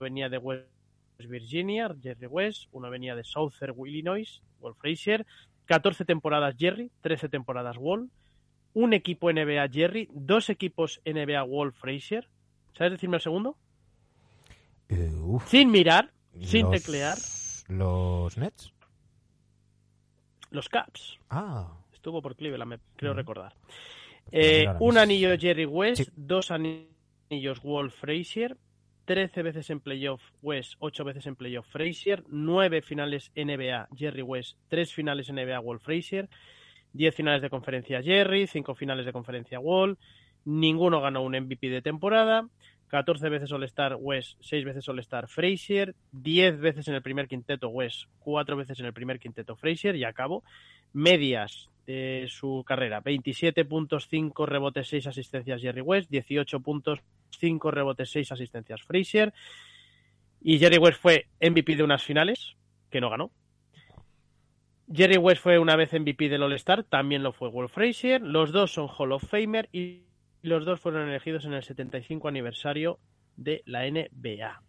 [0.00, 0.66] venía de West
[1.18, 5.24] Virginia, Jerry West, uno venía de Southern Illinois, Wolf Fraser,
[5.66, 8.10] 14 temporadas Jerry, 13 temporadas Wall,
[8.72, 12.26] un equipo NBA Jerry, dos equipos NBA Wolf Fraser,
[12.76, 13.56] ¿sabes decirme el segundo?
[14.88, 15.48] Eh, uf.
[15.48, 16.10] Sin mirar,
[16.40, 17.16] sin Los- teclear,
[17.68, 18.72] Los Nets.
[20.50, 21.18] los Caps.
[21.30, 21.72] Ah.
[21.92, 23.54] Estuvo por Cleveland, me creo recordar.
[24.30, 26.10] Pues Eh, un anillo Jerry West, Sí.
[26.16, 28.56] dos anillos Wolf Frazier,
[29.04, 34.56] 13 veces en playoff West, 8 veces en playoff Frazier, 9 finales NBA Jerry West,
[34.68, 36.28] 3 finales NBA Wolf Frazier,
[36.92, 39.98] 10 finales de conferencia Jerry, 5 finales de conferencia Wall,
[40.44, 42.48] ninguno ganó un MVP de temporada,
[42.94, 48.04] 14 veces All-Star West, 6 veces All-Star Frazier, 10 veces en el primer quinteto West,
[48.20, 50.44] 4 veces en el primer quinteto Frazier y acabo.
[50.92, 57.72] Medias de su carrera, 27 puntos, 5 rebotes, 6 asistencias Jerry West, 18 puntos, 5
[57.72, 59.34] rebotes, 6 asistencias Frazier.
[60.40, 62.54] Y Jerry West fue MVP de unas finales,
[62.90, 63.32] que no ganó.
[64.94, 68.22] Jerry West fue una vez MVP del All-Star, también lo fue Wolf Frazier.
[68.22, 70.13] Los dos son Hall of Famer y
[70.44, 72.98] los dos fueron elegidos en el 75 aniversario
[73.36, 74.62] de la NBA.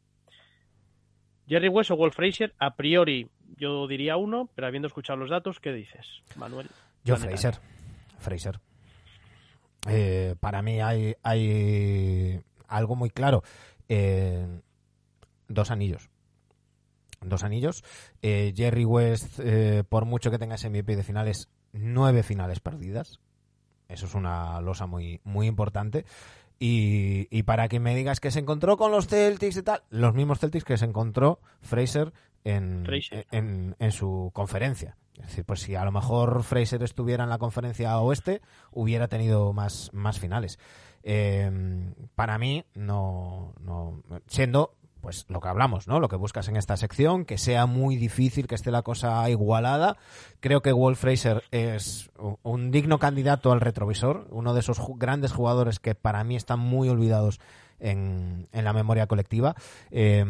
[1.47, 5.59] Jerry West o Wolf Frazier, a priori yo diría uno, pero habiendo escuchado los datos,
[5.59, 6.69] ¿qué dices, Manuel?
[7.03, 7.17] Yo.
[7.17, 7.59] Fraser.
[8.19, 8.59] Fraser.
[9.87, 13.43] Eh, para mí hay, hay algo muy claro.
[13.89, 14.61] Eh,
[15.49, 16.09] dos anillos.
[17.21, 17.83] Dos anillos.
[18.21, 19.41] Eh, Jerry West,
[19.89, 23.19] por mucho que tenga ese MVP de finales, nueve finales perdidas.
[23.89, 26.05] Eso es una losa muy, muy importante.
[26.57, 30.13] Y, y para que me digas que se encontró con los Celtics y tal, los
[30.13, 32.13] mismos Celtics que se encontró Fraser
[32.43, 33.27] en, Fraser.
[33.31, 34.95] en, en su conferencia.
[35.15, 39.53] Es decir, pues si a lo mejor Fraser estuviera en la conferencia oeste, hubiera tenido
[39.53, 40.59] más, más finales.
[41.03, 44.01] Eh, para mí, no, no.
[44.27, 44.75] Siendo,
[45.05, 45.99] pues lo que hablamos, ¿no?
[45.99, 49.97] Lo que buscas en esta sección, que sea muy difícil, que esté la cosa igualada.
[50.39, 52.09] Creo que Wolf Fraser es
[52.41, 56.89] un digno candidato al retrovisor, uno de esos grandes jugadores que para mí están muy
[56.89, 57.39] olvidados
[57.79, 59.53] en, en la memoria colectiva.
[59.91, 60.25] Eh,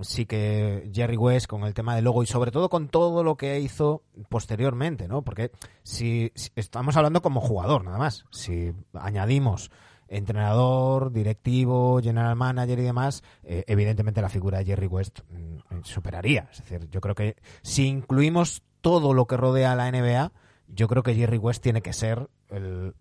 [0.00, 3.36] sí que Jerry West con el tema del logo y sobre todo con todo lo
[3.36, 5.22] que hizo posteriormente, ¿no?
[5.22, 5.52] Porque
[5.84, 9.70] si estamos hablando como jugador nada más, si añadimos
[10.08, 16.48] entrenador, directivo, general manager y demás, eh, evidentemente la figura de Jerry West mm, superaría.
[16.52, 20.32] Es decir, yo creo que si incluimos todo lo que rodea a la NBA,
[20.68, 22.94] yo creo que Jerry West tiene que ser el,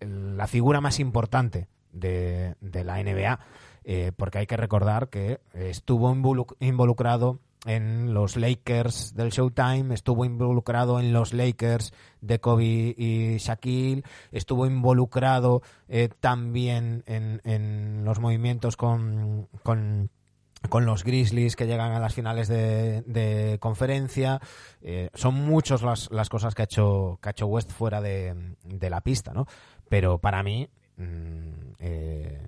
[0.00, 3.40] la figura más importante de, de la NBA,
[3.84, 6.10] eh, porque hay que recordar que estuvo
[6.60, 14.04] involucrado en los Lakers del Showtime, estuvo involucrado en los Lakers de Kobe y Shaquille,
[14.32, 20.10] estuvo involucrado eh, también en, los movimientos con, con,
[20.72, 24.40] los Grizzlies que llegan a las finales de, conferencia.
[24.80, 29.46] Eh, son muchas las, cosas que ha hecho, West fuera de, la pista, ¿no?
[29.88, 32.40] Pero para mí, mmm, eh,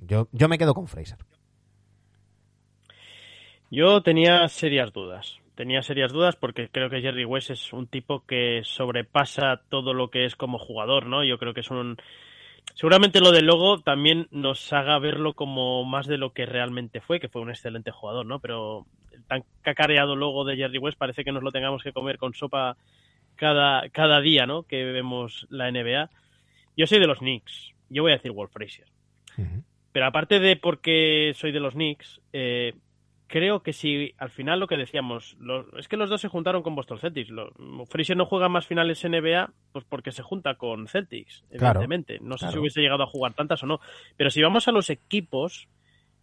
[0.00, 1.18] yo, yo me quedo con Fraser.
[3.70, 5.38] Yo tenía serias dudas.
[5.54, 10.08] Tenía serias dudas porque creo que Jerry West es un tipo que sobrepasa todo lo
[10.08, 11.24] que es como jugador, ¿no?
[11.24, 11.96] Yo creo que es un.
[12.74, 17.18] Seguramente lo del logo también nos haga verlo como más de lo que realmente fue,
[17.18, 18.38] que fue un excelente jugador, ¿no?
[18.38, 22.18] Pero el tan cacareado logo de Jerry West parece que nos lo tengamos que comer
[22.18, 22.76] con sopa
[23.34, 24.62] cada, cada día, ¿no?
[24.62, 26.08] Que vemos la NBA.
[26.76, 27.72] Yo soy de los Knicks.
[27.90, 28.86] Yo voy a decir Wolf Frazier.
[29.36, 29.64] Uh -huh.
[29.90, 32.74] Pero aparte de porque soy de los Knicks, eh,
[33.28, 36.62] creo que si al final lo que decíamos, lo, es que los dos se juntaron
[36.62, 37.30] con Boston Celtics.
[37.30, 37.52] Lo,
[37.86, 42.14] Frazier no juega más finales NBA pues porque se junta con Celtics, evidentemente.
[42.14, 42.52] Claro, no sé claro.
[42.52, 43.80] si hubiese llegado a jugar tantas o no.
[44.16, 45.68] Pero si vamos a los equipos,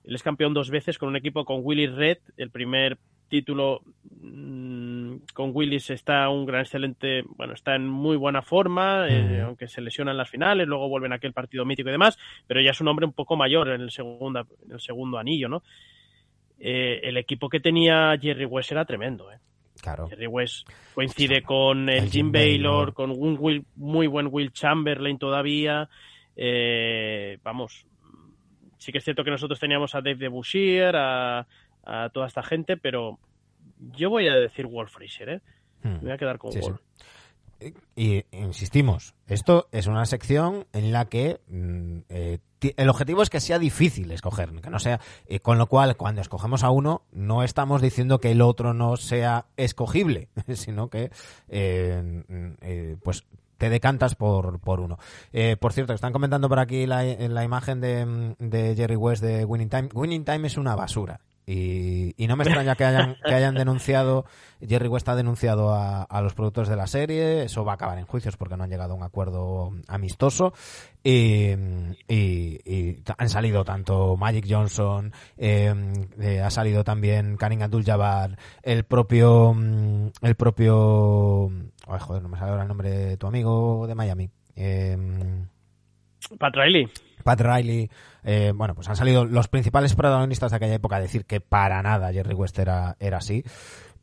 [0.03, 3.81] él es campeón dos veces con un equipo con Willie Red, el primer título
[4.21, 9.67] mmm, con Willis está un gran excelente, bueno, está en muy buena forma, eh, aunque
[9.67, 12.17] se lesiona en las finales, luego vuelven a aquel partido mítico y demás,
[12.47, 15.49] pero ya es un hombre un poco mayor en el segundo, en el segundo anillo,
[15.49, 15.63] ¿no?
[16.59, 19.39] Eh, el equipo que tenía Jerry West era tremendo, ¿eh?
[19.81, 20.07] Claro.
[20.07, 24.29] Jerry West coincide con el, el Jim, Jim Baylor, Baylor, con un Will, muy buen
[24.31, 25.89] Will Chamberlain todavía.
[26.35, 27.85] Eh, vamos,
[28.77, 31.47] sí que es cierto que nosotros teníamos a Dave de Bouchier, a,
[31.83, 33.19] a toda esta gente, pero
[33.95, 35.41] yo voy a decir Wolf Fraser, ¿eh?
[35.83, 35.93] Hmm.
[35.93, 36.79] Me voy a quedar con sí, Wolf.
[36.79, 37.03] Sí.
[37.95, 42.39] Y, insistimos, esto es una sección en la que mm, eh,
[42.77, 46.21] el objetivo es que sea difícil escoger, que no sea, eh, con lo cual cuando
[46.21, 51.11] escogemos a uno no estamos diciendo que el otro no sea escogible, sino que
[51.49, 52.23] eh,
[52.61, 53.25] eh, pues
[53.57, 54.97] te decantas por, por uno.
[55.31, 59.45] Eh, por cierto, están comentando por aquí la, la imagen de, de, Jerry West de
[59.45, 59.89] Winning Time.
[59.93, 61.21] Winning Time es una basura.
[61.47, 64.25] Y, y no me extraña que hayan, que hayan denunciado,
[64.67, 67.99] Jerry West ha denunciado a, a, los productores de la serie, eso va a acabar
[67.99, 70.53] en juicios porque no han llegado a un acuerdo amistoso.
[71.03, 71.51] Y,
[72.07, 75.73] y, y han salido tanto Magic Johnson, eh,
[76.19, 79.55] eh, ha salido también Karim Abdul-Jabbar, el propio,
[80.21, 81.51] el propio,
[81.87, 84.29] ay, joder, no me sale ahora el nombre de tu amigo de Miami.
[84.55, 84.97] Eh,
[86.39, 86.89] Pat Riley.
[87.23, 87.89] Pat Riley,
[88.25, 91.81] eh, bueno, pues han salido los principales protagonistas de aquella época a decir que para
[91.83, 93.43] nada Jerry West era, era así.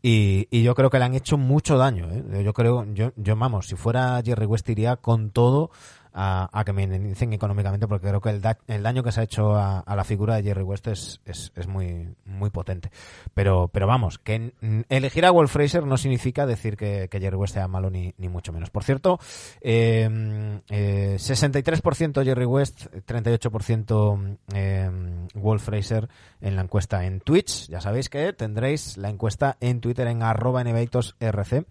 [0.00, 2.08] Y, y, yo creo que le han hecho mucho daño.
[2.10, 2.42] ¿eh?
[2.44, 5.70] Yo creo, yo, yo vamos, si fuera Jerry West iría con todo
[6.12, 9.20] a, a, que me indemnicen económicamente porque creo que el, da, el daño que se
[9.20, 12.90] ha hecho a, a, la figura de Jerry West es, es, es, muy, muy potente.
[13.34, 14.52] Pero, pero vamos, que
[14.88, 18.28] elegir a Wolf Fraser no significa decir que, que Jerry West sea malo ni, ni,
[18.28, 18.70] mucho menos.
[18.70, 19.18] Por cierto,
[19.60, 24.90] eh, eh, 63% Jerry West, 38% eh,
[25.34, 26.08] Wolf Fraser
[26.40, 27.68] en la encuesta en Twitch.
[27.68, 31.66] Ya sabéis que tendréis la encuesta en Twitter en arroba rc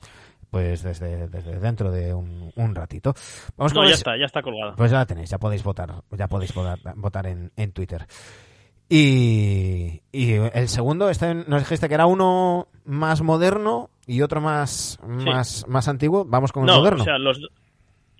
[0.52, 3.14] pues desde, desde dentro de un, un ratito.
[3.56, 4.76] Vamos no, ya está, ya está colgada.
[4.76, 8.06] Pues ya la tenéis, ya podéis votar, ya podéis votar, votar en, en Twitter.
[8.90, 15.00] Y, y el segundo, este nos dijiste que era uno más moderno y otro más,
[15.02, 15.26] sí.
[15.26, 16.26] más, más antiguo.
[16.26, 17.02] Vamos con el no, moderno.
[17.02, 17.40] O sea, los,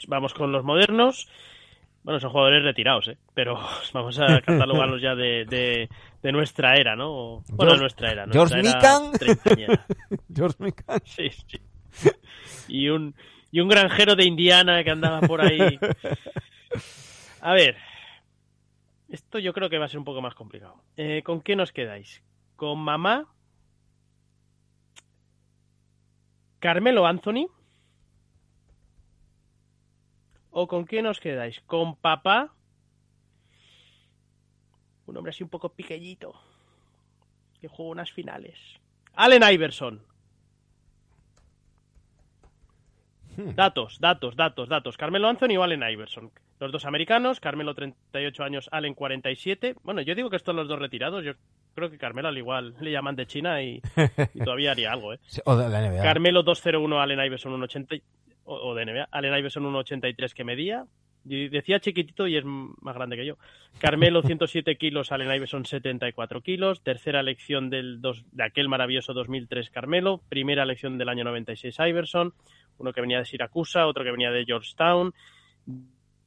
[0.08, 1.28] vamos con los modernos.
[2.04, 3.18] Bueno, son jugadores retirados, ¿eh?
[3.34, 3.60] Pero
[3.94, 5.90] vamos a catalogarlos ya de, de,
[6.24, 7.44] de, nuestra era, ¿no?
[7.50, 8.26] Bueno, de nuestra era.
[8.26, 9.80] Nuestra George Mikan.
[10.34, 11.02] George Mikan.
[11.04, 11.60] Sí, sí.
[12.72, 13.16] Y un
[13.52, 15.78] y un granjero de Indiana que andaba por ahí.
[17.42, 17.76] A ver,
[19.10, 20.82] esto yo creo que va a ser un poco más complicado.
[20.96, 22.24] Eh, ¿Con qué nos quedáis?
[22.56, 23.28] ¿Con mamá?
[26.60, 27.48] ¿Carmelo Anthony?
[30.52, 31.60] ¿O con qué nos quedáis?
[31.62, 32.54] ¿Con papá?
[35.08, 36.40] Un hombre así un poco pequeñito.
[37.60, 38.58] Que juega unas finales.
[39.14, 40.11] Allen Iverson.
[43.56, 44.98] Datos, datos, datos, datos.
[44.98, 46.32] Carmelo Anthony o Allen Iverson.
[46.60, 49.76] Los dos americanos, Carmelo 38 años, Allen 47.
[49.84, 51.24] Bueno, yo digo que estos son los dos retirados.
[51.24, 51.34] Yo
[51.74, 53.82] creo que Carmelo al igual le llaman de China y,
[54.44, 55.20] todavía haría algo, ¿eh?
[55.46, 56.04] o de la NBA.
[56.04, 57.96] Carmelo 201, Allen Iverson 180
[58.46, 59.08] o, o de NBA.
[59.12, 60.86] Allen Iverson 183 que medía.
[61.24, 63.38] Decía chiquitito y es más grande que yo.
[63.80, 66.82] Carmelo 107 kilos, Allen Iverson 74 kilos.
[66.82, 70.22] Tercera elección del dos, de aquel maravilloso 2003 Carmelo.
[70.30, 72.34] Primera elección del año 96 Iverson.
[72.82, 75.14] Uno que venía de Siracusa, otro que venía de Georgetown.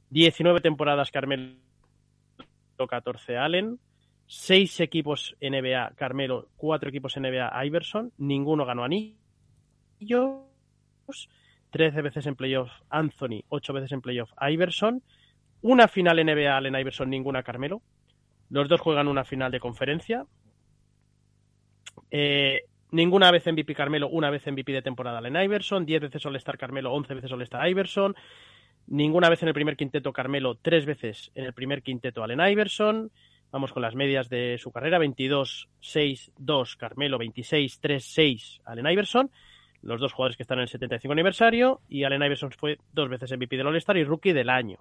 [0.09, 1.55] 19 temporadas Carmelo,
[2.77, 3.79] 14 Allen.
[4.27, 8.11] Seis equipos NBA Carmelo, cuatro equipos NBA Iverson.
[8.17, 9.19] Ninguno ganó anillos
[11.75, 15.03] 13 veces en playoff Anthony, 8 veces en playoff Iverson,
[15.61, 17.81] una final NBA Allen Iverson, ninguna Carmelo.
[18.49, 20.25] Los dos juegan una final de conferencia.
[22.09, 22.61] Eh,
[22.95, 26.93] ninguna vez MVP Carmelo, una vez MVP de temporada Allen Iverson, 10 veces All-Star Carmelo,
[26.93, 28.15] 11 veces All-Star Iverson.
[28.87, 33.11] Ninguna vez en el primer quinteto Carmelo, tres veces en el primer quinteto Allen Iverson.
[33.51, 38.87] Vamos con las medias de su carrera, 22, 6, 2 Carmelo, 26, 3, 6 Allen
[38.87, 39.29] Iverson
[39.85, 43.31] los dos jugadores que están en el 75 aniversario, y Allen Iverson fue dos veces
[43.31, 44.79] MVP del All-Star y Rookie del año.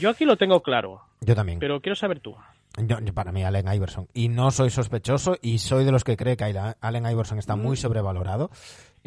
[0.00, 1.02] Yo aquí lo tengo claro.
[1.20, 1.58] Yo también.
[1.58, 2.34] Pero quiero saber tú.
[2.76, 4.08] Yo, para mí, Allen Iverson.
[4.12, 6.44] Y no soy sospechoso y soy de los que cree que
[6.80, 7.76] Allen Iverson está muy mm.
[7.76, 8.50] sobrevalorado.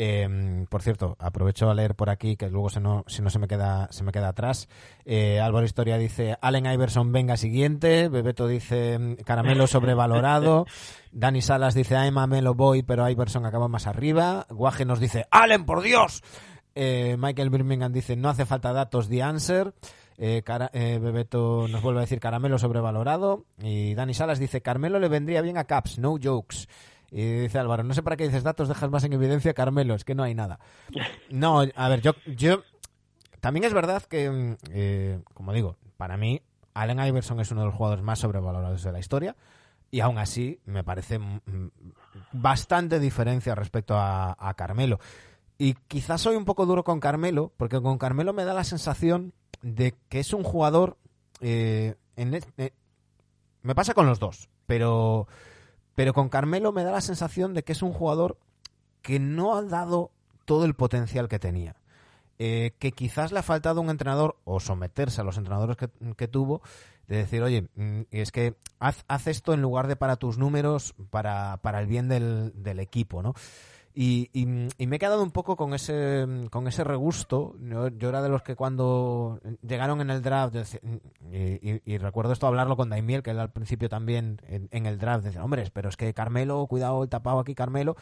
[0.01, 3.37] Em, por cierto, aprovecho a leer por aquí que luego si no, si no se
[3.37, 4.69] me queda se me queda atrás.
[5.03, 8.07] Eh, Álvaro Historia dice Allen Iverson venga siguiente.
[8.07, 10.65] Bebeto dice em, caramelo sobrevalorado.
[11.11, 14.47] Dani Salas dice I'm a Melo Boy, pero Iverson acaba más arriba.
[14.49, 16.23] Guaje nos dice Allen por Dios.
[16.75, 19.73] Eh, Michael Birmingham dice no hace falta datos the answer.
[20.21, 20.43] Eh,
[20.73, 23.45] eh, Bebeto nos vuelve a decir caramelo sobrevalorado.
[23.57, 26.67] Y Dani Salas dice Carmelo le vendría bien a Caps, no jokes.
[27.09, 30.03] Y dice Álvaro, no sé para qué dices datos, dejas más en evidencia Carmelo, es
[30.03, 30.59] que no hay nada.
[31.31, 32.63] No, a ver, yo, yo
[33.39, 36.41] también es verdad que, mm, eh, como digo, para mí
[36.73, 39.35] Allen Iverson es uno de los jugadores más sobrevalorados de la historia
[39.91, 41.71] y aún así me parece mm, mm,
[42.33, 44.99] bastante diferencia respecto a, Carmelo.
[45.59, 49.33] Y quizás soy un poco duro con Carmelo, porque con Carmelo me da la sensación
[49.61, 50.97] de que es un jugador...
[51.41, 52.73] Eh, en, eh,
[53.61, 55.27] me pasa con los dos, pero
[55.99, 58.37] pero con Carmelo me da la sensación de que es un jugador
[59.01, 60.11] que no ha dado
[60.45, 61.75] todo el potencial que tenía.
[62.37, 65.75] Eh, que quizás le ha faltado un entrenador o someterse a los entrenadores
[66.15, 66.61] que, tuvo,
[67.09, 71.57] de decir, oye, mm, es que haz, esto en lugar de para tus números, para,
[71.57, 73.33] para el bien del, del equipo, ¿no?
[73.93, 77.55] Y, y, me he quedado un poco con ese, con ese regusto.
[77.59, 80.55] Yo, era de los que cuando llegaron en el draft,
[81.31, 85.43] y, recuerdo esto hablarlo con Daimiel, que él al principio también en, el draft, decía,
[85.43, 87.95] hombre, pero es que Carmelo, cuidado el tapado aquí Carmelo,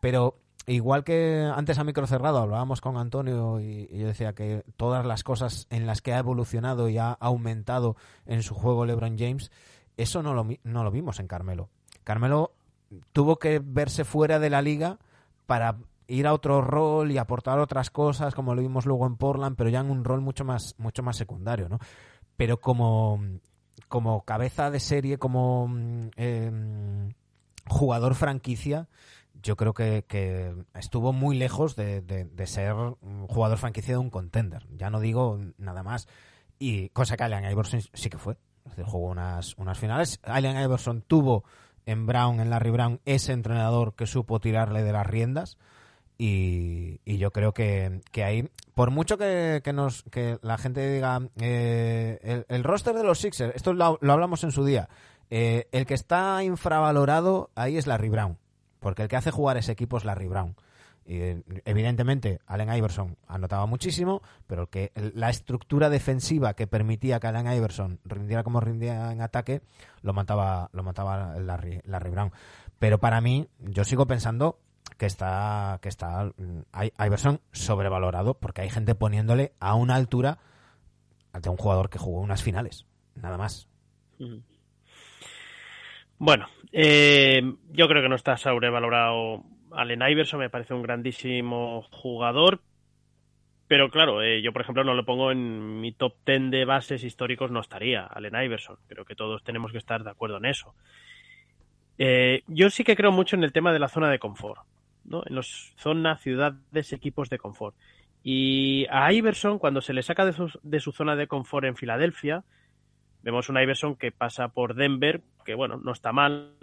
[0.00, 5.04] pero igual que antes a micro cerrado hablábamos con Antonio y, yo decía que todas
[5.04, 9.50] las cosas en las que ha evolucionado y ha aumentado en su juego LeBron James,
[9.96, 11.68] eso no lo, no lo vimos en Carmelo.
[12.04, 12.52] Carmelo
[13.12, 14.98] tuvo que verse fuera de la liga
[15.46, 15.76] para
[16.06, 19.70] ir a otro rol y aportar otras cosas, como lo vimos luego en Portland, pero
[19.70, 21.78] ya en un rol mucho más, mucho más secundario, ¿no?
[22.36, 23.20] Pero como,
[23.88, 25.70] como cabeza de serie, como
[26.16, 27.12] em,
[27.66, 28.88] jugador franquicia,
[29.42, 34.66] yo creo que, estuvo muy lejos de, de, ser un jugador franquicia de un contender.
[34.76, 36.08] Ya no digo nada más.
[36.58, 38.38] Y cosa que Allen Iverson sí que fue.
[38.84, 40.18] jugó unas, unas finales.
[40.22, 41.44] Allen Iverson tuvo
[41.86, 45.58] en Brown, en Larry Brown, ese entrenador que supo tirarle de las riendas.
[46.16, 52.44] Y, yo creo que, que, ahí, por mucho que, nos, que la gente diga, eh,
[52.48, 54.88] el, roster de los Sixers, esto lo, hablamos en su día,
[55.30, 58.38] eh, el que está infravalorado ahí es Larry Brown,
[58.78, 60.54] porque el que hace jugar ese equipo es Larry Brown.
[61.06, 61.18] Y,
[61.64, 68.00] evidentemente, Allen Iverson anotaba muchísimo, pero que la estructura defensiva que permitía que Allen Iverson
[68.04, 69.60] rindiera como rindía en ataque,
[70.02, 72.32] lo mataba, lo mataba Larry, Larry Brown.
[72.78, 74.58] Pero para mí, yo sigo pensando
[74.98, 76.32] que está, que está
[76.98, 80.38] Iverson sobrevalorado, porque hay gente poniéndole a una altura
[81.32, 83.68] ante un jugador que jugó unas finales, nada más.
[86.18, 89.44] Bueno, eh, yo creo que no está sobrevalorado
[89.76, 92.60] Allen Iverson me parece un grandísimo jugador,
[93.66, 97.02] pero claro, eh, yo por ejemplo no lo pongo en mi top 10 de bases
[97.02, 98.76] históricos, no estaría Allen Iverson.
[98.88, 100.74] Creo que todos tenemos que estar de acuerdo en eso.
[101.98, 104.66] Eh, yo sí que creo mucho en el tema de la zona de confort,
[105.04, 105.22] ¿no?
[105.26, 107.76] En los zona, ciudades, equipos de confort.
[108.22, 111.76] Y a Iverson, cuando se le saca de su, de su zona de confort en
[111.76, 112.44] Filadelfia,
[113.22, 116.54] vemos un Iverson que pasa por Denver, que bueno, no está mal,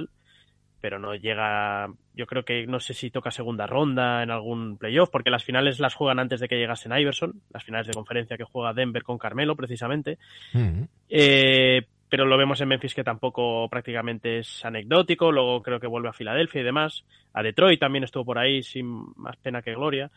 [0.81, 5.09] pero no llega, yo creo que no sé si toca segunda ronda en algún playoff,
[5.09, 8.43] porque las finales las juegan antes de que llegasen Iverson, las finales de conferencia que
[8.43, 10.17] juega Denver con Carmelo precisamente.
[10.53, 10.83] Mm.
[11.07, 16.09] Eh, pero lo vemos en Memphis que tampoco prácticamente es anecdótico, luego creo que vuelve
[16.09, 20.11] a Filadelfia y demás, a Detroit también estuvo por ahí sin más pena que gloria.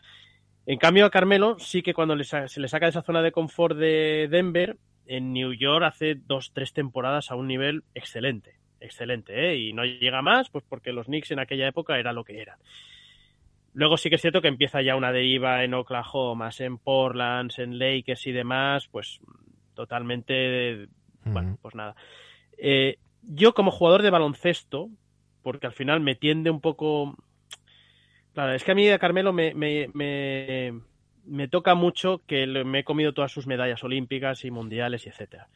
[0.65, 3.77] En cambio a Carmelo sí que cuando se le saca de esa zona de confort
[3.77, 8.55] de Denver, en New York hace dos, tres temporadas a un nivel excelente,
[8.85, 9.57] excelente, ¿eh?
[9.57, 12.57] y no llega más, pues porque los Knicks en aquella época era lo que eran.
[13.73, 17.77] Luego sí que es cierto que empieza ya una deriva en Oklahoma, en Portland, en
[17.77, 19.19] Lakers y demás, pues
[19.73, 20.87] totalmente
[21.25, 21.95] bueno, pues nada.
[22.57, 24.89] Eh, yo como jugador de baloncesto,
[25.41, 27.17] porque al final me tiende un poco...
[28.33, 30.79] Claro, es que a mí de Carmelo me, me, me,
[31.25, 35.47] me toca mucho que me he comido todas sus medallas olímpicas y mundiales y etcétera.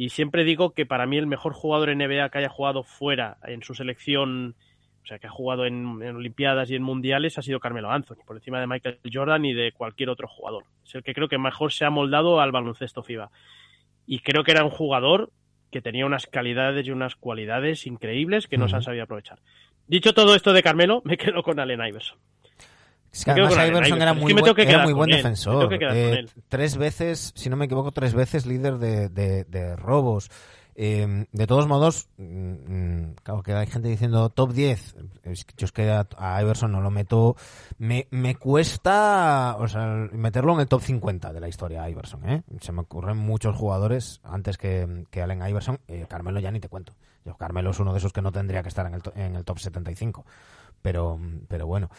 [0.00, 3.36] Y siempre digo que para mí el mejor jugador en NBA que haya jugado fuera
[3.42, 4.54] en su selección,
[5.02, 8.18] o sea, que ha jugado en, en Olimpiadas y en Mundiales, ha sido Carmelo Anthony,
[8.24, 10.66] por encima de Michael Jordan y de cualquier otro jugador.
[10.86, 13.32] Es el que creo que mejor se ha moldado al baloncesto FIBA
[14.06, 15.32] y creo que era un jugador
[15.72, 19.40] que tenía unas calidades y unas cualidades increíbles que no se han sabido aprovechar.
[19.88, 22.20] Dicho todo esto de Carmelo, me quedo con Allen Iverson.
[23.12, 25.68] Es que además Iverson era muy buen, era muy buen defensor.
[25.94, 30.30] Eh, tres veces, si no me equivoco, tres veces líder de, de- de robos.
[30.80, 34.94] Eh, de todos modos, mm, claro que hay gente diciendo top 10.
[35.24, 36.06] Es que yo es que a,
[36.40, 37.34] Iverson no lo meto.
[37.78, 42.28] Me, me cuesta o sea, meterlo en el top 50 de la historia Iverson.
[42.28, 42.42] ¿eh?
[42.60, 45.80] Se me ocurren muchos jugadores antes que, que Allen Iverson.
[45.88, 46.92] Eh, Carmelo ya ni te cuento.
[47.24, 49.44] Yo, Carmelo es uno de esos que no tendría que estar en el, en el
[49.44, 50.24] top 75.
[50.80, 51.18] Pero,
[51.48, 51.90] pero bueno.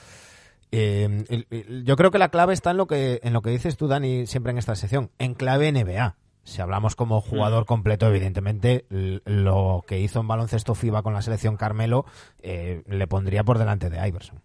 [0.72, 3.50] Eh, el- el- yo creo que la clave está en lo que en lo que
[3.50, 6.16] dices tú, Dani, siempre en esta sección, en clave NBA.
[6.44, 11.58] Si hablamos como jugador completo, evidentemente lo que hizo en baloncesto FIBA con la selección
[11.58, 12.06] Carmelo
[12.42, 14.40] eh, le pondría por delante de Iverson.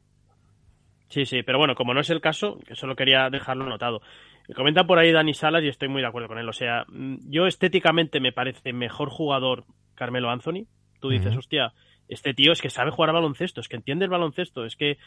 [1.08, 4.02] Sí, sí, pero bueno, como no es el caso, solo quería dejarlo notado.
[4.54, 6.48] Comenta por ahí Dani Salas y estoy muy de acuerdo con él.
[6.48, 9.64] O sea, mm, yo estéticamente me parece mejor jugador
[9.94, 10.66] Carmelo Anthony.
[11.00, 11.72] Tú dices, hostia,
[12.08, 14.98] este tío es que sabe jugar a baloncesto, es que entiende el baloncesto, es que,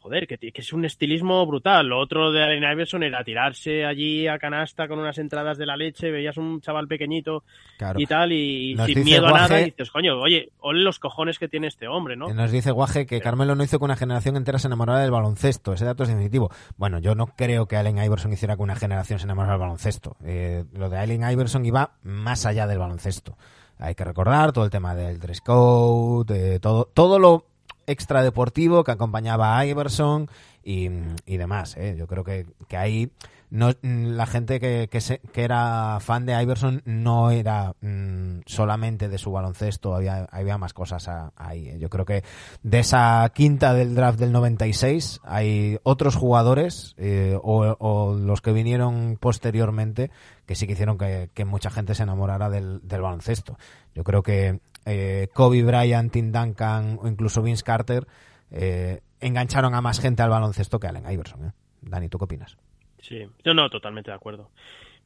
[0.00, 1.86] joder, que, es un estilismo brutal.
[1.86, 5.76] Lo otro de Allen Iverson era tirarse allí a canasta con unas entradas de la
[5.76, 7.44] leche, veías un chaval pequeñito
[7.78, 8.00] Claro.
[8.00, 11.38] y tal, y, Nos sin miedo a nada, y dices, coño, oye, ole los cojones
[11.38, 12.28] que tiene este hombre, ¿no?
[12.28, 15.10] Eh, Nos dice Guaje que Carmelo no hizo que una generación entera se enamorara del
[15.10, 15.72] baloncesto.
[15.72, 16.50] Ese dato es definitivo.
[16.76, 20.16] Bueno, yo no creo que Allen Iverson hiciera que una generación se enamorara del baloncesto.
[20.24, 23.36] Eh, lo de Allen Iverson iba más allá del baloncesto.
[23.80, 27.46] Hay que recordar todo el tema del dress code, eh, todo, todo lo
[27.86, 30.28] extradeportivo que acompañaba a Iverson
[30.62, 30.88] y,
[31.26, 31.76] y demás.
[31.76, 31.96] ¿eh?
[31.98, 33.10] Yo creo que, que ahí
[33.50, 38.40] no, mm, la gente que, que, se- que era fan de Iverson no era mm,
[38.46, 41.76] solamente de su baloncesto, había, había más cosas ahí.
[41.78, 42.22] Yo creo que
[42.62, 49.16] de esa quinta del draft del 96 hay otros jugadores eh, o, los que vinieron
[49.20, 50.10] posteriormente
[50.46, 53.58] que sí que hicieron que, mucha gente se enamorara del, del baloncesto.
[53.94, 58.06] Yo creo que eh, Kobe Bryant, Tim Duncan o incluso Vince Carter
[58.50, 61.52] eh, engancharon a más gente al baloncesto que Allen Iverson.
[61.82, 62.56] Dani, ¿tú qué opinas?
[63.00, 64.50] Sí, yo no, totalmente de acuerdo.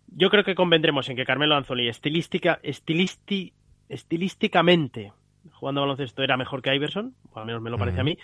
[0.08, 3.52] Yo creo que convendremos en que Carmelo Anthony estilística, estilisti,
[3.88, 5.12] estilísticamente
[5.52, 8.18] jugando a baloncesto era mejor que Iverson, o al menos me lo parece a mí,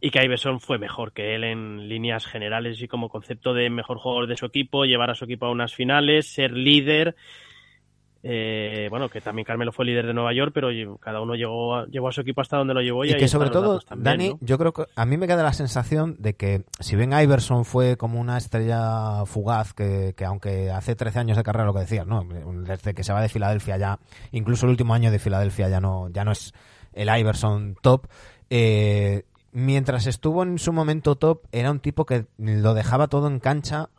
[0.00, 3.98] y que Iverson fue mejor que él en líneas generales y como concepto de mejor
[3.98, 7.16] jugador de su equipo, llevar a su equipo a unas finales, ser líder.
[8.26, 10.68] Eh, bueno, que también Carmelo fue líder de Nueva York, pero
[10.98, 13.04] cada uno llegó a, llevó a su equipo hasta donde lo llevó.
[13.04, 14.38] Y, Y que sobre todo, también, Dani, ¿no?
[14.40, 17.98] yo creo que a mí me queda la sensación de que si bien Iverson fue
[17.98, 22.06] como una estrella fugaz, que, que aunque hace 13 años de carrera, lo que decías,
[22.06, 22.24] ¿no?
[22.24, 23.98] Desde que se va de Filadelfia ya,
[24.32, 26.54] incluso el último año de Filadelfia ya no, ya no es
[26.94, 28.06] el Iverson top,
[28.48, 33.38] eh, mientras estuvo en su momento top, era un tipo que lo dejaba todo en
[33.38, 33.90] cancha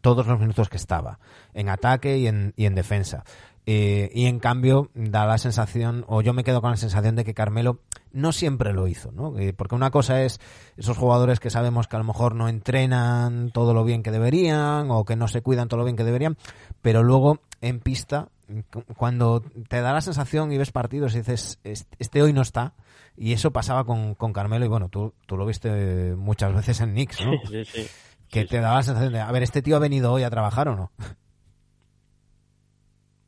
[0.00, 1.18] todos los minutos que estaba,
[1.54, 3.24] en ataque y en, y en defensa.
[3.68, 7.24] Eh, y en cambio da la sensación, o yo me quedo con la sensación de
[7.24, 7.80] que Carmelo
[8.12, 9.36] no siempre lo hizo, ¿no?
[9.38, 10.38] Eh, porque una cosa es
[10.76, 14.90] esos jugadores que sabemos que a lo mejor no entrenan todo lo bien que deberían
[14.92, 16.36] o que no se cuidan todo lo bien que deberían,
[16.80, 18.28] pero luego en pista,
[18.72, 22.42] cu- cuando te da la sensación y ves partidos y dices, "Est- este hoy no
[22.42, 22.74] está,
[23.16, 26.90] y eso pasaba con, con Carmelo y bueno, tú, tú lo viste muchas veces en
[26.92, 27.32] Knicks, ¿no?
[27.50, 27.86] Sí, sí.
[28.30, 30.30] que Sí, te daba la sensación de, a ver, ¿este tío ha venido hoy a
[30.30, 30.92] trabajar o no?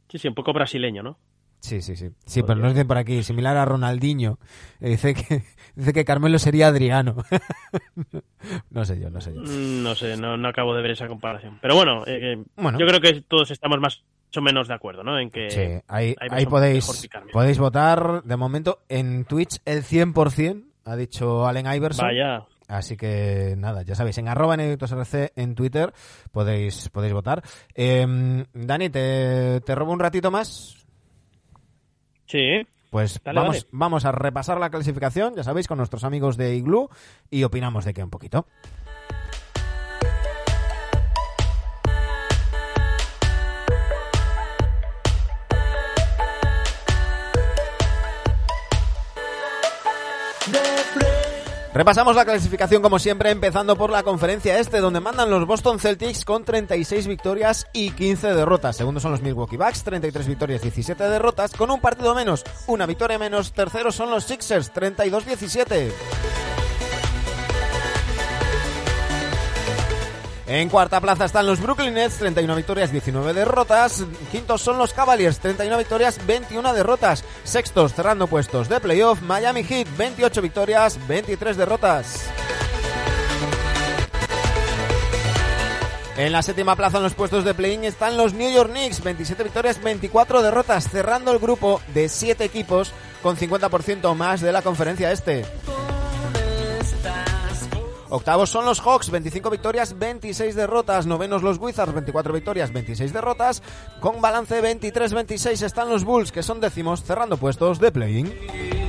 [0.09, 1.19] Sí, sí, un poco brasileño, ¿no?
[1.61, 2.11] Sí, sí, sí.
[2.25, 4.39] Sí, pero nos dicen por aquí, similar a Ronaldinho,
[4.81, 5.43] eh, dice que,
[5.75, 7.17] dice que Carmelo sería Adriano.
[8.71, 9.41] no sé yo, no sé yo.
[9.43, 11.59] Mm, No sé, no, no acabo de ver esa comparación.
[11.61, 12.79] Pero bueno, eh, eh, Bueno.
[12.79, 14.03] yo creo que todos estamos más
[14.37, 15.19] o menos de acuerdo, ¿no?
[15.19, 18.23] En que Sí, ahí, ahí podéis, podéis votar.
[18.23, 22.07] De momento, en Twitch el 100% ha dicho Allen Iverson.
[22.07, 22.45] Vaya.
[22.69, 25.93] Así que nada, ya sabéis, en arroba RC en Twitter
[26.31, 27.43] podéis, podéis votar.
[27.75, 30.87] Em, Dani, ¿te, ¿te robo un ratito más?
[32.27, 32.67] Sí.
[32.91, 36.91] Pues Dale, vamos, vamos a repasar la clasificación, ya sabéis, con nuestros amigos de Igloo
[37.31, 38.47] y opinamos de qué un poquito.
[51.79, 56.25] Repasamos la clasificación como siempre, empezando por la conferencia este, donde mandan los Boston Celtics
[56.25, 58.77] con 36 victorias y 15 derrotas.
[58.77, 63.17] Segundo son los Milwaukee Bucks, 33 victorias, 17 derrotas, con un partido menos, una victoria
[63.17, 63.53] menos.
[63.53, 65.93] Terceros son los Sixers, 32-17.
[70.49, 74.03] En cuarta plaza están los Brooklyn Nets, 31 victorias, 19 derrotas.
[74.33, 77.23] Quintos son los Cavaliers, 31 victorias, 21 derrotas.
[77.45, 82.31] Sextos, cerrando puestos de playoff, Miami Heat, 28 victorias, 23 derrotas.
[86.17, 89.45] En la séptima plaza en los puestos de play-in están los New York Knicks, 27
[89.45, 92.93] victorias, 24 derrotas, cerrando el grupo de 7 equipos
[93.23, 95.45] con 50% más de la conferencia este.
[98.11, 101.07] Octavos son los Hawks, 25 victorias, 26 derrotas.
[101.07, 103.63] Novenos los Wizards, 24 victorias, 26 derrotas.
[104.01, 108.88] Con balance 23-26 están los Bulls, que son décimos, cerrando puestos de play-in.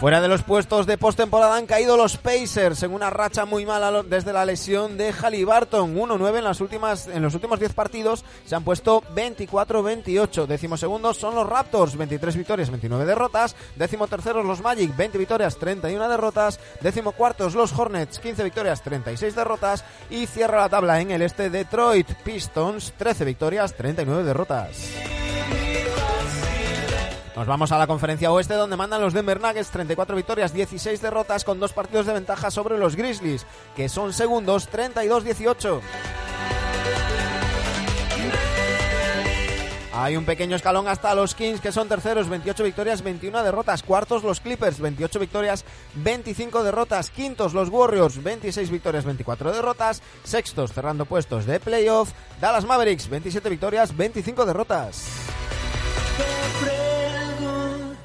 [0.00, 4.04] Fuera de los puestos de postemporada han caído los Pacers en una racha muy mala
[4.04, 5.96] desde la lesión de Halliburton.
[5.96, 10.46] 1-9 en en los últimos 10 partidos se han puesto 24-28.
[10.46, 13.56] Décimo segundos son los Raptors, 23 victorias, 29 derrotas.
[13.74, 16.60] Décimo terceros los Magic, 20 victorias, 31 derrotas.
[16.80, 21.50] Décimo cuartos los Hornets, 15 victorias, 36 derrotas y cierra la tabla en el este
[21.50, 24.92] Detroit Pistons, 13 victorias, 39 derrotas.
[27.38, 31.44] Nos vamos a la conferencia oeste donde mandan los Denver Nuggets 34 victorias, 16 derrotas
[31.44, 33.46] con dos partidos de ventaja sobre los Grizzlies,
[33.76, 35.80] que son segundos 32-18.
[39.92, 43.84] Hay un pequeño escalón hasta los Kings que son terceros, 28 victorias, 21 derrotas.
[43.84, 47.10] Cuartos los Clippers, 28 victorias, 25 derrotas.
[47.10, 50.02] Quintos los Warriors, 26 victorias, 24 derrotas.
[50.24, 52.10] Sextos cerrando puestos de playoff.
[52.40, 55.04] Dallas Mavericks, 27 victorias, 25 derrotas.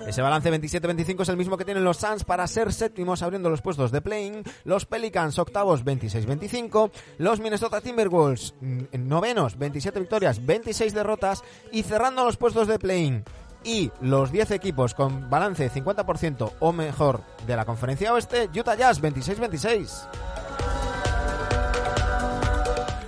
[0.08, 3.62] Ese balance 27-25 es el mismo que tienen los Suns para ser séptimos abriendo los
[3.62, 10.94] puestos de play-in, los Pelicans octavos 26-25, los Minnesota Timberwolves mm, novenos 27 victorias, 26
[10.94, 11.44] derrotas.
[11.72, 13.24] Y cerrando los puestos de play-in
[13.64, 19.02] y los 10 equipos con balance 50% o mejor de la conferencia oeste, Utah Jazz
[19.02, 20.08] 26-26.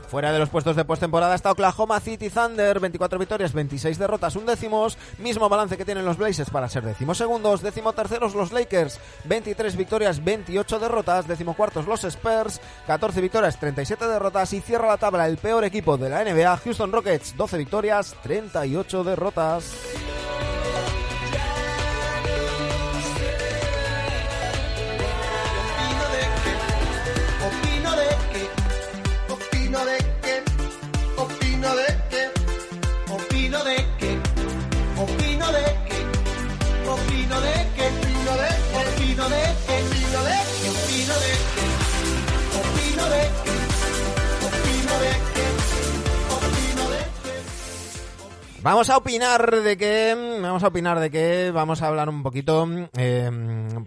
[0.08, 4.46] Fuera de los puestos de postemporada está Oklahoma City Thunder, 24 victorias, 26 derrotas, un
[4.46, 9.00] décimos, mismo balance que tienen los Blazers para ser décimos segundos, décimo terceros los Lakers,
[9.26, 14.98] 23 victorias, 28 derrotas, décimo cuartos los Spurs, 14 victorias, 37 derrotas y cierra la
[14.98, 19.74] tabla el peor equipo de la NBA, Houston Rockets, 12 victorias, 38 derrotas.
[48.66, 52.68] Vamos a opinar de que, vamos a opinar de que, vamos a hablar un poquito.
[52.98, 53.30] eh,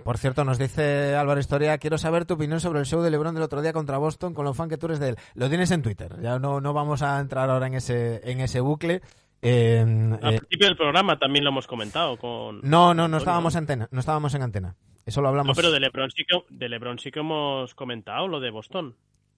[0.05, 3.35] por cierto, nos dice Álvaro Historia, quiero saber tu opinión sobre el show de LeBron
[3.35, 5.17] del otro día contra Boston, con lo fan que tú eres de él.
[5.35, 8.61] Lo tienes en Twitter, ya no, no vamos a entrar ahora en ese, en ese
[8.61, 9.03] bucle.
[9.43, 9.81] Eh,
[10.23, 12.61] Al eh, principio del programa también lo hemos comentado con...
[12.63, 14.77] no, no, no estábamos en antena, no estábamos en antena.
[15.05, 15.57] Eso lo hablamos.
[15.57, 18.95] No, pero de LeBron, sí que, de LeBron sí que hemos comentado lo de Boston.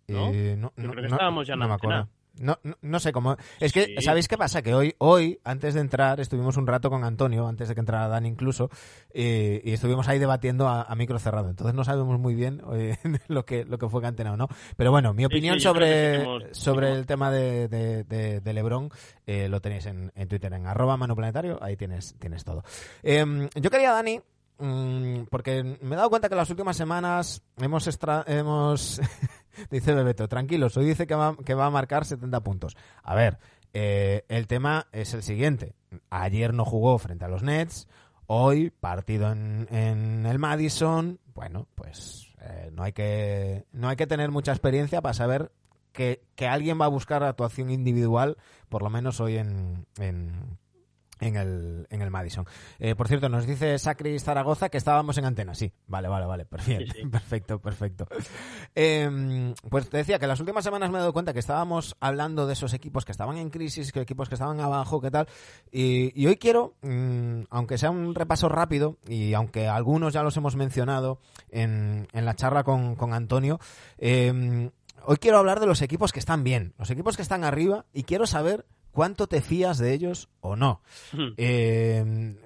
[0.07, 0.29] ¿no?
[0.35, 2.01] Eh, no, Yo no, creo que estábamos ya en me antena.
[2.01, 2.20] acuerdo.
[2.41, 3.37] No, no, no sé cómo.
[3.61, 4.03] Es que, Sí.
[4.03, 4.63] ¿sabéis qué pasa?
[4.63, 8.09] Que hoy, hoy, antes de entrar, estuvimos un rato con Antonio, antes de que entrara
[8.09, 8.71] Dan incluso,
[9.13, 11.51] eh, y estuvimos ahí debatiendo a, a micro cerrado.
[11.51, 12.97] Entonces no sabemos muy bien eh,
[13.29, 14.49] lo que lo que fue Cantena o no.
[14.77, 18.91] Pero bueno, mi opinión sí, sobre, sobre el tema de, de, de- de Lebron
[19.27, 22.65] eh, lo tenéis en, en Twitter, en arroba manoplanetario, ahí tienes, tienes todo.
[23.03, 24.21] Em, yo quería, Dani,
[24.61, 29.01] mm, porque me he dado cuenta que las últimas semanas hemos extra- hemos
[29.71, 32.77] dice Bebeto, tranquilos, hoy dice que va, que va a marcar 70 puntos.
[33.03, 33.39] A ver,
[33.73, 35.75] eh, el tema es el siguiente.
[36.11, 37.89] Ayer no jugó frente a los Nets,
[38.27, 41.19] hoy partido en, en el Madison.
[41.35, 45.51] Bueno, pues eh, no, hay que, no hay que tener mucha experiencia para saber
[45.93, 48.37] que, que alguien va a buscar actuación individual,
[48.69, 50.59] por lo menos hoy en, en,
[51.21, 52.45] en el, en el Madison.
[52.79, 55.55] Eh, por cierto, nos dice Sacri Zaragoza que estábamos en antena.
[55.55, 56.45] Sí, vale, vale, vale.
[56.47, 57.07] Perfecto, Sí, sí.
[57.11, 58.07] perfecto, perfecto.
[58.75, 62.47] Eh, pues te decía que las últimas semanas me he dado cuenta que estábamos hablando
[62.47, 65.29] de esos equipos que estaban en crisis, que equipos que estaban abajo, qué tal.
[65.71, 70.37] Y, y hoy quiero, mm, aunque sea un repaso rápido, y aunque algunos ya los
[70.37, 71.21] hemos mencionado
[71.51, 73.59] en, en la charla con, con Antonio,
[73.99, 74.71] eh,
[75.05, 78.05] hoy quiero hablar de los equipos que están bien, los equipos que están arriba, y
[78.05, 80.81] quiero saber cuánto te fías de ellos o no.
[81.37, 82.37] Eh,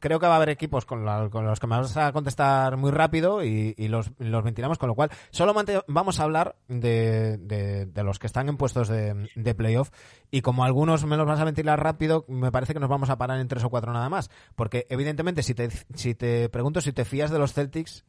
[0.00, 2.76] creo que va a haber equipos con, la- con los que me vas a contestar
[2.76, 5.54] muy rápido y, y los, los ventilamos, con lo cual solo
[5.86, 9.90] vamos a hablar de, de- de los que están en puestos de, de playoff
[10.30, 13.18] y como algunos me los vas a ventilar rápido, me parece que nos vamos a
[13.18, 16.92] parar en tres o cuatro nada más, porque evidentemente si te, si te pregunto si
[16.92, 18.04] te fías de los Celtics,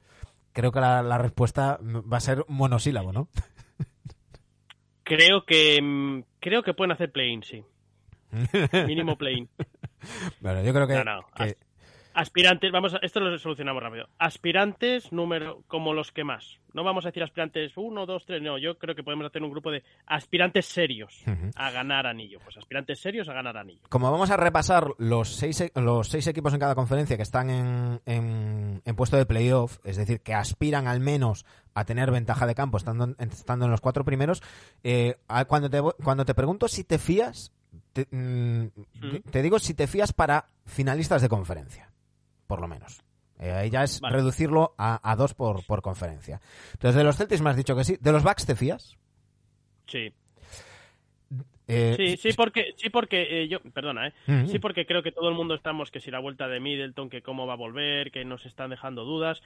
[0.53, 3.27] creo que la, la respuesta va a ser monosílabo, ¿no?
[5.05, 7.63] Creo que mm, creo que pueden hacer play-in, sí.
[8.87, 9.47] Mínimo play-in.
[10.41, 11.55] Bueno, yo creo que, No, no, que-
[12.17, 14.07] Aspirantes, vamos a, esto lo solucionamos rápido.
[14.19, 16.59] Aspirantes número como los que más.
[16.73, 19.51] No vamos a decir aspirantes uno, dos, tres, no, yo creo que podemos hacer un
[19.51, 21.21] grupo de aspirantes serios
[21.55, 22.39] a ganar anillo.
[22.41, 23.81] Pues aspirantes serios a ganar anillo.
[23.89, 27.99] Como vamos a repasar los seis, los seis equipos en cada conferencia que están en,
[28.05, 31.45] en, en puesto de playoff, es decir, que aspiran al menos
[31.75, 34.41] a tener ventaja de campo estando, en- estando en los cuatro primeros,
[34.83, 35.15] eh,
[35.47, 37.51] cuando, te, cuando te pregunto si te fías,
[37.93, 38.67] te, mm,
[39.29, 41.91] te digo si te fías para finalistas de conferencia,
[42.47, 43.01] por lo menos.
[43.37, 44.15] Eh, ahí ya es Vale.
[44.15, 46.39] reducirlo a, a dos por, por conferencia.
[46.71, 47.97] Entonces, de los Celtics me has dicho que sí.
[47.99, 48.97] ¿De los Bucks te fías?
[49.87, 50.13] Sí.
[51.67, 54.13] Eh, Sí, sí, porque, sí, porque eh, yo, perdona, ¿eh?
[54.47, 57.21] Sí, porque creo que todo el mundo estamos que si la vuelta de Middleton, que
[57.23, 59.41] cómo va a volver, que nos están dejando dudas.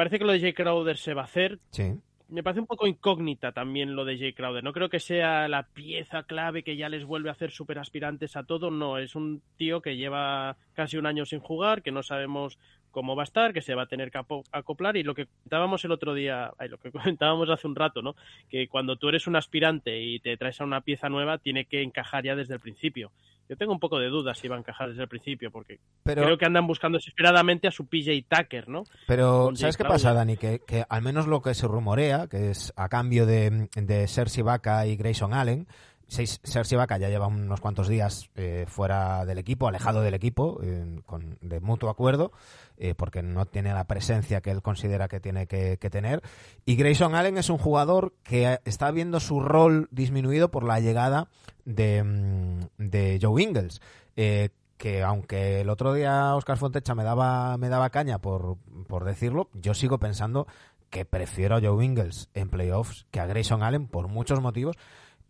[0.00, 1.58] Parece que lo de Jay Crowder se va a hacer.
[1.72, 1.92] Sí.
[2.30, 4.64] Me parece un poco incógnita también lo de Jay Crowder.
[4.64, 8.34] No creo que sea la pieza clave que ya les vuelve a hacer super aspirantes
[8.34, 8.70] a todo.
[8.70, 12.58] No, es un tío que lleva casi un año sin jugar, que no sabemos
[12.90, 14.22] cómo va a estar, que se va a tener que
[14.52, 14.96] acoplar.
[14.96, 18.16] Y lo que comentábamos el otro día, ay, lo que comentábamos hace un rato, ¿no?
[18.48, 21.82] Que cuando tú eres un aspirante y te traes a una pieza nueva, tiene que
[21.82, 23.12] encajar ya desde el principio.
[23.50, 26.22] Yo tengo un poco de dudas si va a encajar desde el principio, porque Pero,
[26.22, 28.84] creo que andan buscando desesperadamente a su PJ Tucker, ¿no?
[29.08, 30.14] Pero, ¿sabes qué pasa.
[30.14, 30.36] Dani?
[30.36, 34.42] Que, que al menos lo que se rumorea, que es a cambio de, de Serge
[34.42, 35.66] Ibaka y Grayson Allen,
[36.10, 41.00] Serge Ibaka ya lleva unos cuantos días eh, fuera del equipo, alejado del equipo, eh,
[41.06, 42.32] con, de mutuo acuerdo,
[42.76, 46.22] eh, porque no tiene la presencia que él considera que tiene que, tener.
[46.66, 51.28] Y Grayson Allen es un jugador que está viendo su rol disminuido por la llegada
[51.64, 53.80] de, mm, de Joe Ingles.
[54.16, 58.56] Que aunque el otro día Oscar Fontecha me daba, me daba caña por,
[58.88, 60.46] por decirlo, yo sigo pensando
[60.90, 64.76] que prefiero a Joe Ingles en playoffs que a Grayson Allen por muchos motivos.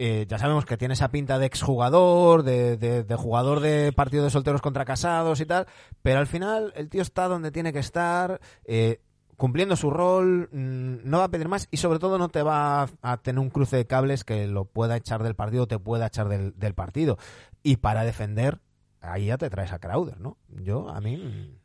[0.03, 4.25] Eh, ya sabemos que tiene esa pinta de exjugador, de, de, de jugador de partido
[4.25, 5.67] de solteros contra casados y tal,
[6.01, 9.03] pero al final el tío está donde tiene que estar, eh,
[9.37, 12.89] cumpliendo su rol, mm, no va a pedir más y sobre todo no te va
[13.03, 16.31] a, tener un cruce de cables que lo pueda echar del partido te pueda echar
[16.31, 17.19] del, del partido.
[17.63, 18.59] Y para defender,
[19.03, 20.39] ahí ya te traes a Crowder, ¿no?
[20.49, 21.60] Yo, a mí...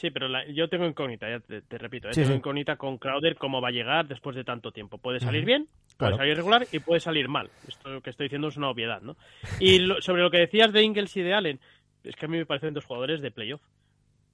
[0.00, 2.14] Sí, pero la- yo tengo incógnita, ya te, te repito, ¿eh?
[2.14, 2.38] Sí, tengo sí.
[2.38, 4.96] incógnita con Crowder cómo va a llegar después de tanto tiempo.
[4.96, 5.68] Puede salir bien,
[5.98, 7.50] puede salir regular y puede salir mal.
[7.68, 9.16] Esto que estoy diciendo es una obviedad, ¿no?
[9.60, 11.60] Y lo- sobre lo que decías de Ingles y de Allen,
[12.02, 13.60] es que a mí me parecen dos jugadores de playoff.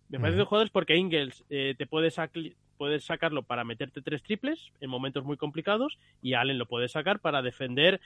[0.08, 4.22] Me parecen dos jugadores porque Ingles eh, te puede sacli- puedes sacarlo para meterte tres
[4.22, 8.00] triples en momentos muy complicados y Allen lo puede sacar para defender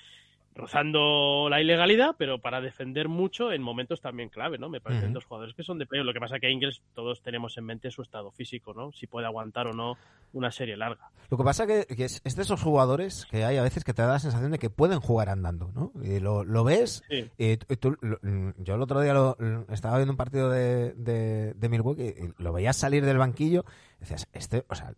[0.54, 4.68] rozando la ilegalidad, pero para defender mucho en momentos también clave, ¿no?
[4.68, 5.14] Me parecen Ujú.
[5.14, 6.06] dos jugadores que son de playoff.
[6.06, 8.92] Lo que pasa que Ingles todos tenemos en mente su estado físico, ¿no?
[8.92, 9.96] Si puede aguantar o no
[10.32, 11.10] una serie larga.
[11.30, 13.94] Lo que pasa que, que es, es de esos jugadores que hay a veces que
[13.94, 15.92] te da la sensación de que pueden jugar andando, ¿no?
[16.02, 17.30] Y lo, lo ves Sí.
[17.38, 18.18] y tú- lo-
[18.58, 22.02] yo el otro día lo- lo- estaba viendo un partido de, de, de Milwaukee
[22.36, 23.64] y lo veías salir del banquillo
[24.00, 24.94] decías, este, o sea,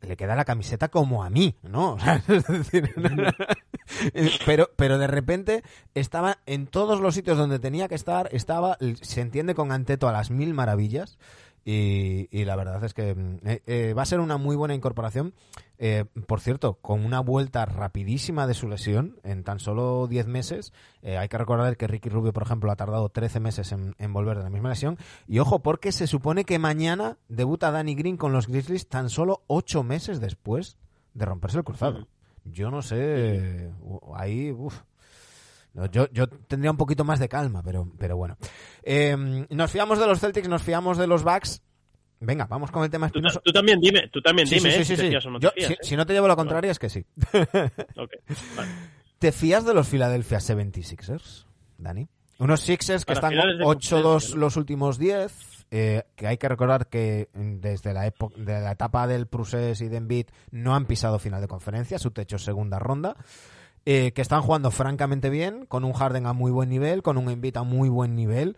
[0.00, 1.92] le queda la camiseta como a mí, ¿no?
[1.94, 2.90] O sea, es decir,
[4.46, 5.62] pero, pero de repente
[5.94, 10.12] estaba en todos los sitios donde tenía que estar, estaba, se entiende con Anteto a
[10.12, 11.18] las mil maravillas.
[11.64, 15.32] Y, la verdad es que mm, eh, eh, va a ser una muy buena incorporación.
[15.78, 20.72] Eh, por cierto, con una vuelta rapidísima de su lesión en tan solo 10 meses.
[21.02, 24.12] Eh, hay que recordar que Ricky Rubio, por ejemplo, ha tardado 13 meses en, en
[24.12, 24.98] volver de la misma lesión.
[25.26, 29.42] Y ojo, porque se supone que mañana debuta Danny Green con los Grizzlies tan solo
[29.46, 30.76] 8 meses después
[31.14, 32.06] de romperse el cruzado.
[32.44, 33.70] Yo no sé,
[34.16, 34.80] ahí, uf.
[35.74, 38.36] No, yo, yo tendría un poquito más de calma, pero, pero bueno.
[38.82, 41.62] Eh, nos fiamos de los Celtics, nos fiamos de los Bucks.
[42.20, 43.40] Venga, vamos con el tema Tú, espinoso.
[43.44, 44.84] tú también dime, tú también Sí, dime, sí, ¿eh?
[44.84, 45.78] sí, si te no Yo, te fías, si, ¿eh?
[45.82, 47.04] si no te llevo la contraria es que sí.
[47.96, 48.10] Ok,
[48.56, 48.70] vale.
[49.18, 51.46] ¿Te fías de los Philadelphia 76ers,
[51.78, 52.08] Dani?
[52.38, 54.40] Unos Sixers que Para están finales de 8-2 conferencia, ¿no?
[54.40, 55.32] los últimos 10,
[55.74, 59.80] eh, que hay que recordar que mm, desde la, época, de la etapa del Prusés
[59.80, 63.16] y de Embiid no han pisado final de conferencia, su techo es segunda ronda,
[63.86, 67.30] eh, que están jugando francamente bien, con un Harden a muy buen nivel, con un
[67.30, 68.54] Embiid a muy buen nivel.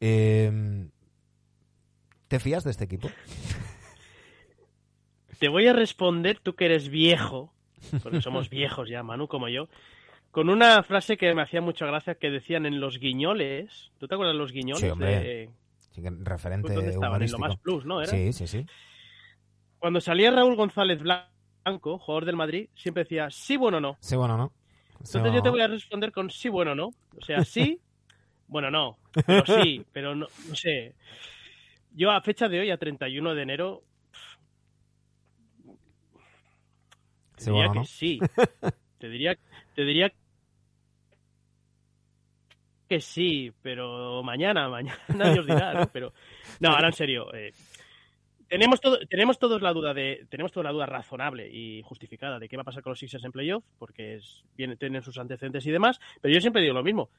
[0.00, 0.88] Eh,
[2.26, 3.08] ¿Te fías de este equipo?
[5.38, 7.52] Te voy a responder, tú que eres viejo,
[8.02, 9.68] porque somos viejos ya, Manu, como yo,
[10.32, 13.92] con una frase que me hacía mucha gracia que decían en los guiñoles.
[13.98, 14.80] ¿Tú te acuerdas de los guiñoles?
[14.80, 15.20] Sí, hombre.
[15.20, 15.50] de-
[16.20, 17.22] referente pues, ¿Dónde estaban?
[17.22, 18.00] En lo más plus, ¿no?
[18.00, 18.10] ¿Era?
[18.10, 18.66] Sí, sí, sí.
[19.78, 23.96] Cuando salía Raúl González Blanco, jugador del Madrid, siempre decía sí, bueno, no.
[24.00, 24.52] Sí, bueno, ¿no?
[25.02, 26.86] Sí, Entonces bueno, yo te voy a responder con sí, bueno, no.
[26.88, 27.80] O sea, sí,
[28.48, 28.98] bueno, no.
[29.26, 30.94] Pero sí, pero no, no sé.
[31.92, 33.82] Yo a fecha de hoy, a 31 de enero,
[37.36, 37.84] te Sí, diría bueno, que ¿no?
[37.84, 38.18] sí.
[38.98, 39.36] Te diría,
[39.74, 40.12] te diría
[42.88, 45.88] que sí, pero mañana, mañana nadie os dirá.
[45.92, 46.12] Pero,
[46.60, 47.32] no, ahora en serio.
[47.34, 47.52] eh,
[48.48, 52.48] tenemos, todo, tenemos todos la duda de, tenemos toda la duda razonable y justificada de
[52.48, 54.20] qué va a pasar con los Sixers en playoff, porque
[54.54, 57.10] tienen sus antecedentes y demás, pero yo siempre digo lo mismo.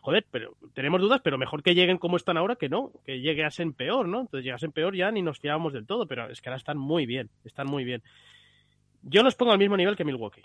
[0.00, 3.72] Joder, pero tenemos dudas, pero mejor que lleguen como están ahora que no, que llegasen
[3.72, 4.20] peor, ¿no?
[4.20, 7.06] Entonces llegasen peor ya ni nos fiábamos del todo, pero es que ahora están muy
[7.06, 8.04] bien, están muy bien.
[9.02, 10.44] Yo los pongo al mismo nivel que Milwaukee.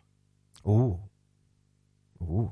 [0.63, 0.97] Uh.
[2.19, 2.49] Uh.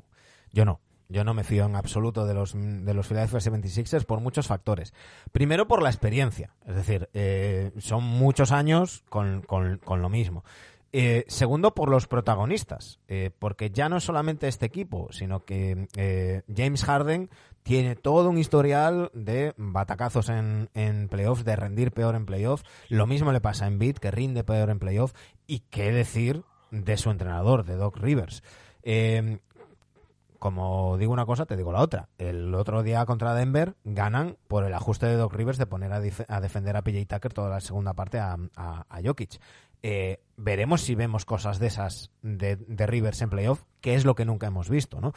[0.51, 0.79] Yo no.
[1.11, 4.93] Yo no me fío en absoluto de los, de los Philadelphia 76ers por muchos factores.
[5.31, 6.53] Primero por la experiencia.
[6.67, 10.43] Es decir, eh, son muchos años con, con- lo mismo.
[10.91, 12.99] Eh, segundo, por los protagonistas.
[13.07, 17.29] eh, porque ya no es solamente este equipo, sino que James Harden
[17.63, 22.63] tiene todo un historial de batacazos en, en playoffs, de rendir peor en playoffs.
[22.87, 25.15] Lo mismo le pasa a Embiid, que rinde peor en playoffs.
[25.47, 28.43] Y qué decir de su entrenador, de Doc Rivers.
[30.39, 32.09] Como digo una cosa, te digo la otra.
[32.17, 35.99] El otro día contra Denver ganan por el ajuste de Doc Rivers de poner a,
[35.99, 39.39] defender a PJ Tucker toda la segunda parte a, a, Jokic.
[39.83, 42.57] Eh, veremos si vemos cosas de esas de,
[42.87, 45.13] Rivers en playoff, que es lo que nunca hemos visto, ¿no?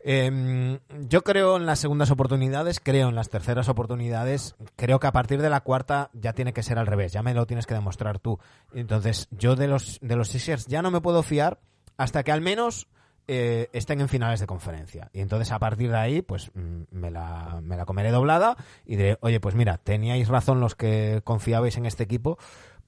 [0.00, 5.12] Eh, yo creo en las segundas oportunidades, creo en las terceras oportunidades, creo que a
[5.12, 7.74] partir de la cuarta ya tiene que ser al revés, ya me lo tienes que
[7.74, 8.38] demostrar tú.
[8.72, 11.60] Entonces, yo de los de los Sixers ya no me puedo fiar
[11.96, 12.86] hasta que al menos
[13.28, 15.10] eh, estén en finales de conferencia.
[15.12, 18.56] Y entonces a partir de ahí, pues mm, me la, me la comeré doblada
[18.86, 22.38] y diré, oye, pues mira, teníais razón los que confiabais en este equipo,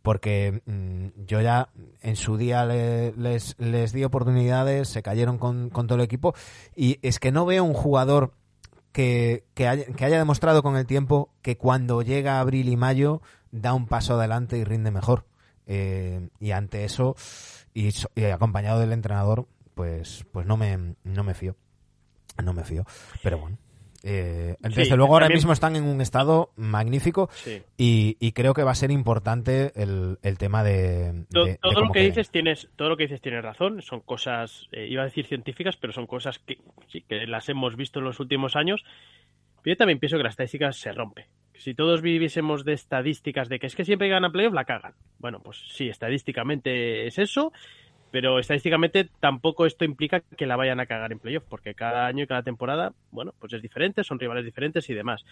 [0.03, 1.69] porque mm, yo ya
[2.03, 6.35] en su día le- les, les di oportunidades, se cayeron con, con todo el equipo,
[6.75, 8.33] y es que no veo un jugador
[8.93, 13.21] que, que, haya, que haya demostrado con el tiempo que cuando llega abril y mayo
[13.53, 15.27] da un paso adelante y rinde mejor.
[15.67, 17.15] Eh, y ante eso,
[17.75, 19.47] y, so- y acompañado del entrenador,
[19.81, 21.57] pues, pues no me, no me fío.
[22.45, 22.85] No me fío.
[23.23, 23.57] Pero bueno.
[24.03, 27.63] Eh, desde Sí, luego ahora también- mismo están en un estado magnífico Sí.
[27.79, 31.59] y, y creo que va a ser importante el, el tema de, To- de- de
[31.59, 32.11] todo lo que queden.
[32.11, 35.77] dices tienes todo lo que dices tienes razón son cosas eh, iba a decir científicas
[35.77, 36.57] pero son cosas que
[36.89, 38.83] sí que las hemos visto en los últimos años
[39.63, 43.59] pero yo también pienso que la estadística se rompe si todos viviésemos de estadísticas de
[43.59, 47.53] que es que siempre ganan playoff la cagan bueno pues sí estadísticamente es eso
[48.11, 52.25] pero estadísticamente tampoco esto implica que la vayan a cagar en playoff porque cada año
[52.25, 55.25] y cada temporada bueno pues es diferente son rivales diferentes y demás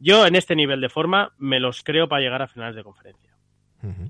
[0.00, 3.30] yo en este nivel de forma me los creo para llegar a finales de conferencia.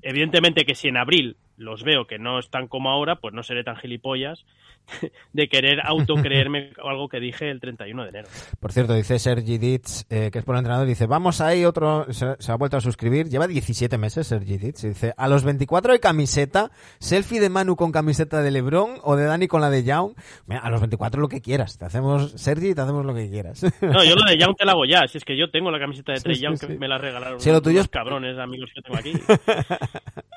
[0.01, 3.63] Evidentemente que si en abril los veo que no están como ahora, pues no seré
[3.63, 4.45] tan gilipollas
[5.33, 8.27] de querer autocreerme algo que dije el 31 de enero.
[8.59, 12.11] Por cierto, dice Sergi Ditz, eh, que es por el entrenador, dice, vamos ahí, otro,
[12.11, 15.43] se, se ha vuelto a suscribir, lleva 17 meses Sergi Ditz, y dice, a los
[15.43, 19.69] 24 de camiseta, selfie de Manu con camiseta de Lebron o de Dani con la
[19.69, 20.13] de Young,
[20.47, 23.63] Mira, a los 24 lo que quieras, te hacemos, Sergi, te hacemos lo que quieras.
[23.81, 25.79] No, yo lo de Young te la hago ya, si es que yo tengo la
[25.79, 26.67] camiseta de Trey sí, Young sí.
[26.67, 29.13] que me la regalaron Sí, lo tuyo unos es- cabrones amigos que tengo aquí.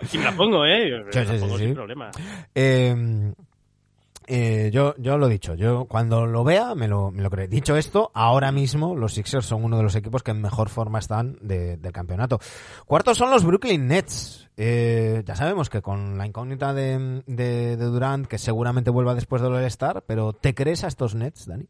[0.06, 1.04] Si me la pongo, ¿eh?
[1.20, 2.10] Sí, sí, sin problema.
[2.54, 3.32] Eh,
[4.26, 7.46] eh, yo, yo lo he dicho, yo cuando lo vea me lo, me lo creo.
[7.46, 10.98] Dicho esto, ahora mismo los Sixers son uno de los equipos que en mejor forma
[10.98, 12.38] están de- del campeonato.
[12.86, 14.48] Cuartos son los Brooklyn Nets.
[14.56, 19.42] Eh, ya sabemos que con la incógnita de, de, de Durant, que seguramente vuelva después
[19.42, 21.66] del All-Star, pero ¿te crees a estos Nets, Dani?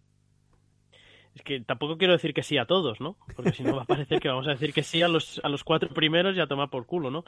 [1.35, 3.17] Es que tampoco quiero decir que sí a todos, ¿no?
[3.35, 5.49] Porque si no va a parecer que vamos a decir que sí a los, a
[5.49, 7.25] los cuatro primeros y a tomar por culo, ¿no?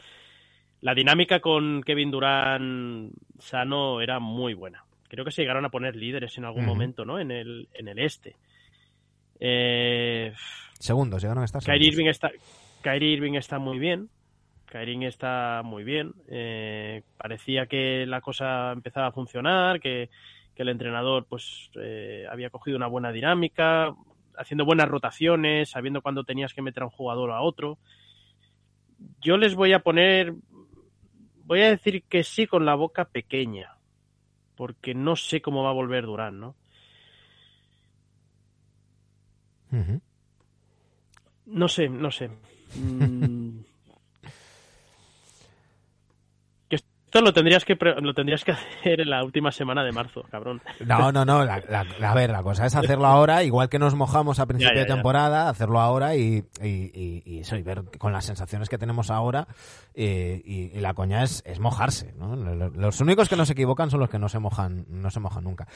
[0.80, 4.84] La dinámica con Kevin Durant sano era muy buena.
[5.08, 7.18] Creo que se llegaron a poner líderes en algún momento, ¿no?
[7.18, 8.36] En el, en el este.
[9.38, 10.32] Eh,
[10.78, 11.88] Segundos, llegaron a estar Kyrie.
[11.88, 12.30] Irving está,
[12.82, 14.08] Kyrie Irving está muy bien.
[14.66, 16.12] Kyrie está muy bien.
[16.28, 20.10] Eh, parecía que la cosa empezaba a funcionar, que,
[20.54, 23.94] que el entrenador pues eh, había cogido una buena dinámica.
[24.36, 27.78] haciendo buenas rotaciones, sabiendo cuándo tenías que meter a un jugador o a otro.
[29.20, 30.34] Yo les voy a poner,
[31.46, 33.76] voy a decir que sí con la boca pequeña,
[34.56, 36.56] porque no sé cómo va a volver Durán, ¿no?
[41.46, 42.30] No sé, no sé.
[42.74, 43.60] Mm.
[46.68, 46.78] Que
[47.16, 50.60] Esto lo tendrías que lo tendrías que hacer en la última semana de marzo, cabrón.
[50.84, 51.44] No, no, no.
[51.44, 54.72] La, la- a ver, la cosa es hacerlo ahora, igual que nos mojamos a principio
[54.74, 54.94] Ya, ya, de ya.
[54.96, 59.10] temporada, hacerlo ahora y, y, y- y eso, y ver con las sensaciones que tenemos
[59.10, 59.48] ahora.
[59.94, 62.36] eh, y, la coña es, es mojarse, ¿no?
[62.36, 65.20] Lo- Los únicos que no se equivocan son los que no se mojan, no se
[65.20, 65.66] mojan nunca.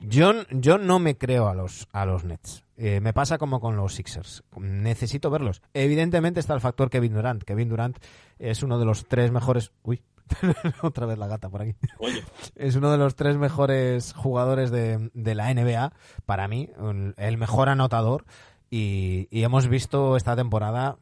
[0.00, 2.64] Yo, yo no me creo a los, a los Nets.
[2.76, 4.42] Eh, me pasa como con los Sixers.
[4.58, 5.62] Necesito verlos.
[5.74, 7.44] Evidentemente está el factor Kevin Durant.
[7.44, 7.98] Kevin Durant
[8.40, 9.70] es uno de los tres mejores.
[9.82, 10.00] Uy,
[10.82, 12.22] otra vez la gata por aquí Oye,
[12.56, 15.92] es uno de los tres mejores jugadores de, de la NBA,
[16.26, 18.24] para mí, un- el mejor anotador.
[18.70, 20.98] Y, y hemos visto esta temporada,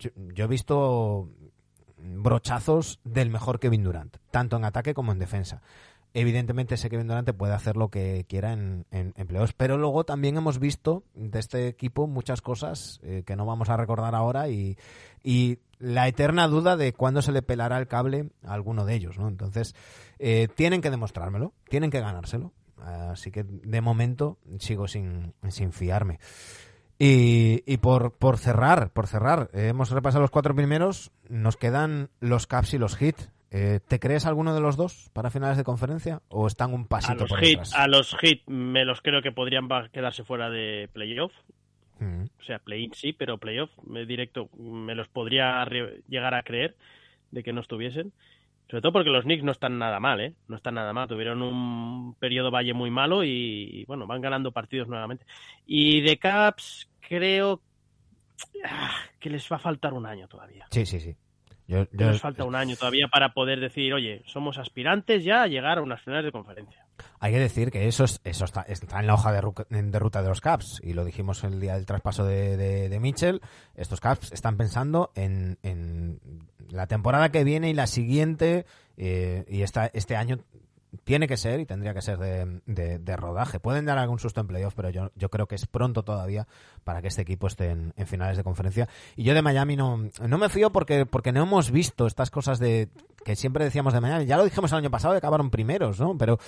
[0.00, 1.28] yo, yo he visto
[1.98, 5.62] brochazos del mejor Kevin Durant, tanto en ataque como en defensa.
[6.16, 10.36] Evidentemente ese Kevin Durant puede hacer lo que quiera en, en, playoffs, pero luego también
[10.36, 14.78] hemos visto de este equipo muchas cosas eh, que no vamos a recordar ahora y,
[15.24, 19.18] y la eterna duda de cuándo se le pelará el cable a alguno de ellos,
[19.18, 19.26] ¿no?
[19.26, 19.74] Entonces,
[20.20, 22.52] eh, tienen que demostrármelo, tienen que ganárselo.
[22.80, 26.20] Así que de momento sigo sin, sin fiarme.
[26.98, 32.10] Y, y por, por cerrar, por cerrar, eh, hemos repasado los cuatro primeros, nos quedan
[32.20, 33.16] los Caps y los Hit.
[33.56, 36.88] Eh, ¿Te crees alguno de los dos para finales de conferencia o están un A
[36.88, 37.74] pasito los, por hit, detrás?
[37.74, 41.32] a los hit me los creo que podrían quedarse fuera de playoff.
[42.00, 43.70] Mm, O sea, play-in sí, pero playoff
[44.08, 45.64] directo me los podría
[46.08, 46.74] llegar a creer
[47.30, 48.12] de que no estuviesen.
[48.68, 50.34] Sobre todo porque los Knicks no están nada mal, ¿eh?
[50.48, 51.06] No están nada mal.
[51.06, 53.28] Tuvieron un periodo valle muy malo y,
[53.70, 55.26] y, bueno, van ganando partidos nuevamente.
[55.64, 57.60] Y de Caps creo
[58.64, 60.66] ah, que les va a faltar un año todavía.
[60.72, 61.14] Sí, sí, sí.
[61.66, 65.78] Yo, les falta un año todavía para poder decir, oye, somos aspirantes ya a llegar
[65.78, 66.84] a unas finales de conferencia.
[67.20, 69.98] Hay que decir que eso, es- eso está, está en la hoja de, ru- de
[69.98, 73.40] ruta de los Caps y lo dijimos el día del traspaso de, de, de Mitchell.
[73.76, 76.20] Estos Caps están pensando en, en
[76.68, 78.66] la temporada que viene y la siguiente
[78.98, 80.38] eh, y esta, este año
[81.04, 83.60] tiene que ser y tendría que ser de, rodaje.
[83.60, 86.46] Pueden dar algún susto en playoff, pero yo, yo creo que es pronto todavía
[86.84, 88.88] para que este equipo esté en, finales de conferencia.
[89.16, 92.58] Y yo de Miami no, no me fío porque, porque no hemos visto estas cosas
[92.58, 92.88] de
[93.24, 94.26] que siempre decíamos de Miami.
[94.26, 96.16] Ya lo dijimos el año pasado, acabaron primeros, ¿no?
[96.16, 96.38] Pero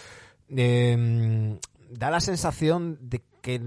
[0.49, 1.59] eh,
[1.91, 3.63] da la sensación de que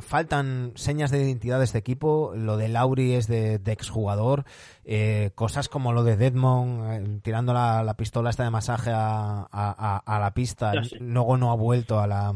[0.00, 2.32] faltan señas de identidad de este equipo.
[2.34, 4.44] Lo de Lauri es de, de exjugador.
[4.84, 9.42] Eh, cosas como lo de Deadmond eh, tirando la, la pistola esta de masaje a,
[9.42, 10.72] a- a- a la pista.
[10.98, 12.34] Luego no ha vuelto a la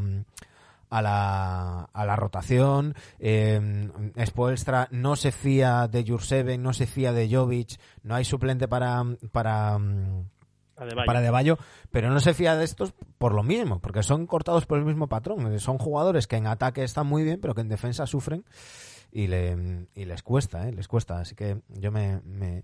[0.89, 2.95] a la, a la rotación.
[3.19, 3.89] Eh,
[4.25, 7.77] Spoelstra no se fía de Jurseven, no se fía de Jovic.
[8.03, 9.77] No hay suplente para, para,
[10.77, 11.05] Adebayo.
[11.07, 11.57] para De Bayo,
[11.91, 15.07] pero no se fía de estos por lo mismo, porque son cortados por el mismo
[15.07, 15.59] patrón.
[15.59, 18.45] Son jugadores que en ataque están muy bien, pero que en defensa sufren
[19.11, 20.71] y, le, y les cuesta, ¿eh?
[20.73, 21.19] les cuesta.
[21.19, 22.63] Así que yo me, me,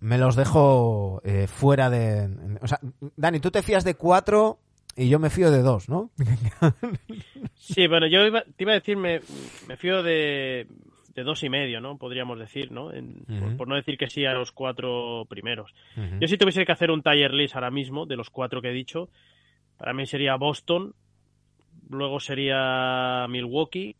[0.00, 2.58] me los dejo eh, fuera de...
[2.62, 2.80] O sea,
[3.16, 4.58] Dani, tú te fías de cuatro
[4.96, 6.10] y yo me fío de dos, ¿no?
[7.54, 9.20] Sí, bueno, yo iba- te iba a decir, me,
[9.68, 10.66] me fío de,
[11.16, 11.96] de dos y medio, ¿no?
[11.98, 12.92] Podríamos decir, ¿no?
[12.92, 13.24] En-
[13.56, 15.74] por, no decir que sí a los cuatro primeros.
[16.20, 18.72] Yo si tuviese que hacer un tier list ahora mismo de los cuatro que he
[18.74, 19.08] dicho,
[19.78, 20.94] para mí sería Boston,
[21.88, 23.96] luego sería Milwaukee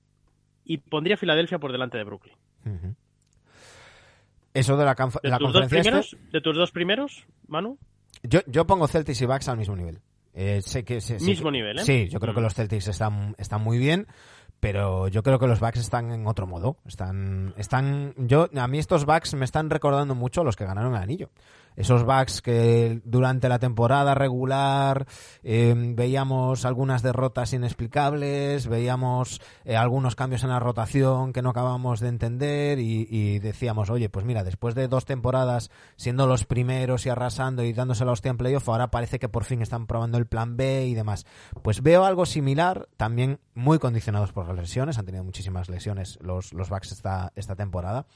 [0.64, 2.34] y pondría Filadelfia por delante de Brooklyn.
[4.54, 6.16] Eso de la, ¿De la tus dos conferencia este, primeros?
[6.32, 7.78] ¿De tus dos primeros, Manu?
[8.22, 9.98] yo, yo pongo Celtics y Bucks al mismo nivel.
[10.34, 11.82] Eh, sé que, sé- sé Mismo que- nivel, ¿eh?
[11.82, 12.44] Sí, yo creo que Mm.
[12.44, 14.06] los Celtics están, están muy bien,
[14.60, 16.76] pero yo creo que los Bucks están en otro modo.
[16.86, 20.94] Están, están, yo, a mí estos Bucks me están recordando mucho a los que ganaron
[20.94, 21.30] el anillo.
[21.76, 25.06] Esos Bucks que durante la temporada regular
[25.42, 32.00] eh, veíamos algunas derrotas inexplicables, veíamos eh, algunos cambios en la rotación que no acabamos
[32.00, 37.06] de entender y, y decíamos, oye, pues mira, después de dos temporadas siendo los primeros
[37.06, 40.18] y arrasando y dándose la hostia en playoff, ahora parece que por fin están probando
[40.18, 41.26] el plan B y demás.
[41.62, 46.52] Pues veo algo similar, también muy condicionados por las lesiones, han tenido muchísimas lesiones los,
[46.52, 48.06] los Bucks esta, esta temporada,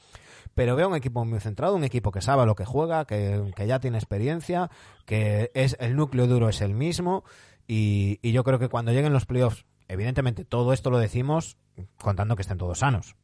[0.55, 3.67] pero veo un equipo muy centrado, un equipo que sabe lo que juega, que, que
[3.67, 4.69] ya tiene experiencia,
[5.05, 7.23] que es el núcleo duro es el mismo
[7.67, 11.57] y, y yo creo que cuando lleguen los playoffs, evidentemente todo esto lo decimos
[12.01, 13.15] contando que estén todos sanos.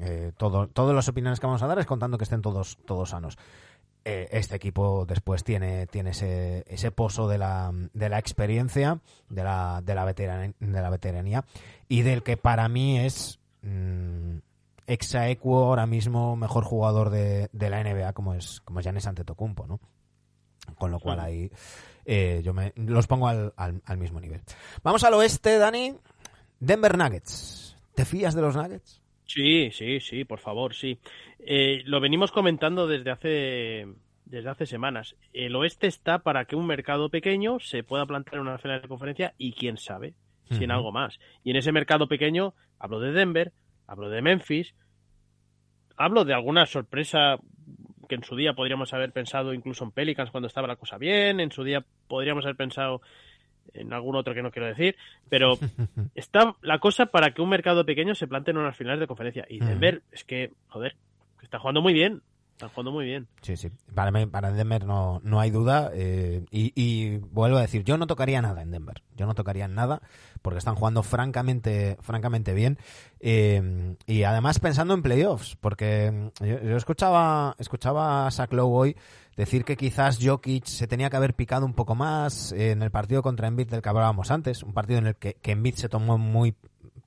[0.00, 3.10] Eh, todo, todas las opiniones que vamos a dar es contando que estén todos, todos
[3.10, 3.36] sanos.
[4.04, 9.42] Eh, este equipo después tiene, tiene ese, ese pozo de la, de la experiencia, de
[9.42, 11.44] la, de, la veteran- de la veteranía,
[11.88, 14.38] y del que para mí es mm,
[14.88, 19.66] exaequo ahora mismo mejor jugador de, de la NBA como es como es Giannis Antetokounmpo,
[19.66, 19.80] ¿no?
[20.76, 21.50] Con lo cual ahí
[22.04, 24.40] eh, yo me, los pongo al, al- al mismo nivel.
[24.82, 25.94] Vamos al oeste, Dani.
[26.60, 27.76] Denver Nuggets.
[27.94, 29.00] ¿Te fías de los Nuggets?
[29.24, 30.98] Sí, sí, sí, por favor, sí.
[31.38, 33.86] Eh, lo venimos comentando desde hace
[34.24, 35.16] desde hace semanas.
[35.32, 38.88] El oeste está para que un mercado pequeño se pueda plantear en una final de
[38.88, 40.14] conferencia y quién sabe
[40.50, 41.18] si en algo más.
[41.44, 43.52] Y en ese mercado pequeño hablo de Denver,
[43.88, 44.74] hablo de Memphis,
[45.96, 47.38] hablo de alguna sorpresa
[48.08, 51.40] que en su día podríamos haber pensado incluso en Pelicans cuando estaba la cosa bien,
[51.40, 53.00] en su día podríamos haber pensado
[53.74, 54.96] en algún otro que no quiero decir,
[55.28, 55.58] pero
[56.14, 59.46] está la cosa para que un mercado pequeño se plantee en unas finales de conferencia.
[59.48, 59.58] Y.
[59.60, 60.96] Denver, es que, joder,
[61.38, 62.22] que está jugando muy bien.
[62.58, 63.28] Está jugando muy bien.
[63.40, 63.70] Sí, sí.
[63.94, 65.92] Para, para Denver no, no hay duda.
[65.94, 69.00] eh, y, y vuelvo a decir, yo no tocaría nada en Denver.
[69.14, 70.02] Yo no tocaría nada
[70.42, 72.76] porque están jugando francamente, francamente bien.
[73.20, 76.10] eh, y además pensando en playoffs, porque
[76.40, 78.96] mm, yo, escuchaba, escuchaba a Zach hoy
[79.36, 83.22] decir que quizás Jokic se tenía que haber picado un poco más en el partido
[83.22, 86.18] contra Embiid del que hablábamos antes, un partido en el que, que Embiid se tomó
[86.18, 86.56] muy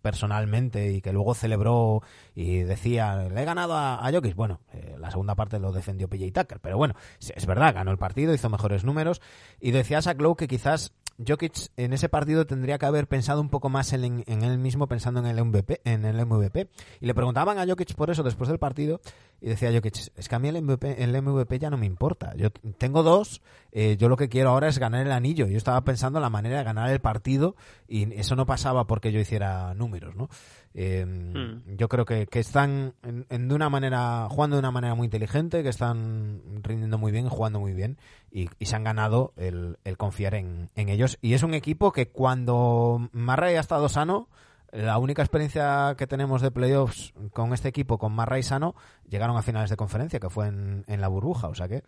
[0.02, 2.02] personalmente y que luego celebró
[2.36, 4.36] y decía, le he ganado a, a Jokic.
[4.36, 7.98] Bueno, eh, la segunda parte lo defendió PJ Tucker, pero bueno, es verdad, ganó el
[7.98, 9.22] partido, hizo mejores números
[9.60, 13.50] y decía Zach Lowe que quizás Jokic en ese partido tendría que haber pensado un
[13.50, 16.70] poco más en, él mismo pensando en el MVP, en el MVP.
[17.00, 19.02] Y le preguntaban a Jokic por eso después del partido
[19.40, 22.34] y decía Jokic, es que a mí el MVP, el MVP ya no me importa.
[22.36, 25.48] Yo tengo dos, eh, yo lo que quiero ahora es ganar el anillo.
[25.48, 27.56] Yo estaba pensando en la manera de ganar el partido
[27.88, 30.30] y eso no pasaba porque yo hiciera números, ¿no?
[30.74, 31.76] Eh, Mm.
[31.78, 35.06] Yo creo que, que están en, en de una manera, jugando de una manera muy
[35.06, 37.98] inteligente, que están rindiendo muy bien, jugando muy bien
[38.32, 41.18] y, y se han ganado el, el confiar en, en ellos.
[41.22, 44.30] Y es un equipo que cuando Marray ha estado sano,
[44.72, 48.76] la única experiencia que tenemos de playoffs con este equipo, con Marray sano,
[49.10, 51.48] llegaron a finales de conferencia, que fue en, en la burbuja.
[51.50, 51.84] O sea que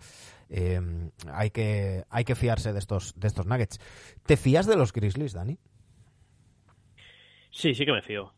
[0.50, 0.82] eh,
[1.32, 3.80] hay que hay que fiarse de estos de estos Nuggets.
[4.26, 5.58] ¿Te fías de los Grizzlies, Dani?
[7.52, 8.34] Sí, sí que me fío.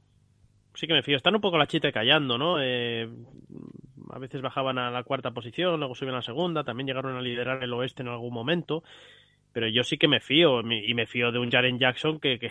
[0.76, 1.18] Sí que me fío.
[1.18, 2.58] Están un poco la chita callando, ¿no?
[2.62, 3.08] Eh,
[4.12, 7.22] a veces bajaban a la cuarta posición, luego subían a la segunda, también llegaron a
[7.22, 8.84] liderar el oeste en algún momento.
[9.54, 12.50] Pero yo sí que me fío, y me fío de un Jaren Jackson que, que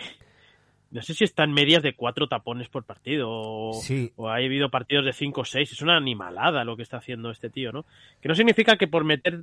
[0.91, 4.13] no sé si está en medias de cuatro tapones por partido o, Sí.
[4.17, 5.71] o ha habido partidos de cinco o seis.
[5.73, 7.85] Es una animalada lo que está haciendo este tío, ¿no?
[8.23, 9.41] Que no significa que por meter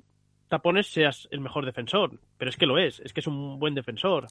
[0.48, 3.76] tapones seas el mejor defensor, pero es que lo es, es que es un buen
[3.76, 4.28] defensor.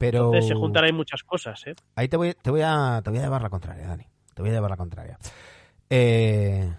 [0.00, 1.74] Pero Entonces se juntan ahí muchas cosas, ¿eh?
[1.94, 4.06] Ahí te voy, te voy a te voy a llevar la contraria, Dani.
[4.32, 5.18] Te voy a llevar la contraria.
[5.90, 6.72] Eh,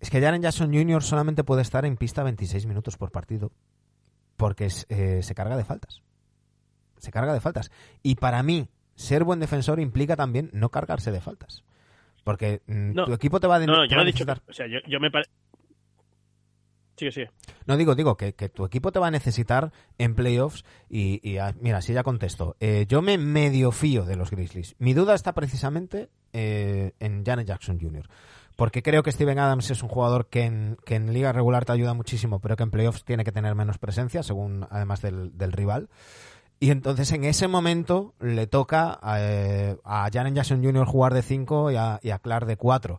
[0.00, 1.00] es que Jaren Jackson Jr.
[1.00, 3.52] solamente puede estar en pista 26 minutos por partido
[4.36, 6.02] porque eh, se carga de faltas.
[6.98, 7.70] Se carga de faltas.
[8.02, 11.62] Y para mí, ser buen defensor implica también no cargarse de faltas.
[12.24, 13.04] Porque mm, No.
[13.04, 14.80] tu equipo te va, de, No, no, yo no a he dicho o sea, yo,
[14.88, 15.30] yo me parece...
[17.66, 21.38] No digo, digo que, que tu equipo te va a necesitar en playoffs y, y,
[21.38, 22.56] ah, mira, si ya contesto.
[22.60, 24.76] Eh, yo me medio fío de los Grizzlies.
[24.78, 28.08] Mi duda está precisamente eh, en Janet Jackson Jr.
[28.56, 31.72] Porque creo que Steven Adams es un jugador que en, que en liga regular te
[31.72, 35.52] ayuda muchísimo, pero que en playoffs tiene que tener menos presencia, según además del, del
[35.52, 35.88] rival.
[36.60, 40.86] Y entonces en ese momento le toca eh, a Jaren Jackson Jr.
[40.86, 42.98] jugar de 5 y a, y a Clark de 4.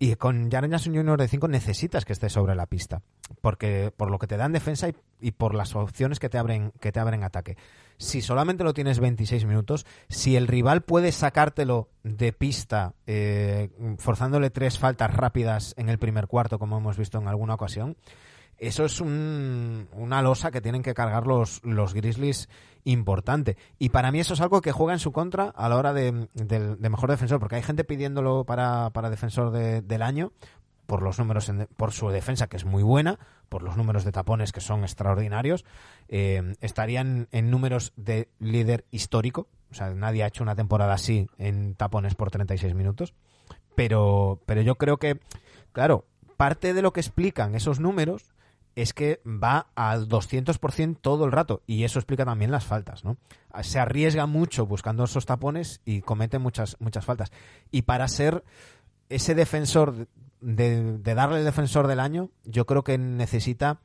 [0.00, 1.18] Y con Jaren Jackson Jr.
[1.18, 3.02] de 5 necesitas que esté sobre la pista.
[3.40, 6.38] Porque por lo que te da en defensa y, y por las opciones que te
[6.38, 7.56] abren, que te abren ataque.
[7.96, 14.50] Si solamente lo tienes 26 minutos, si el rival puede sacártelo de pista, eh, forzándole
[14.50, 17.96] tres faltas rápidas en el primer cuarto, como hemos visto en alguna ocasión,
[18.56, 22.48] eso es un- una losa que tienen que cargar los, los Grizzlies
[22.90, 23.56] importante.
[23.78, 26.28] Y para mí eso es algo que juega en su contra a la hora de,
[26.34, 30.32] del- de mejor defensor, porque hay gente pidiéndolo para, para defensor de- del año
[30.86, 33.18] por los números, en- por su defensa que es muy buena,
[33.50, 35.64] por los números de tapones que son extraordinarios,
[36.08, 39.48] eh, estarían en números de líder histórico.
[39.70, 43.12] O sea, nadie ha hecho una temporada así en tapones por 36 minutos.
[43.74, 45.20] Pero, pero yo creo que,
[45.72, 46.06] claro,
[46.36, 48.32] parte de lo que explican esos números
[48.76, 53.16] es que va al 200% todo el rato y eso explica también las faltas, ¿no?
[53.62, 57.32] Se arriesga mucho buscando esos tapones y comete muchas muchas faltas.
[57.70, 58.44] Y para ser
[59.08, 60.06] ese defensor
[60.40, 63.80] de, darle el defensor del año, yo creo que necesita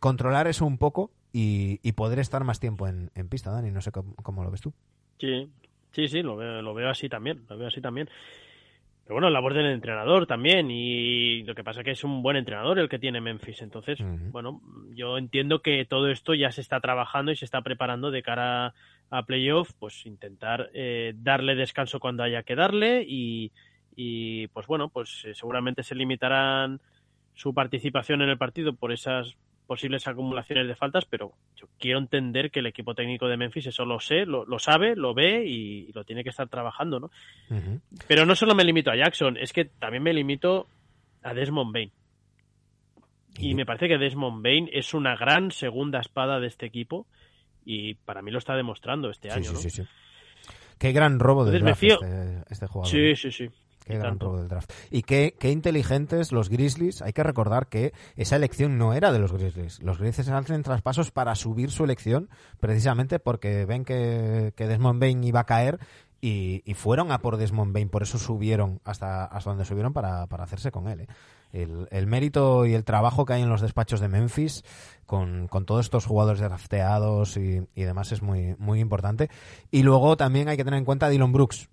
[0.00, 3.70] controlar eso un poco y, poder estar más tiempo en, pista, Dani.
[3.70, 4.72] No sé cómo, cómo lo ves tú.
[5.18, 5.50] Sí,
[5.92, 8.08] sí, sí, lo veo, lo veo así también, lo veo así también.
[9.06, 12.36] Pero bueno, labor del entrenador también, y lo que pasa es que es un buen
[12.36, 13.62] entrenador el que tiene Memphis.
[13.62, 14.00] Entonces,
[14.32, 14.60] bueno,
[14.96, 18.74] yo entiendo que todo esto ya se está trabajando y se está preparando de cara
[19.10, 23.52] a playoff, pues intentar eh, darle descanso cuando haya que darle y,
[23.94, 26.80] y pues bueno, pues eh, seguramente se limitarán
[27.32, 29.36] su participación en el partido por esas
[29.66, 33.84] posibles acumulaciones de faltas, pero yo quiero entender que el equipo técnico de Memphis eso
[33.84, 37.10] lo sé, lo, lo sabe, lo ve y, y lo tiene que estar trabajando, ¿no?
[38.06, 40.68] Pero no solo me limito a Jackson, es que también me limito
[41.22, 41.92] a Desmond Bain.
[43.38, 47.06] Y me parece que Desmond Bain es una gran segunda espada de este equipo
[47.64, 49.58] y para mí lo está demostrando este Sí, año, sí, ¿no?
[49.60, 49.82] sí, sí.
[50.78, 52.90] Qué gran robo me draft fío- este, este jugador.
[52.90, 53.50] Sí, sí, sí.
[53.86, 54.26] Qué y gran tanto.
[54.26, 54.72] robo del draft.
[54.90, 57.02] Y qué, qué inteligentes los Grizzlies.
[57.02, 59.80] Hay que recordar que esa elección no era de los Grizzlies.
[59.80, 65.22] Los Grizzlies hacen traspasos para subir su elección, precisamente porque ven que, que Desmond Bain
[65.22, 65.78] iba a caer
[66.20, 67.88] y, y fueron a por Desmond Bain.
[67.88, 71.02] Por eso subieron hasta, hasta donde subieron para, para hacerse con él.
[71.02, 71.06] ¿eh?
[71.52, 74.64] El, el mérito y el trabajo que hay en los despachos de Memphis
[75.06, 79.30] con, con todos estos jugadores drafteados y, y demás es muy, muy importante.
[79.70, 81.68] Y luego también hay que tener en cuenta a Dylan Brooks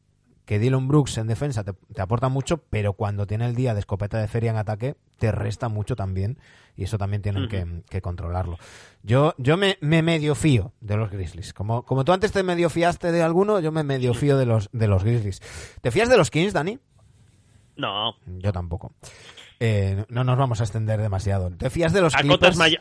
[0.45, 3.79] que Dylan Brooks en defensa te, te aporta mucho, pero cuando tiene el día de
[3.79, 6.37] escopeta de feria en ataque, te resta mucho también.
[6.75, 8.57] Y eso también tienen que, que controlarlo.
[9.03, 11.53] Yo, yo me, me medio fío de los Grizzlies.
[11.53, 14.69] Como, como tú antes te medio fiaste de alguno, yo me medio fío de los,
[14.73, 15.39] de los Grizzlies.
[15.81, 16.79] ¿Te fías de los Kings, Dani?
[17.75, 18.93] No, Yo tampoco.
[19.59, 21.49] Eh, no nos vamos a extender demasiado.
[21.51, 22.57] ¿Te fías de los a, Clippers?
[22.57, 22.75] cotas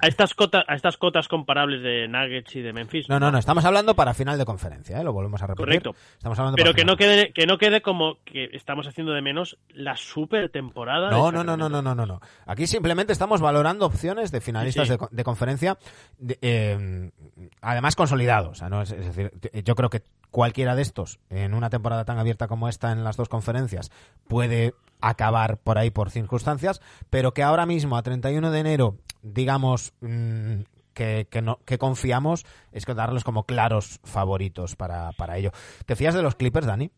[0.00, 3.08] a, estas cotas, a estas cotas comparables de Nuggets y de Memphis.
[3.08, 3.38] No, no, no.
[3.38, 5.04] Estamos hablando para final de conferencia, ¿eh?
[5.04, 5.64] Lo volvemos a repetir.
[5.66, 5.94] Correcto.
[6.16, 9.58] Estamos hablando Pero que no quede, que no quede como que estamos haciendo de menos
[9.70, 11.10] la super temporada.
[11.10, 12.20] No, no, no, no, no, no, no, no.
[12.46, 14.94] Aquí simplemente estamos valorando opciones de finalistas Sí.
[14.94, 15.78] De, de conferencia,
[16.18, 17.10] de- eh,
[17.60, 18.50] además consolidados.
[18.50, 18.82] O sea, ¿no?
[18.82, 19.32] es, es decir,
[19.64, 23.16] yo creo que cualquiera de estos, en una temporada tan abierta como esta en las
[23.16, 23.90] dos conferencias,
[24.28, 26.80] puede acabar por ahí por circunstancias,
[27.10, 29.92] pero que ahora mismo, a 31 de enero, digamos...
[30.00, 30.60] mm,
[30.94, 35.52] que, que no, que confiamos es que darlos como claros favoritos para, para ello.
[35.86, 36.90] ¿Te fías de los Clippers, Dani?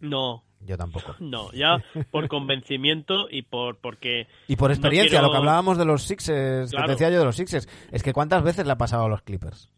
[0.00, 1.14] No, Yo tampoco.
[1.20, 5.76] no, ya por convencimiento y por porque Y por No experiencia, quiero- lo que hablábamos
[5.76, 8.72] de los Sixers, que te decía yo de los Sixers, es que cuántas veces le
[8.72, 9.70] ha pasado a los Clippers.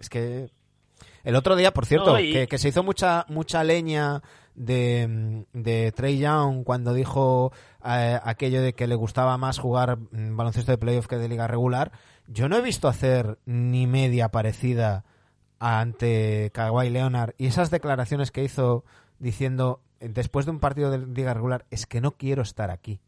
[0.00, 0.48] Es que
[1.24, 4.22] el otro día, por cierto, No, y- que, que se hizo mucha mucha leña
[4.54, 7.52] de, de Trey Young cuando dijo
[7.84, 11.46] eh, aquello de que le gustaba más jugar mm, baloncesto de playoff que de liga
[11.46, 11.92] regular.
[12.26, 15.04] Yo no he visto hacer ni media parecida
[15.58, 18.84] ante Kawhi Leonard y esas declaraciones que hizo
[19.18, 23.00] diciendo después de un partido de liga regular es que no quiero estar aquí.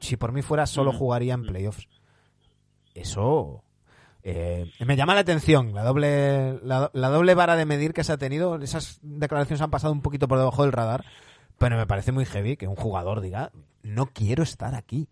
[0.00, 1.46] Si por mí fuera solo Mm, jugaría en mm.
[1.46, 1.88] playoffs.
[2.94, 3.62] Eso
[4.24, 8.18] eh, me llama la atención la doble la, doble vara de medir que se ha
[8.18, 8.56] tenido.
[8.60, 11.04] Esas declaraciones han pasado un poquito por debajo del radar,
[11.58, 13.50] pero me parece muy heavy que un jugador diga
[13.82, 15.08] no quiero estar aquí.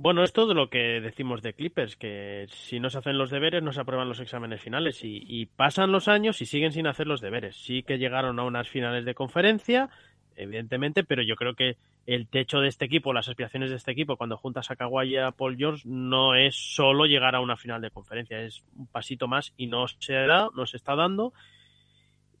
[0.00, 3.64] Bueno, es todo lo que decimos de Clippers, que si no se hacen los deberes
[3.64, 7.20] no se aprueban los exámenes finales y pasan los años y siguen sin hacer los
[7.20, 7.56] deberes.
[7.56, 9.90] Sí que llegaron a unas finales de conferencia,
[10.36, 11.76] evidentemente, pero yo creo que
[12.08, 15.16] el techo de este equipo, las aspiraciones de este equipo cuando juntas a Kawhi y
[15.18, 19.28] a Paul George no es solo llegar a una final de conferencia, es un pasito
[19.28, 21.34] más y no se da, no se está dando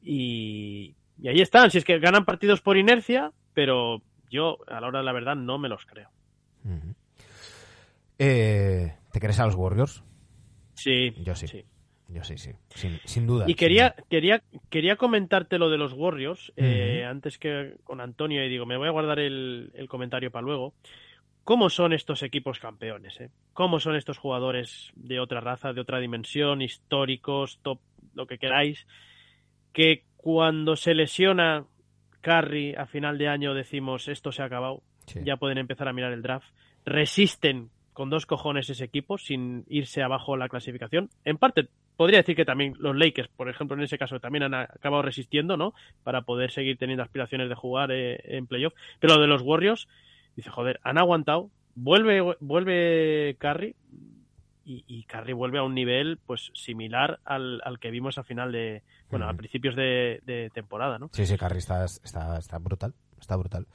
[0.02, 4.00] y, y ahí están, si es que ganan partidos por inercia, pero
[4.30, 6.08] yo a la hora de la verdad no me los creo.
[8.18, 10.02] Eh, ¿Te crees a los Warriors?
[10.72, 11.46] Sí, Yo sí.
[11.46, 11.64] sí.
[12.08, 12.52] Yo sí, sí.
[12.70, 13.44] Sin, sin duda.
[13.46, 18.48] Y quería, quería, quería comentarte lo de los Warriors, eh, antes que con Antonio, y
[18.48, 20.72] digo, me voy a guardar el, el comentario para luego.
[21.44, 23.20] ¿Cómo son estos equipos campeones?
[23.20, 23.30] Eh?
[23.52, 27.78] ¿Cómo son estos jugadores de otra raza, de otra dimensión, históricos, top,
[28.14, 28.86] lo que queráis?
[29.72, 31.64] Que cuando se lesiona
[32.22, 35.20] Curry a final de año decimos, esto se ha acabado, Sí.
[35.24, 36.48] ya pueden empezar a mirar el draft.
[36.84, 41.08] Resisten con dos cojones ese equipo sin irse abajo la clasificación.
[41.24, 41.68] En parte,
[41.98, 45.56] podría decir que también los Lakers, por ejemplo, en ese caso también han acabado resistiendo,
[45.58, 45.74] ¿no?
[46.04, 48.72] Para poder seguir teniendo aspiraciones de jugar eh, en playoff.
[49.00, 49.88] Pero lo de los Warriors,
[50.36, 51.50] dice, joder, han aguantado.
[51.74, 53.74] Vuelve, vuelve Curry
[54.64, 58.52] y, y Curry vuelve a un nivel pues similar al, al que vimos a final
[58.52, 59.38] de, bueno, a Ujú.
[59.38, 61.10] principios de, de temporada, ¿no?
[61.12, 62.94] Sí, sí, Curry está, está, está brutal.
[63.20, 63.66] Está brutal.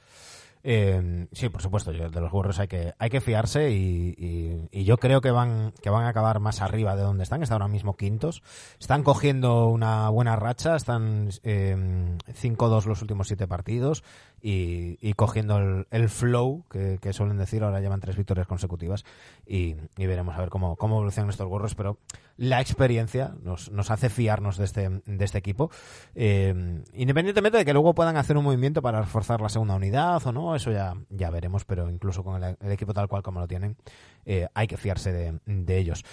[0.65, 4.98] Eh, sí, por supuesto, yo- de los Warriors hay que, hay que fiarse y, yo
[4.98, 7.95] creo que van, que van a acabar más arriba de donde están, están ahora mismo
[7.95, 8.44] quintos.
[8.80, 14.03] Están cogiendo una buena racha, están eh, 5-2 los últimos siete partidos
[14.41, 15.57] y, cogiendo
[15.90, 19.06] el, flow que, suelen decir, ahora llevan tres victorias consecutivas
[19.45, 21.98] y, veremos a ver cómo, cómo evolucionan estos Warriors, pero
[22.35, 25.72] la experiencia nos, nos hace fiarnos de este, de este equipo.
[26.14, 30.31] Eh, independientemente de que luego puedan hacer un movimiento para reforzar la segunda unidad o
[30.34, 33.77] no, eso ya, ya veremos, pero incluso con el, equipo tal cual como lo tienen,
[34.25, 36.03] eh, hay que fiarse de, de ellos.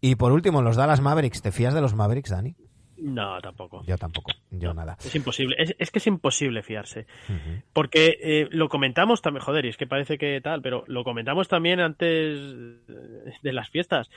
[0.00, 1.42] Y por último, los Dallas Mavericks.
[1.42, 2.54] ¿Te fías de los Mavericks, Dani?
[3.00, 3.84] No, tampoco.
[3.86, 4.96] Yo tampoco, yo nada.
[5.04, 7.06] Es imposible, es, es que es imposible fiarse.
[7.72, 11.46] Porque eh, lo comentamos también, joder, y es que parece que tal, pero lo comentamos
[11.48, 12.38] también antes
[13.42, 14.10] de las fiestas.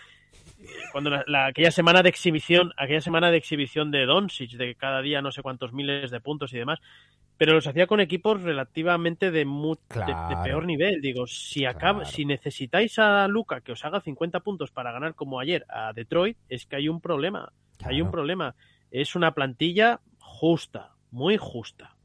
[0.92, 5.02] Cuando la, la- aquella semana de exhibición, aquella semana de exhibición de Doncic, de cada
[5.02, 6.80] día no sé cuántos miles de puntos y demás,
[7.38, 11.02] pero los hacía con equipos relativamente de, mu- de- peor nivel.
[11.02, 12.16] Digo, si acaba, Claro.
[12.16, 16.38] si necesitáis a Luca que os haga 50 puntos para ganar como ayer a Detroit,
[16.50, 17.52] es que hay un problema.
[17.84, 18.56] Hay un problema.
[18.92, 21.96] Es una plantilla justa, muy justa.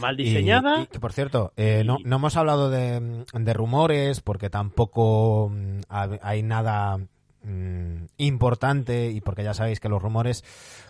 [0.00, 0.82] Mal diseñada.
[0.82, 5.80] Y, que, por cierto, eh, no, no hemos hablado de, de rumores porque tampoco mm,
[5.88, 6.98] hay nada
[7.42, 10.44] mm, importante y porque ya sabéis que los rumores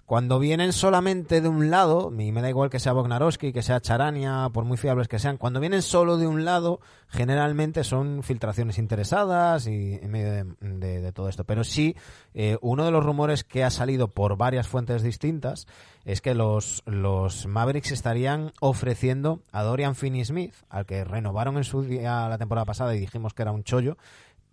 [0.08, 3.82] cuando vienen solamente de un lado, y me da igual que sea Bognarowski, que sea
[3.82, 8.78] Charania, por muy fiables que sean, cuando vienen solo de un lado, generalmente son filtraciones
[8.78, 11.44] interesadas y en medio de todo esto.
[11.44, 11.94] Pero sí,
[12.32, 15.66] eh, uno de los rumores que ha salido por varias fuentes distintas
[16.06, 21.82] es que los, los Mavericks estarían ofreciendo a Dorian Finney-Smith, al que renovaron en su
[21.82, 23.98] día la temporada pasada y dijimos que era un chollo,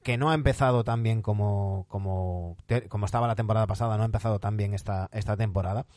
[0.05, 2.57] que no ha empezado tan bien como, como,
[2.89, 5.87] como estaba la temporada pasada, no ha empezado tan bien esta, esta temporada.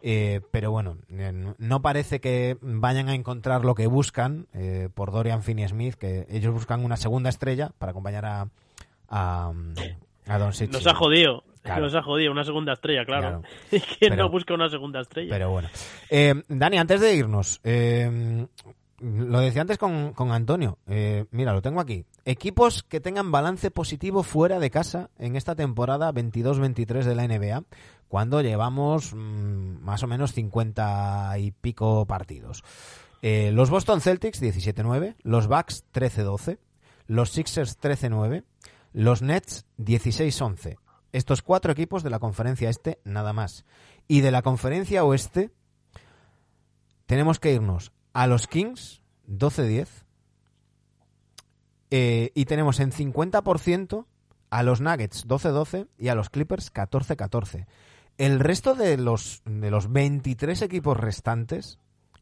[0.00, 5.12] Eh, pero bueno, eh, no parece que vayan a encontrar lo que buscan eh, por
[5.12, 8.48] Dorian Finney-Smith, que ellos buscan una segunda estrella para acompañar a,
[9.10, 9.52] a,
[10.26, 11.44] a Don Nos ha jodido.
[11.60, 11.82] Claro.
[11.82, 13.42] Nos ha jodido una segunda estrella, claro.
[13.42, 13.42] Claro.
[13.72, 15.28] ¿Y quién Pero- no busca una segunda estrella?
[15.30, 15.68] Pero bueno.
[16.48, 17.60] Dani, antes de irnos,
[19.00, 20.78] lo decía antes con, con Antonio.
[20.86, 22.04] eh, mira, lo tengo aquí.
[22.24, 27.64] Equipos que tengan balance positivo fuera de casa en esta temporada 22-23 de la NBA,
[28.08, 32.62] cuando llevamos mm, más o menos 50 y pico partidos.
[33.22, 36.58] Eh, los Boston Celtics 17-9, los Bucks 13-12,
[37.06, 38.44] los Sixers 13-9,
[38.92, 40.76] los Nets 16-11.
[41.12, 43.64] Estos cuatro equipos de la conferencia este, nada más.
[44.08, 45.50] Y de la conferencia oeste,
[47.06, 49.88] tenemos que irnos a los Kings 12-10.
[51.90, 54.06] eh, y tenemos en 50%
[54.50, 57.66] a los Nuggets 12-12 y a los Clippers 14-14.
[58.18, 61.78] El resto de los, de los 23 equipos restantes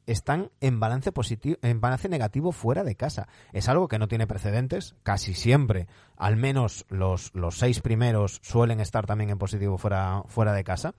[0.07, 3.29] están en balance positivo, en balance negativo fuera de casa.
[3.53, 4.95] Es algo que no tiene precedentes.
[5.03, 5.87] Casi siempre,
[6.17, 10.95] al menos los, los seis primeros suelen estar también en positivo fuera, de casa.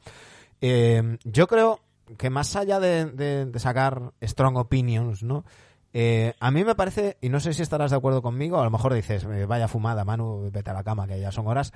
[0.61, 1.79] Eh, yo creo
[2.17, 5.45] que más allá de, sacar strong opinions, ¿no?
[5.91, 8.69] Eh, a mí me parece, y no sé si estarás de acuerdo conmigo, a lo
[8.69, 11.73] mejor dices, eh, vaya fumada, Manu, vete a la cama, que ya son horas.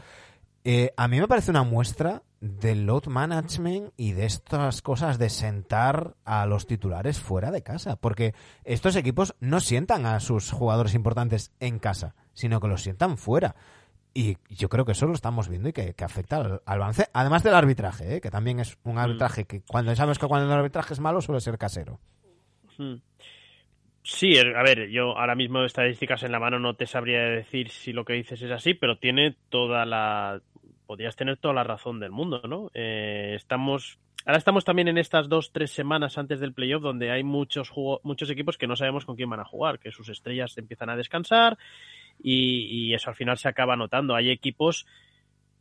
[0.65, 5.29] Eh, a mí me parece una muestra del load management y de estas cosas de
[5.29, 8.33] sentar a los titulares fuera de casa, porque
[8.63, 13.55] estos equipos no sientan a sus jugadores importantes en casa, sino que los sientan fuera.
[14.15, 17.07] Y yo creo que eso lo estamos viendo y que, que afecta al, al balance,
[17.13, 18.21] además del arbitraje, ¿eh?
[18.21, 21.41] que también es un arbitraje que cuando sabes que cuando el arbitraje es malo suele
[21.41, 21.99] ser casero.
[22.77, 22.95] Hmm.
[24.03, 27.69] Sí, er- a ver, yo ahora mismo estadísticas en la mano no te sabría decir
[27.69, 30.41] si lo que dices es así, pero tiene toda la...
[30.85, 32.69] Podrías tener toda la razón del mundo, ¿no?
[32.73, 33.97] Eh, estamos...
[34.25, 37.99] Ahora estamos también en estas dos, tres semanas antes del playoff donde hay muchos, jugo-
[38.03, 40.95] muchos equipos que no sabemos con quién van a jugar, que sus estrellas empiezan a
[40.95, 41.57] descansar
[42.21, 44.15] y, y eso al final se acaba notando.
[44.15, 44.85] Hay equipos...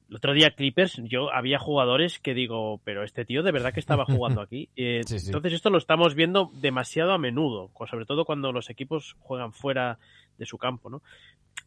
[0.09, 3.81] El otro día Clippers, yo había jugadores que digo, pero este tío de verdad que
[3.81, 4.69] estaba jugando aquí.
[4.77, 5.29] Eh, Sí, sí.
[5.29, 9.99] Entonces esto lo estamos viendo demasiado a menudo, sobre todo cuando los equipos juegan fuera
[10.37, 11.01] de su campo, ¿no?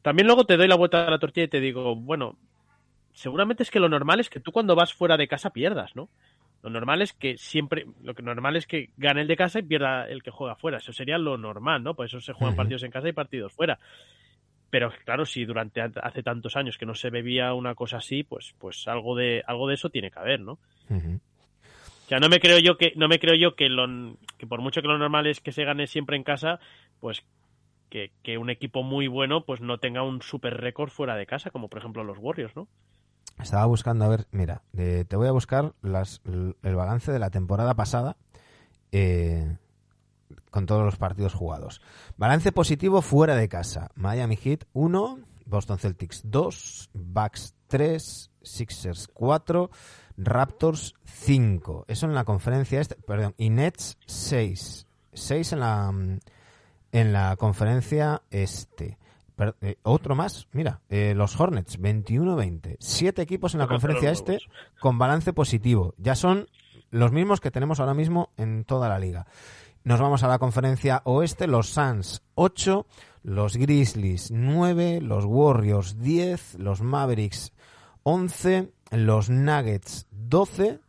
[0.03, 2.37] También luego te doy la vuelta a la tortilla y te digo, bueno,
[3.13, 6.09] seguramente es que lo normal es que tú cuando vas fuera de casa pierdas, ¿no?
[6.61, 9.63] Lo normal es que siempre, lo que normal es que gane el de casa y
[9.63, 10.77] pierda el que juega fuera.
[10.77, 11.95] Eso sería lo normal, ¿no?
[11.95, 13.79] Por eso se juegan partidos en casa y partidos fuera.
[14.75, 18.53] Pero claro, si durante hace tantos años que no se bebía una cosa así, pues,
[18.59, 20.59] pues algo de, algo de eso tiene que haber, ¿no?
[20.89, 21.21] Ujú.
[22.03, 23.87] O sea, no me creo yo que, no me creo yo que lo,
[24.37, 26.59] que por mucho que lo normal es que se gane siempre en casa,
[26.99, 27.23] pues
[27.89, 31.51] que, que un equipo muy bueno pues no tenga un super récord fuera de casa,
[31.51, 32.67] como por ejemplo los Warriors, ¿no?
[33.41, 37.29] Estaba buscando, a ver, mira, eh, te voy a buscar las, el balance de la
[37.29, 38.17] temporada pasada
[38.91, 39.55] eh,
[40.49, 41.81] con todos los partidos jugados.
[42.17, 43.91] Balance positivo fuera de casa.
[43.95, 49.69] Miami Heat 1, Boston Celtics 2, Bucks 3, Sixers 4,
[50.17, 51.85] Raptors 5.
[51.87, 54.87] Eso en la conferencia este, perdón, y Nets 6.
[55.13, 56.19] 6 en la mm,
[56.91, 58.97] en la conferencia este.
[59.61, 62.77] Eh, otro más, mira, eh, los Hornets 21-20.
[62.79, 64.39] Siete equipos en la conferencia este
[64.79, 65.93] con balance positivo.
[65.97, 66.47] Ya son
[66.91, 69.27] los mismos que tenemos ahora mismo en toda la liga.
[69.85, 72.85] Nos vamos a la conferencia oeste, los Suns 8,
[73.23, 77.53] los Grizzlies 9, los Warriors 10, los Mavericks
[78.03, 80.79] 11 los Nuggets 12.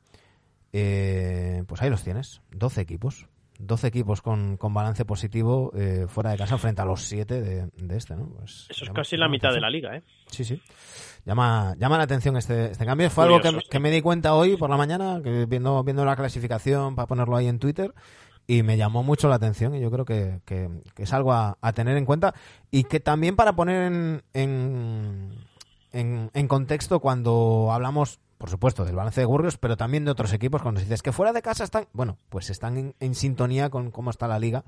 [0.72, 3.26] Eh, pues ahí los tienes, 12 equipos.
[3.58, 7.70] 12 equipos con, con balance positivo eh, fuera de casa frente a los 7 de,
[7.74, 8.26] de este, ¿no?
[8.28, 10.02] Pues Eso es llama- casi la mitad de la liga, ¿eh?
[10.30, 10.60] Sí, sí.
[11.24, 13.08] Llama, llama la atención este, este cambio.
[13.08, 13.58] Fue algo que, sí.
[13.70, 17.34] que me di cuenta hoy por la mañana, que viendo, viendo la clasificación para ponerlo
[17.34, 17.94] ahí en Twitter,
[18.46, 21.58] y me llamó mucho la atención y yo creo que, que- que es algo a,
[21.60, 22.34] a tener en cuenta
[22.70, 25.30] y que también para poner en, en,
[25.92, 30.32] en- en contexto cuando hablamos, por supuesto, del balance de Burgos, pero también de otros
[30.32, 33.90] equipos, cuando dices que fuera de casa están, bueno, pues están en, en sintonía con
[33.90, 34.64] cómo está la liga,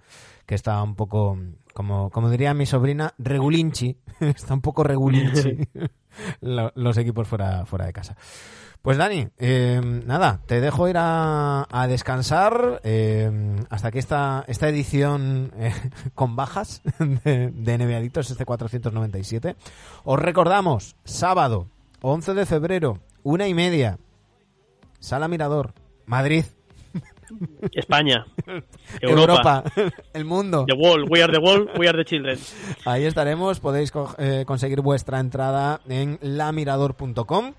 [0.47, 1.39] que está un poco,
[1.75, 5.69] como, como diría mi sobrina, regulinchi, está un poco regulinchi
[6.41, 8.17] lo- los equipos fuera, fuera de casa.
[8.83, 13.31] Pues Dani, eh, nada, te dejo ir a, a descansar eh,
[13.69, 15.73] hasta que esta, esta edición eh,
[16.15, 16.81] con bajas
[17.25, 19.57] de, de NBA Adictos, este 497.
[20.05, 21.67] Os recordamos, sábado,
[22.03, 23.99] 11 de febrero, una y media,
[25.01, 25.75] Sala Mirador,
[26.07, 26.45] Madrid,
[27.73, 28.25] España,
[29.03, 30.65] Europa, Europa, el mundo.
[30.67, 32.39] The Wall, We Are the Wall, We Are the Children.
[32.87, 37.53] Ahí estaremos, podéis co- eh, conseguir vuestra entrada en lamirador.com.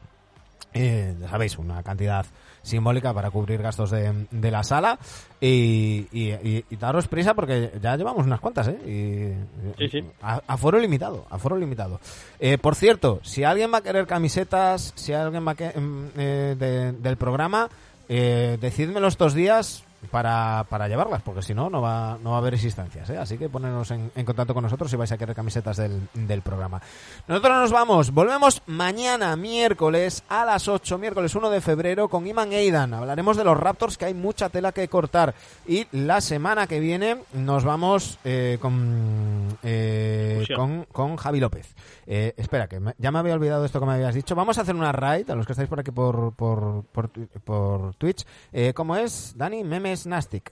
[0.74, 2.26] Eh, ya sabéis, una cantidad
[2.62, 5.00] simbólica para cubrir gastos de, de la sala
[5.41, 8.78] y, y- y- y daros prisa porque ya llevamos unas cuantas, ¿eh?
[8.86, 10.06] Y, Sí, sí.
[10.22, 12.00] A, aforo limitado, aforo limitado.
[12.40, 16.06] Eh, por cierto, si alguien va a querer camisetas, si alguien va a que- mm,
[16.18, 17.70] eh, de- del programa,
[18.08, 22.40] eh, decídmelo estos días para, para llevarlas, porque si no, no va, no va a
[22.40, 23.10] haber existencias.
[23.10, 23.18] ¿eh?
[23.18, 26.42] Así que ponernos en, en contacto con nosotros si vais a querer camisetas del, del
[26.42, 26.82] programa.
[27.28, 32.54] Nosotros nos vamos, volvemos mañana, miércoles, a las 8, miércoles 1 de febrero, con Iman
[32.54, 32.94] Eidan.
[32.94, 35.34] Hablaremos de los Raptors, que hay mucha tela que cortar.
[35.68, 41.76] Y la semana que viene nos vamos eh, con, eh, con, con Javi López.
[42.11, 44.34] Eh, espera, que me- ya me había olvidado esto que me habías dicho.
[44.34, 47.94] Vamos a hacer una raid, a los que estáis por aquí por, por, por, por
[47.95, 48.26] Twitch.
[48.52, 49.64] Eh, ¿Cómo es, Dani?
[49.64, 50.52] Memes Nastic.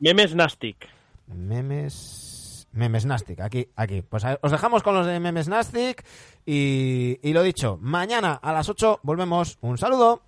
[0.00, 0.88] Memes Nastic.
[1.26, 2.66] Memes.
[2.72, 4.00] Memes Nastic, aquí, aquí.
[4.02, 6.04] Pues a- os dejamos con los de Memes Nastic.
[6.46, 9.58] Y, y lo dicho, mañana a las 8 volvemos.
[9.60, 10.22] Un saludo.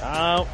[0.00, 0.44] Chao.